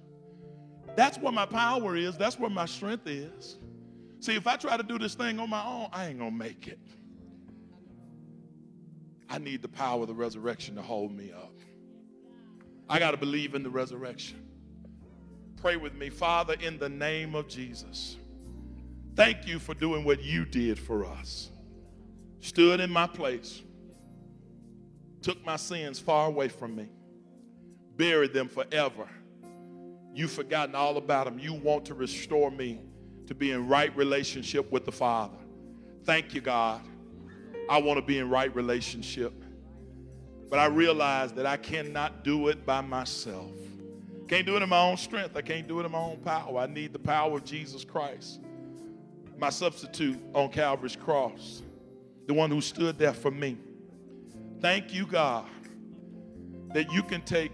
That's 0.97 1.19
where 1.19 1.33
my 1.33 1.47
power 1.47 1.95
is, 1.95 2.17
that's 2.17 2.39
where 2.39 2.51
my 2.51 2.67
strength 2.67 3.07
is. 3.07 3.59
See, 4.21 4.35
if 4.35 4.47
I 4.47 4.57
try 4.57 4.77
to 4.77 4.83
do 4.83 4.99
this 4.99 5.15
thing 5.15 5.39
on 5.39 5.51
my 5.51 5.65
own, 5.65 5.89
I 5.93 6.07
ain't 6.07 6.19
going 6.19 6.33
to 6.33 6.37
make 6.37 6.67
it. 6.67 6.79
I 9.31 9.39
need 9.39 9.63
the 9.63 9.69
power 9.69 10.03
of 10.03 10.09
the 10.09 10.15
resurrection 10.15 10.75
to 10.75 10.83
hold 10.83 11.17
me 11.17 11.31
up. 11.31 11.55
I 12.89 12.99
got 12.99 13.13
to 13.13 13.17
believe 13.17 13.55
in 13.55 13.63
the 13.63 13.71
resurrection. 13.71 14.45
Pray 15.57 15.77
with 15.77 15.95
me, 15.95 16.11
Father, 16.11 16.57
in 16.61 16.79
the 16.79 16.89
name 16.89 17.37
of 17.37 17.47
Jesus. 17.47 18.17
Thank 19.15 19.47
you 19.47 19.61
for 19.61 19.75
doing 19.75 20.05
what 20.05 20.23
you 20.23 20.45
did 20.45 20.79
for 20.79 21.07
us. 21.07 21.51
Stood 22.41 22.81
in 22.81 22.91
my 22.91 23.07
place, 23.07 23.63
took 25.23 25.45
my 25.45 25.57
sins 25.57 26.01
far 26.01 26.27
away 26.27 26.49
from 26.49 26.75
me, 26.75 26.89
buried 27.97 28.33
them 28.33 28.49
forever. 28.49 29.09
You've 30.13 30.33
forgotten 30.33 30.75
all 30.75 30.97
about 30.97 31.27
them. 31.27 31.39
You 31.39 31.55
want 31.55 31.85
to 31.87 31.95
restore 31.95 32.51
me 32.51 32.81
to 33.27 33.35
be 33.35 33.53
in 33.53 33.69
right 33.69 33.95
relationship 33.97 34.73
with 34.73 34.85
the 34.85 34.93
Father. 34.93 35.37
Thank 36.05 36.35
you, 36.35 36.41
God. 36.41 36.81
I 37.71 37.79
want 37.79 37.99
to 37.99 38.05
be 38.05 38.19
in 38.19 38.29
right 38.29 38.53
relationship. 38.53 39.33
But 40.51 40.59
I 40.59 40.67
realize 40.67 41.33
that 41.35 41.47
I 41.47 41.57
cannot 41.57 42.25
do 42.25 42.49
it 42.49 42.67
by 42.67 42.81
myself. 42.81 43.53
Can't 44.27 44.45
do 44.45 44.57
it 44.57 44.63
in 44.63 44.69
my 44.69 44.81
own 44.81 44.97
strength. 44.97 45.37
I 45.37 45.43
can't 45.43 45.69
do 45.69 45.79
it 45.79 45.87
in 45.87 45.93
my 45.93 45.99
own 45.99 46.17
power. 46.19 46.59
I 46.59 46.67
need 46.67 46.93
the 46.93 46.99
power 46.99 47.37
of 47.37 47.45
Jesus 47.45 47.85
Christ, 47.85 48.41
my 49.39 49.51
substitute 49.51 50.19
on 50.35 50.49
Calvary's 50.51 50.97
cross, 50.97 51.63
the 52.27 52.35
one 52.35 52.51
who 52.51 52.61
stood 52.61 52.99
there 52.99 53.13
for 53.13 53.31
me. 53.31 53.57
Thank 54.61 54.93
you, 54.93 55.07
God, 55.07 55.47
that 56.75 56.93
you 56.93 57.05
can 57.05 57.23
take 57.23 57.53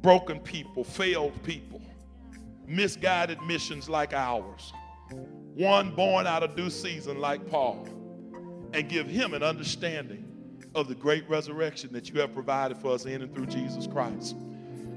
broken 0.00 0.40
people, 0.40 0.82
failed 0.82 1.42
people, 1.42 1.82
misguided 2.66 3.42
missions 3.42 3.88
like 3.88 4.14
ours, 4.14 4.72
one 5.54 5.94
born 5.94 6.26
out 6.26 6.42
of 6.42 6.56
due 6.56 6.70
season 6.70 7.20
like 7.20 7.46
Paul, 7.50 7.86
and 8.72 8.88
give 8.88 9.06
him 9.06 9.34
an 9.34 9.42
understanding 9.42 10.24
of 10.74 10.88
the 10.88 10.94
great 10.94 11.28
resurrection 11.28 11.92
that 11.92 12.10
you 12.10 12.20
have 12.20 12.32
provided 12.32 12.76
for 12.78 12.92
us 12.92 13.04
in 13.06 13.22
and 13.22 13.34
through 13.34 13.46
Jesus 13.46 13.86
Christ. 13.86 14.36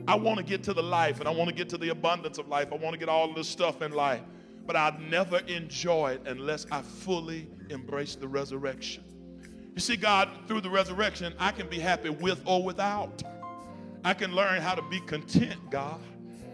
I 0.07 0.15
want 0.15 0.37
to 0.37 0.43
get 0.43 0.63
to 0.63 0.73
the 0.73 0.83
life 0.83 1.19
and 1.19 1.27
I 1.27 1.31
want 1.31 1.49
to 1.49 1.55
get 1.55 1.69
to 1.69 1.77
the 1.77 1.89
abundance 1.89 2.37
of 2.37 2.47
life. 2.47 2.69
I 2.71 2.75
want 2.75 2.93
to 2.93 2.99
get 2.99 3.09
all 3.09 3.33
this 3.33 3.47
stuff 3.47 3.81
in 3.81 3.91
life. 3.91 4.21
But 4.65 4.75
I'd 4.75 4.99
never 5.09 5.39
enjoy 5.39 6.13
it 6.13 6.21
unless 6.27 6.65
I 6.71 6.81
fully 6.81 7.47
embrace 7.69 8.15
the 8.15 8.27
resurrection. 8.27 9.03
You 9.73 9.81
see, 9.81 9.95
God, 9.95 10.29
through 10.47 10.61
the 10.61 10.69
resurrection, 10.69 11.33
I 11.39 11.51
can 11.51 11.67
be 11.67 11.79
happy 11.79 12.09
with 12.09 12.41
or 12.45 12.63
without. 12.63 13.23
I 14.03 14.13
can 14.13 14.33
learn 14.33 14.61
how 14.61 14.75
to 14.75 14.81
be 14.83 14.99
content, 15.01 15.69
God. 15.69 15.99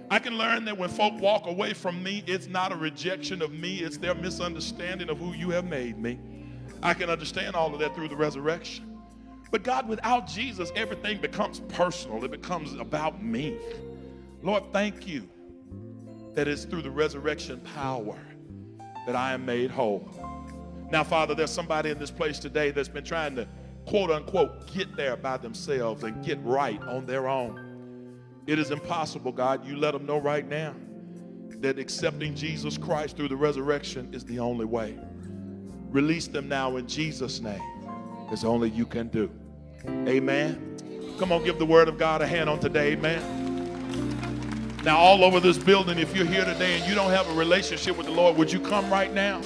I 0.10 0.20
can 0.20 0.38
learn 0.38 0.64
that 0.66 0.78
when 0.78 0.90
folk 0.90 1.20
walk 1.20 1.48
away 1.48 1.74
from 1.74 2.02
me, 2.02 2.24
it's 2.28 2.48
not 2.48 2.72
a 2.72 2.76
rejection 2.76 3.42
of 3.42 3.52
me, 3.52 3.80
it's 3.80 3.98
their 3.98 4.16
misunderstanding 4.16 5.10
of 5.10 5.18
who 5.18 5.34
you 5.34 5.50
have 5.50 5.66
made 5.66 5.98
me. 5.98 6.20
I 6.84 6.94
can 6.94 7.10
understand 7.10 7.56
all 7.56 7.74
of 7.74 7.80
that 7.80 7.96
through 7.96 8.10
the 8.10 8.16
resurrection. 8.16 8.98
But 9.52 9.64
God, 9.64 9.88
without 9.88 10.28
Jesus, 10.28 10.72
everything 10.76 11.20
becomes 11.20 11.62
personal, 11.62 12.24
it 12.24 12.32
becomes 12.32 12.74
about 12.74 13.24
me. 13.24 13.58
Lord, 14.44 14.64
thank 14.72 15.08
you 15.08 15.28
that 16.34 16.48
it's 16.48 16.66
through 16.66 16.84
the 16.84 16.92
resurrection 16.92 17.60
power 17.76 18.20
that 19.06 19.16
I 19.16 19.34
am 19.34 19.46
made 19.46 19.72
whole. 19.72 20.08
Now, 20.92 21.04
Father, 21.04 21.34
there's 21.34 21.52
somebody 21.52 21.90
in 21.90 21.98
this 21.98 22.12
place 22.12 22.40
today 22.40 22.72
that's 22.72 22.90
been 22.90 23.04
trying 23.04 23.36
to 23.36 23.48
quote 23.86 24.12
unquote 24.12 24.72
get 24.74 24.96
there 24.96 25.18
by 25.18 25.38
themselves 25.38 26.04
and 26.04 26.24
get 26.24 26.40
right 26.44 26.82
on 26.84 27.06
their 27.06 27.28
own. 27.28 27.68
It 28.46 28.60
is 28.60 28.72
impossible, 28.72 29.32
God. 29.32 29.66
You 29.66 29.78
let 29.78 29.92
them 29.92 30.06
know 30.06 30.18
right 30.20 30.48
now 30.48 30.76
that 31.60 31.80
accepting 31.80 32.36
Jesus 32.36 32.78
Christ 32.78 33.18
through 33.18 33.30
the 33.30 33.36
resurrection 33.36 34.14
is 34.14 34.24
the 34.24 34.40
only 34.40 34.66
way. 34.66 34.98
Release 35.92 36.28
them 36.28 36.50
now 36.50 36.78
in 36.78 36.88
Jesus' 36.88 37.40
name 37.40 37.62
It's 38.32 38.44
only 38.44 38.70
you 38.70 38.86
can 38.86 39.08
do. 39.08 39.30
Amen. 39.88 41.16
Come 41.18 41.32
on, 41.32 41.44
give 41.44 41.58
the 41.58 41.66
word 41.66 41.88
of 41.88 41.98
God 41.98 42.22
a 42.22 42.28
hand 42.28 42.50
on 42.50 42.60
today. 42.60 42.94
Amen. 42.94 43.46
Now, 44.84 44.98
all 44.98 45.24
over 45.24 45.40
this 45.40 45.58
building, 45.58 45.98
if 45.98 46.16
you're 46.16 46.26
here 46.26 46.46
today 46.46 46.80
and 46.80 46.88
you 46.88 46.96
don't 46.96 47.10
have 47.10 47.30
a 47.30 47.34
relationship 47.34 47.98
with 47.98 48.06
the 48.06 48.12
Lord, 48.12 48.38
would 48.38 48.52
you 48.52 48.60
come 48.60 48.90
right 48.92 49.14
now? 49.14 49.42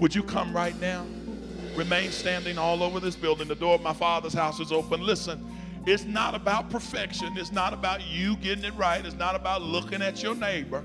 Would 0.00 0.14
you 0.14 0.22
come 0.22 0.54
right 0.54 0.78
now? 0.80 1.06
Remain 1.74 2.10
standing 2.10 2.58
all 2.58 2.82
over 2.82 2.98
this 2.98 3.14
building. 3.14 3.46
The 3.48 3.54
door 3.54 3.74
of 3.74 3.82
my 3.82 3.92
Father's 3.92 4.34
house 4.34 4.58
is 4.58 4.72
open. 4.72 5.00
Listen, 5.00 5.46
it's 5.86 6.04
not 6.04 6.34
about 6.34 6.70
perfection. 6.70 7.38
It's 7.38 7.52
not 7.52 7.72
about 7.72 8.06
you 8.06 8.36
getting 8.36 8.64
it 8.64 8.74
right. 8.74 9.04
It's 9.04 9.16
not 9.16 9.34
about 9.34 9.62
looking 9.62 10.02
at 10.02 10.22
your 10.22 10.34
neighbor. 10.34 10.84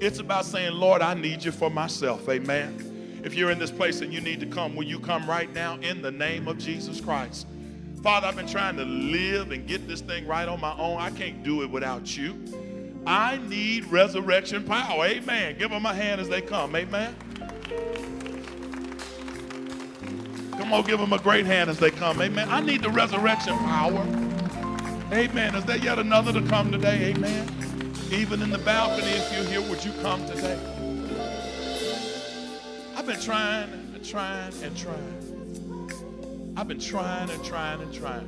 It's 0.00 0.18
about 0.18 0.44
saying, 0.44 0.72
Lord, 0.72 1.02
I 1.02 1.14
need 1.14 1.44
you 1.44 1.52
for 1.52 1.70
myself. 1.70 2.28
Amen. 2.28 2.93
If 3.24 3.32
you're 3.34 3.50
in 3.50 3.58
this 3.58 3.70
place 3.70 4.02
and 4.02 4.12
you 4.12 4.20
need 4.20 4.38
to 4.40 4.46
come, 4.46 4.76
will 4.76 4.84
you 4.84 5.00
come 5.00 5.26
right 5.26 5.50
now 5.54 5.76
in 5.76 6.02
the 6.02 6.10
name 6.10 6.46
of 6.46 6.58
Jesus 6.58 7.00
Christ? 7.00 7.46
Father, 8.02 8.26
I've 8.26 8.36
been 8.36 8.46
trying 8.46 8.76
to 8.76 8.84
live 8.84 9.50
and 9.50 9.66
get 9.66 9.88
this 9.88 10.02
thing 10.02 10.26
right 10.26 10.46
on 10.46 10.60
my 10.60 10.76
own. 10.76 11.00
I 11.00 11.10
can't 11.10 11.42
do 11.42 11.62
it 11.62 11.70
without 11.70 12.14
you. 12.18 12.38
I 13.06 13.38
need 13.48 13.86
resurrection 13.86 14.62
power. 14.64 15.06
Amen. 15.06 15.56
Give 15.58 15.70
them 15.70 15.86
a 15.86 15.94
hand 15.94 16.20
as 16.20 16.28
they 16.28 16.42
come. 16.42 16.76
Amen. 16.76 17.16
Come 20.58 20.74
on, 20.74 20.84
give 20.84 20.98
them 20.98 21.14
a 21.14 21.18
great 21.18 21.46
hand 21.46 21.70
as 21.70 21.78
they 21.78 21.90
come. 21.90 22.20
Amen. 22.20 22.50
I 22.50 22.60
need 22.60 22.82
the 22.82 22.90
resurrection 22.90 23.56
power. 23.56 24.02
Amen. 25.12 25.54
Is 25.54 25.64
there 25.64 25.78
yet 25.78 25.98
another 25.98 26.30
to 26.34 26.46
come 26.46 26.70
today? 26.70 27.14
Amen. 27.14 27.48
Even 28.10 28.42
in 28.42 28.50
the 28.50 28.58
balcony, 28.58 29.12
if 29.12 29.32
you're 29.32 29.44
here, 29.44 29.70
would 29.70 29.82
you 29.82 29.92
come 30.02 30.26
today? 30.26 30.60
I've 33.04 33.10
been 33.10 33.20
trying 33.20 33.70
and 33.70 34.02
trying 34.02 34.54
and 34.62 34.76
trying. 34.78 36.54
I've 36.56 36.66
been 36.66 36.80
trying 36.80 37.28
and 37.28 37.44
trying 37.44 37.82
and 37.82 37.92
trying. 37.92 38.26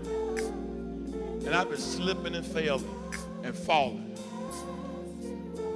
And 1.47 1.55
I've 1.55 1.71
been 1.71 1.79
slipping 1.79 2.35
and 2.35 2.45
failing 2.45 2.85
and 3.43 3.55
falling. 3.55 4.15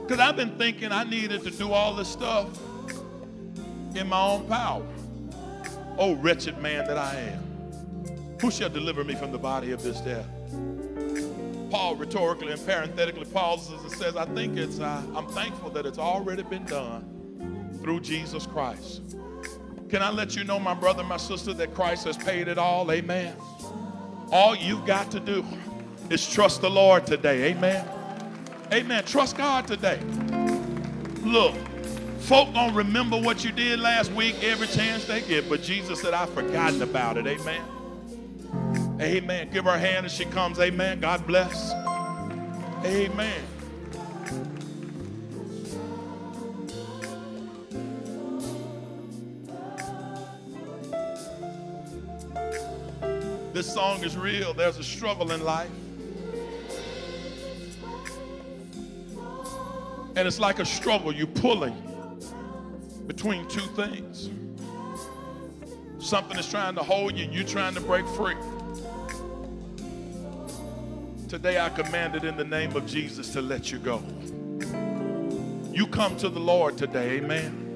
Because 0.02 0.20
I've 0.20 0.36
been 0.36 0.58
thinking 0.58 0.92
I 0.92 1.04
needed 1.04 1.44
to 1.44 1.50
do 1.50 1.72
all 1.72 1.94
this 1.94 2.08
stuff 2.08 2.48
in 3.94 4.06
my 4.06 4.20
own 4.20 4.46
power. 4.46 4.86
Oh, 5.96 6.16
wretched 6.16 6.58
man 6.58 6.86
that 6.86 6.98
I 6.98 7.20
am. 7.20 8.38
Who 8.42 8.50
shall 8.50 8.68
deliver 8.68 9.02
me 9.02 9.14
from 9.14 9.32
the 9.32 9.38
body 9.38 9.72
of 9.72 9.82
this 9.82 9.98
death? 10.02 10.28
Paul 11.70 11.96
rhetorically 11.96 12.52
and 12.52 12.66
parenthetically 12.66 13.24
pauses 13.24 13.80
and 13.80 13.92
says, 13.92 14.14
I 14.14 14.26
think 14.26 14.58
it's, 14.58 14.78
uh, 14.78 15.02
I'm 15.16 15.28
thankful 15.28 15.70
that 15.70 15.86
it's 15.86 15.98
already 15.98 16.42
been 16.42 16.66
done 16.66 17.19
through 17.82 18.00
Jesus 18.00 18.46
Christ. 18.46 19.02
Can 19.88 20.02
I 20.02 20.10
let 20.10 20.36
you 20.36 20.44
know, 20.44 20.60
my 20.60 20.74
brother, 20.74 21.02
my 21.02 21.16
sister, 21.16 21.52
that 21.54 21.74
Christ 21.74 22.04
has 22.04 22.16
paid 22.16 22.46
it 22.46 22.58
all? 22.58 22.90
Amen. 22.92 23.34
All 24.30 24.54
you've 24.54 24.86
got 24.86 25.10
to 25.10 25.20
do 25.20 25.44
is 26.10 26.28
trust 26.28 26.60
the 26.60 26.70
Lord 26.70 27.06
today. 27.06 27.50
Amen. 27.50 27.86
Amen. 28.72 29.04
Trust 29.04 29.36
God 29.36 29.66
today. 29.66 29.98
Look, 31.22 31.54
folk 32.20 32.52
gonna 32.54 32.72
remember 32.72 33.20
what 33.20 33.44
you 33.44 33.50
did 33.50 33.80
last 33.80 34.12
week 34.12 34.36
every 34.42 34.68
chance 34.68 35.06
they 35.06 35.22
get, 35.22 35.48
but 35.48 35.62
Jesus 35.62 36.00
said, 36.00 36.14
I've 36.14 36.30
forgotten 36.30 36.80
about 36.82 37.16
it. 37.16 37.26
Amen. 37.26 37.62
Amen. 39.00 39.50
Give 39.50 39.64
her 39.64 39.72
a 39.72 39.78
hand 39.78 40.06
as 40.06 40.12
she 40.12 40.24
comes. 40.26 40.60
Amen. 40.60 41.00
God 41.00 41.26
bless. 41.26 41.72
Amen. 42.84 43.42
This 53.60 53.74
song 53.74 54.02
is 54.04 54.16
real. 54.16 54.54
There's 54.54 54.78
a 54.78 54.82
struggle 54.82 55.32
in 55.32 55.44
life. 55.44 55.68
And 60.16 60.26
it's 60.26 60.40
like 60.40 60.60
a 60.60 60.64
struggle. 60.64 61.12
You're 61.12 61.26
pulling 61.26 61.76
between 63.06 63.46
two 63.48 63.60
things. 63.76 64.30
Something 65.98 66.38
is 66.38 66.48
trying 66.48 66.74
to 66.76 66.82
hold 66.82 67.18
you, 67.18 67.28
you're 67.30 67.44
trying 67.44 67.74
to 67.74 67.82
break 67.82 68.06
free. 68.08 68.34
Today, 71.28 71.60
I 71.60 71.68
command 71.68 72.16
it 72.16 72.24
in 72.24 72.38
the 72.38 72.44
name 72.44 72.74
of 72.74 72.86
Jesus 72.86 73.28
to 73.34 73.42
let 73.42 73.70
you 73.70 73.78
go. 73.78 74.02
You 75.70 75.86
come 75.86 76.16
to 76.16 76.30
the 76.30 76.40
Lord 76.40 76.78
today, 76.78 77.18
amen. 77.18 77.66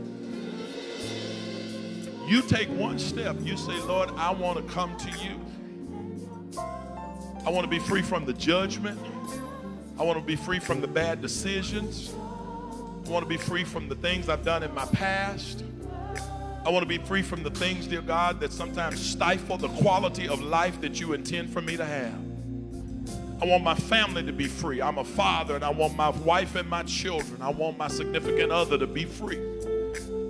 You 2.27 2.41
take 2.41 2.71
one 2.71 2.99
step. 2.99 3.37
You 3.43 3.59
say, 3.59 3.79
Lord, 3.83 4.09
I 4.17 4.33
want 4.33 4.67
to 4.67 4.73
come 4.73 4.97
to 4.97 5.11
you. 5.23 5.45
I 7.47 7.51
want 7.51 7.65
to 7.65 7.71
be 7.71 7.79
free 7.79 8.01
from 8.01 8.25
the 8.25 8.33
judgment. 8.33 8.99
I 9.99 10.03
want 10.03 10.19
to 10.19 10.25
be 10.25 10.35
free 10.35 10.59
from 10.59 10.81
the 10.81 10.87
bad 10.87 11.21
decisions. 11.21 12.15
I 13.07 13.11
want 13.11 13.23
to 13.23 13.29
be 13.29 13.37
free 13.37 13.65
from 13.65 13.89
the 13.89 13.95
things 13.97 14.31
I've 14.31 14.45
done 14.45 14.63
in 14.63 14.73
my 14.75 14.87
past. 14.87 15.63
I 16.65 16.71
want 16.71 16.83
to 16.83 16.89
be 16.89 16.97
free 16.97 17.21
from 17.21 17.43
the 17.43 17.51
things, 17.51 17.87
dear 17.87 18.01
God, 18.01 18.41
that 18.41 18.51
sometimes 18.51 18.99
stifle 18.99 19.59
the 19.59 19.69
quality 19.69 20.27
of 20.27 20.41
life 20.41 20.81
that 20.81 20.99
you 20.99 21.13
intend 21.13 21.51
for 21.51 21.61
me 21.61 21.77
to 21.77 21.85
have. 21.85 22.19
I 23.43 23.47
want 23.47 23.63
my 23.63 23.75
family 23.75 24.23
to 24.23 24.33
be 24.33 24.47
free. 24.47 24.81
I'm 24.81 24.97
a 24.97 25.05
father 25.05 25.55
and 25.55 25.65
I 25.65 25.71
want 25.71 25.95
my 25.97 26.09
wife 26.09 26.55
and 26.55 26.67
my 26.67 26.83
children. 26.85 27.43
I 27.43 27.51
want 27.51 27.77
my 27.77 27.89
significant 27.89 28.51
other 28.53 28.79
to 28.79 28.87
be 28.87 29.05
free. 29.05 29.39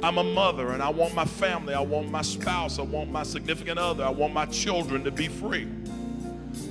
I'm 0.03 0.19
a 0.19 0.25
mother 0.25 0.71
and 0.71 0.83
I 0.83 0.89
want 0.89 1.15
my 1.15 1.25
family. 1.25 1.75
I 1.75 1.81
want 1.81 2.11
my 2.11 2.23
spouse. 2.23 2.81
I 2.81 2.83
want 2.83 3.13
my 3.13 3.23
significant 3.23 3.79
other. 3.79 4.05
I 4.05 4.11
want 4.11 4.35
my 4.35 4.47
children 4.47 5.05
to 5.05 5.13
be 5.13 5.29
free. 5.29 5.69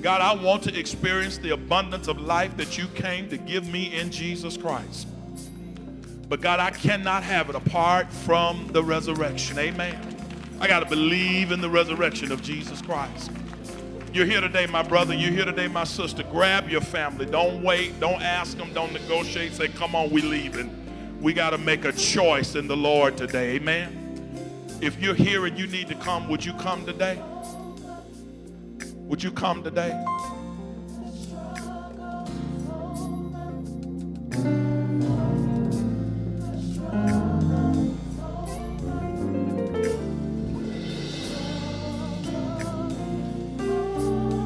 God, 0.02 0.22
I 0.22 0.34
want 0.36 0.64
to 0.64 0.78
experience 0.78 1.38
the 1.38 1.52
abundance 1.52 2.08
of 2.08 2.20
life 2.20 2.58
that 2.58 2.78
you 2.78 2.88
came 2.90 3.30
to 3.30 3.38
give 3.38 3.68
me 3.68 3.98
in 3.98 4.12
Jesus 4.12 4.58
Christ. 4.58 5.08
But 6.28 6.42
God, 6.42 6.60
I 6.60 6.72
cannot 6.72 7.24
have 7.24 7.50
it 7.50 7.56
apart 7.56 8.12
from 8.12 8.68
the 8.74 8.84
resurrection. 8.84 9.60
Amen. 9.60 10.18
I 10.60 10.68
got 10.68 10.80
to 10.80 10.86
believe 10.86 11.52
in 11.52 11.62
the 11.62 11.70
resurrection 11.70 12.32
of 12.32 12.42
Jesus 12.42 12.82
Christ. 12.82 13.32
You're 14.14 14.26
here 14.26 14.42
today, 14.42 14.68
my 14.68 14.84
brother. 14.84 15.14
You're 15.14 15.32
here 15.32 15.46
today, 15.46 15.68
my 15.68 15.84
sister. 15.84 16.24
Grab 16.24 16.70
your 16.70 16.82
family. 16.82 17.26
Don't 17.26 17.64
wait. 17.64 18.00
Don't 18.00 18.22
ask 18.22 18.58
them. 18.58 18.74
Don't 18.74 18.94
negotiate. 18.94 19.54
Say, 19.54 19.70
come 19.70 19.96
on, 19.96 20.12
we 20.12 20.22
leaving. 20.22 21.20
We 21.22 21.34
got 21.34 21.50
to 21.52 21.58
make 21.58 21.86
a 21.86 21.92
choice 21.92 22.56
in 22.56 22.68
the 22.68 22.78
Lord 22.78 23.18
today. 23.18 23.56
Amen. 23.56 24.78
If 24.82 25.02
you're 25.02 25.16
here 25.16 25.46
and 25.46 25.58
you 25.58 25.68
need 25.68 25.88
to 25.88 25.96
come, 25.96 26.30
would 26.30 26.46
you 26.46 26.54
come 26.54 26.86
today? 26.86 27.22
Would 29.04 29.22
you 29.22 29.32
come 29.32 29.64
today? 29.64 29.94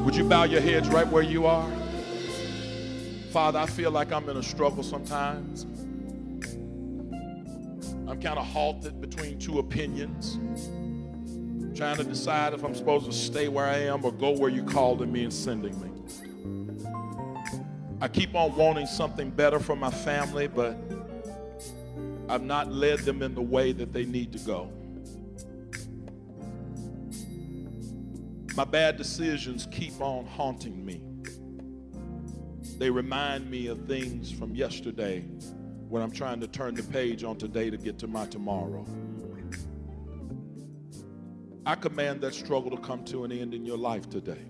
Would 0.04 0.16
you 0.16 0.24
bow 0.24 0.44
your 0.44 0.60
heads 0.60 0.88
right 0.88 1.06
where 1.06 1.22
you 1.22 1.46
are? 1.46 1.70
Father, 3.30 3.58
I 3.58 3.66
feel 3.66 3.90
like 3.90 4.12
I'm 4.12 4.28
in 4.28 4.36
a 4.36 4.42
struggle 4.42 4.82
sometimes. 4.82 5.64
I'm 8.08 8.20
kind 8.20 8.38
of 8.38 8.46
halted 8.46 9.00
between 9.00 9.38
two 9.38 9.58
opinions, 9.58 10.38
trying 11.78 11.96
to 11.96 12.02
decide 12.02 12.52
if 12.54 12.64
I'm 12.64 12.74
supposed 12.74 13.06
to 13.06 13.12
stay 13.12 13.46
where 13.46 13.64
I 13.64 13.76
am 13.76 14.04
or 14.04 14.10
go 14.10 14.32
where 14.32 14.50
you 14.50 14.64
called 14.64 15.06
me 15.08 15.22
and 15.22 15.32
sending 15.32 15.80
me. 15.80 15.92
I 18.00 18.08
keep 18.08 18.34
on 18.34 18.56
wanting 18.56 18.86
something 18.86 19.30
better 19.30 19.60
for 19.60 19.76
my 19.76 19.92
family, 19.92 20.48
but 20.48 20.76
I've 22.28 22.42
not 22.42 22.72
led 22.72 22.98
them 23.00 23.22
in 23.22 23.32
the 23.32 23.42
way 23.42 23.70
that 23.70 23.92
they 23.92 24.04
need 24.04 24.32
to 24.32 24.40
go. 24.40 24.72
My 28.56 28.64
bad 28.64 28.96
decisions 28.96 29.68
keep 29.70 30.00
on 30.00 30.26
haunting 30.26 30.84
me. 30.84 31.00
They 32.78 32.90
remind 32.90 33.48
me 33.48 33.68
of 33.68 33.86
things 33.86 34.32
from 34.32 34.56
yesterday 34.56 35.20
when 35.88 36.02
I'm 36.02 36.10
trying 36.10 36.40
to 36.40 36.48
turn 36.48 36.74
the 36.74 36.82
page 36.82 37.22
on 37.22 37.36
today 37.36 37.70
to 37.70 37.76
get 37.76 38.00
to 38.00 38.08
my 38.08 38.26
tomorrow. 38.26 38.84
I 41.68 41.74
command 41.74 42.22
that 42.22 42.32
struggle 42.32 42.70
to 42.70 42.78
come 42.78 43.04
to 43.04 43.24
an 43.24 43.30
end 43.30 43.52
in 43.52 43.66
your 43.66 43.76
life 43.76 44.08
today. 44.08 44.40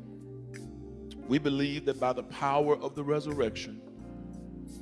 We 1.27 1.39
believe 1.39 1.85
that 1.87 1.99
by 1.99 2.13
the 2.13 2.23
power 2.23 2.77
of 2.77 2.95
the 2.95 3.03
resurrection, 3.03 3.81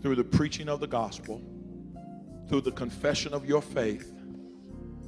through 0.02 0.16
the 0.16 0.24
preaching 0.24 0.68
of 0.68 0.80
the 0.80 0.86
gospel, 0.86 1.40
through 2.46 2.60
the 2.60 2.72
confession 2.72 3.32
of 3.32 3.46
your 3.46 3.62
faith, 3.62 4.12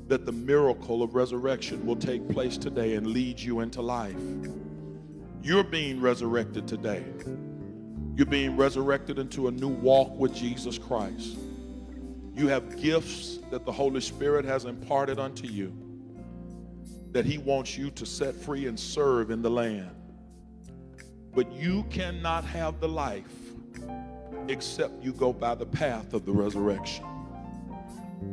that 0.06 0.24
the 0.24 0.32
miracle 0.32 1.02
of 1.02 1.14
resurrection 1.14 1.84
will 1.84 1.96
take 1.96 2.26
place 2.30 2.56
today 2.56 2.94
and 2.94 3.08
lead 3.08 3.38
you 3.38 3.60
into 3.60 3.82
life. 3.82 4.16
You're 5.42 5.64
being 5.64 6.00
resurrected 6.00 6.66
today. 6.66 7.04
You're 8.16 8.24
being 8.24 8.56
resurrected 8.56 9.18
into 9.18 9.48
a 9.48 9.50
new 9.50 9.68
walk 9.68 10.16
with 10.16 10.34
Jesus 10.34 10.78
Christ. 10.78 11.36
You 12.34 12.48
have 12.48 12.80
gifts 12.80 13.40
that 13.50 13.66
the 13.66 13.72
Holy 13.72 14.00
Spirit 14.00 14.46
has 14.46 14.64
imparted 14.64 15.18
unto 15.18 15.46
you 15.46 15.87
that 17.12 17.24
He 17.24 17.38
wants 17.38 17.76
you 17.76 17.90
to 17.92 18.06
set 18.06 18.34
free 18.34 18.66
and 18.66 18.78
serve 18.78 19.30
in 19.30 19.42
the 19.42 19.50
land. 19.50 19.90
But 21.34 21.50
you 21.52 21.84
cannot 21.90 22.44
have 22.44 22.80
the 22.80 22.88
life 22.88 23.32
except 24.48 25.02
you 25.02 25.12
go 25.12 25.32
by 25.32 25.54
the 25.54 25.66
path 25.66 26.14
of 26.14 26.24
the 26.24 26.32
resurrection. 26.32 27.04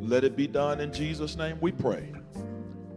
Let 0.02 0.24
it 0.24 0.36
be 0.36 0.48
done 0.48 0.80
in 0.80 0.92
Jesus' 0.92 1.36
name, 1.36 1.58
we 1.62 1.72
pray. 1.72 2.14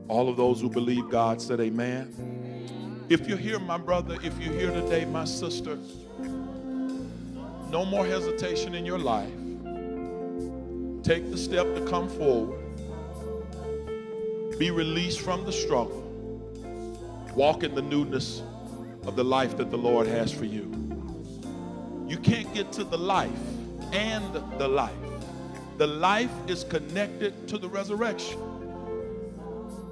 All 0.08 0.28
of 0.28 0.36
those 0.36 0.60
who 0.60 0.70
believe 0.70 1.10
God 1.10 1.40
said, 1.40 1.60
Amen. 1.60 3.06
If 3.08 3.28
you're 3.28 3.38
here, 3.38 3.58
my 3.58 3.78
brother, 3.78 4.18
if 4.22 4.38
you're 4.38 4.52
here 4.52 4.70
today, 4.70 5.04
my 5.04 5.24
sister, 5.24 5.78
no 7.70 7.84
more 7.84 8.06
hesitation 8.06 8.74
in 8.74 8.84
your 8.86 8.98
life. 8.98 9.32
Take 11.02 11.30
the 11.30 11.38
step 11.38 11.74
to 11.74 11.86
come 11.86 12.08
forward. 12.08 12.57
Be 14.58 14.70
released 14.70 15.20
from 15.20 15.44
the 15.44 15.52
struggle. 15.52 16.04
Walk 17.34 17.62
in 17.62 17.74
the 17.74 17.82
newness 17.82 18.42
of 19.06 19.16
the 19.16 19.24
life 19.24 19.56
that 19.56 19.70
the 19.70 19.78
Lord 19.78 20.06
has 20.06 20.32
for 20.32 20.44
you. 20.44 20.74
You 22.06 22.18
can't 22.18 22.52
get 22.52 22.72
to 22.72 22.84
the 22.84 22.98
life 22.98 23.30
and 23.92 24.34
the 24.58 24.68
life 24.68 24.92
the 25.78 25.86
life 25.86 26.32
is 26.48 26.64
connected 26.64 27.46
to 27.46 27.56
the 27.56 27.68
resurrection. 27.68 28.36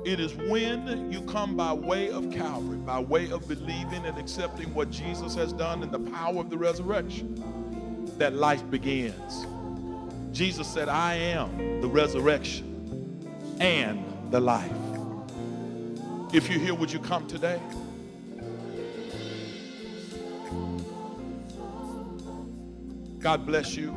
It 0.05 0.19
is 0.19 0.35
when 0.35 1.13
you 1.13 1.23
come 1.23 1.57
by 1.57 1.73
way 1.73 2.11
of 2.11 2.29
Calvary, 2.33 2.79
by 2.79 2.99
way 2.99 3.31
of 3.31 3.47
believing 3.47 4.05
and 4.05 4.19
accepting 4.19 4.75
what 4.75 4.91
Jesus 4.91 5.37
has 5.37 5.53
done 5.53 5.85
in 5.85 5.93
the 5.93 6.01
power 6.11 6.41
of 6.41 6.51
the 6.51 6.59
resurrection, 6.59 8.11
that 8.19 8.35
life 8.35 8.69
begins. 8.69 9.47
Jesus 10.33 10.67
said, 10.67 10.89
I 10.89 11.15
am 11.15 11.81
the 11.81 11.89
resurrection 11.89 13.57
and 13.61 14.05
the 14.31 14.41
life. 14.41 14.73
If 16.33 16.51
you're 16.51 16.61
here, 16.61 16.75
would 16.75 16.93
you 16.93 16.99
come 16.99 17.27
today? 17.27 17.61
God 23.21 23.47
bless 23.47 23.77
you. 23.77 23.93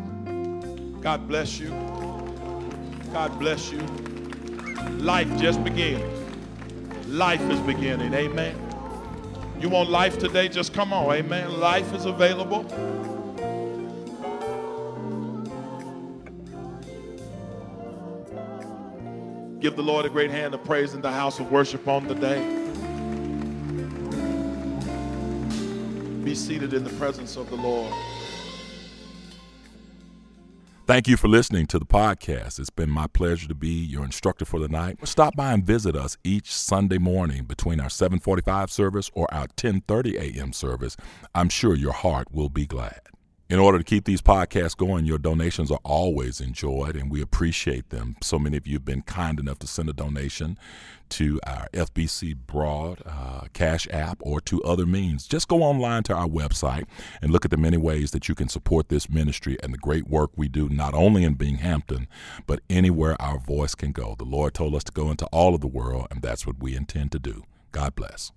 God 1.02 1.28
bless 1.28 1.60
you. 1.60 1.70
God 3.14 3.38
bless 3.40 3.72
you. 3.72 3.80
Life 4.98 5.36
just 5.40 5.64
begins. 5.64 6.04
Life 7.08 7.42
is 7.50 7.60
beginning. 7.62 8.14
Amen. 8.14 8.56
You 9.60 9.70
want 9.70 9.90
life 9.90 10.20
today? 10.20 10.48
Just 10.48 10.74
come 10.74 10.94
on. 10.94 11.14
Amen. 11.14 11.60
Life 11.60 11.94
is 11.94 12.06
available. 12.06 12.66
Give 19.60 19.76
the 19.76 19.84
Lord 19.84 20.06
a 20.06 20.10
great 20.10 20.32
hand 20.32 20.54
of 20.54 20.64
praise 20.64 20.94
in 20.94 21.02
the 21.02 21.12
house 21.12 21.40
of 21.40 21.52
worship 21.52 21.86
on 21.86 22.08
the 22.08 22.16
day. 22.16 22.40
Be 26.24 26.34
seated 26.34 26.74
in 26.74 26.86
the 26.86 26.90
presence 26.92 27.36
of 27.36 27.50
the 27.50 27.58
Lord. 27.58 27.94
Thank 30.88 31.08
you 31.10 31.18
for 31.18 31.28
listening 31.28 31.68
to 31.68 31.78
the 31.78 31.86
podcast. 31.86 32.58
It's 32.58 32.70
been 32.70 32.90
my 32.90 33.08
pleasure 33.08 33.48
to 33.50 33.54
be 33.54 33.70
your 33.70 34.06
instructor 34.06 34.46
for 34.46 34.60
the 34.60 34.70
night. 34.70 35.06
Stop 35.08 35.36
by 35.36 35.52
and 35.52 35.64
visit 35.64 35.96
us 35.96 36.18
each 36.24 36.52
Sunday 36.52 36.98
morning 36.98 37.44
between 37.44 37.82
our 37.82 37.90
7:45 37.90 38.72
service 38.72 39.12
or 39.14 39.32
our 39.32 39.48
10:30 39.50 40.16
a.m. 40.16 40.54
service. 40.54 40.96
I'm 41.36 41.50
sure 41.50 41.76
your 41.76 41.94
heart 41.94 42.32
will 42.32 42.50
be 42.50 42.66
glad. 42.66 43.02
In 43.50 43.58
order 43.58 43.80
to 43.80 43.84
keep 43.84 44.06
these 44.06 44.22
podcasts 44.22 44.78
going, 44.78 45.06
your 45.06 45.18
donations 45.18 45.72
are 45.72 45.80
always 45.84 46.40
enjoyed 46.40 46.96
and 46.96 47.10
we 47.10 47.20
appreciate 47.20 47.90
them. 47.90 48.16
So 48.22 48.38
many 48.38 48.58
of 48.58 48.68
you 48.68 48.74
have 48.74 48.86
been 48.86 49.02
kind 49.02 49.40
enough 49.40 49.58
to 49.60 49.68
send 49.68 49.90
a 49.90 49.94
donation 49.94 50.56
to 51.10 51.40
our 51.48 51.68
FBC 51.74 52.36
Broad 52.46 53.02
uh, 53.08 53.46
Cash 53.54 53.88
App 53.90 54.20
or 54.22 54.40
to 54.42 54.62
other 54.62 54.86
means. 54.86 55.26
Just 55.26 55.48
go 55.48 55.64
online 55.64 56.04
to 56.04 56.14
our 56.14 56.28
website 56.28 56.86
and 57.24 57.32
look 57.32 57.44
at 57.44 57.50
the 57.50 57.58
many 57.58 57.78
ways 57.78 58.12
that 58.12 58.30
you 58.30 58.36
can 58.36 58.50
support 58.50 58.90
this 58.90 59.10
ministry 59.10 59.58
and 59.64 59.74
the 59.74 59.80
great 59.80 60.08
work 60.08 60.30
we 60.36 60.48
do, 60.48 60.70
not 60.70 60.94
only 60.94 61.24
in 61.24 61.34
Binghampton, 61.34 62.06
but 62.46 62.60
anywhere 62.70 63.20
our 63.20 63.40
voice 63.40 63.74
can 63.74 63.92
go. 63.92 64.14
The 64.16 64.26
Lord 64.26 64.54
told 64.54 64.76
us 64.76 64.84
to 64.84 64.92
go 64.92 65.10
into 65.10 65.26
all 65.32 65.56
of 65.56 65.62
the 65.62 65.68
world, 65.68 66.06
and 66.12 66.22
that's 66.22 66.46
what 66.46 66.60
we 66.60 66.76
intend 66.76 67.12
to 67.14 67.20
do. 67.20 67.42
God 67.72 67.96
bless. 67.96 68.32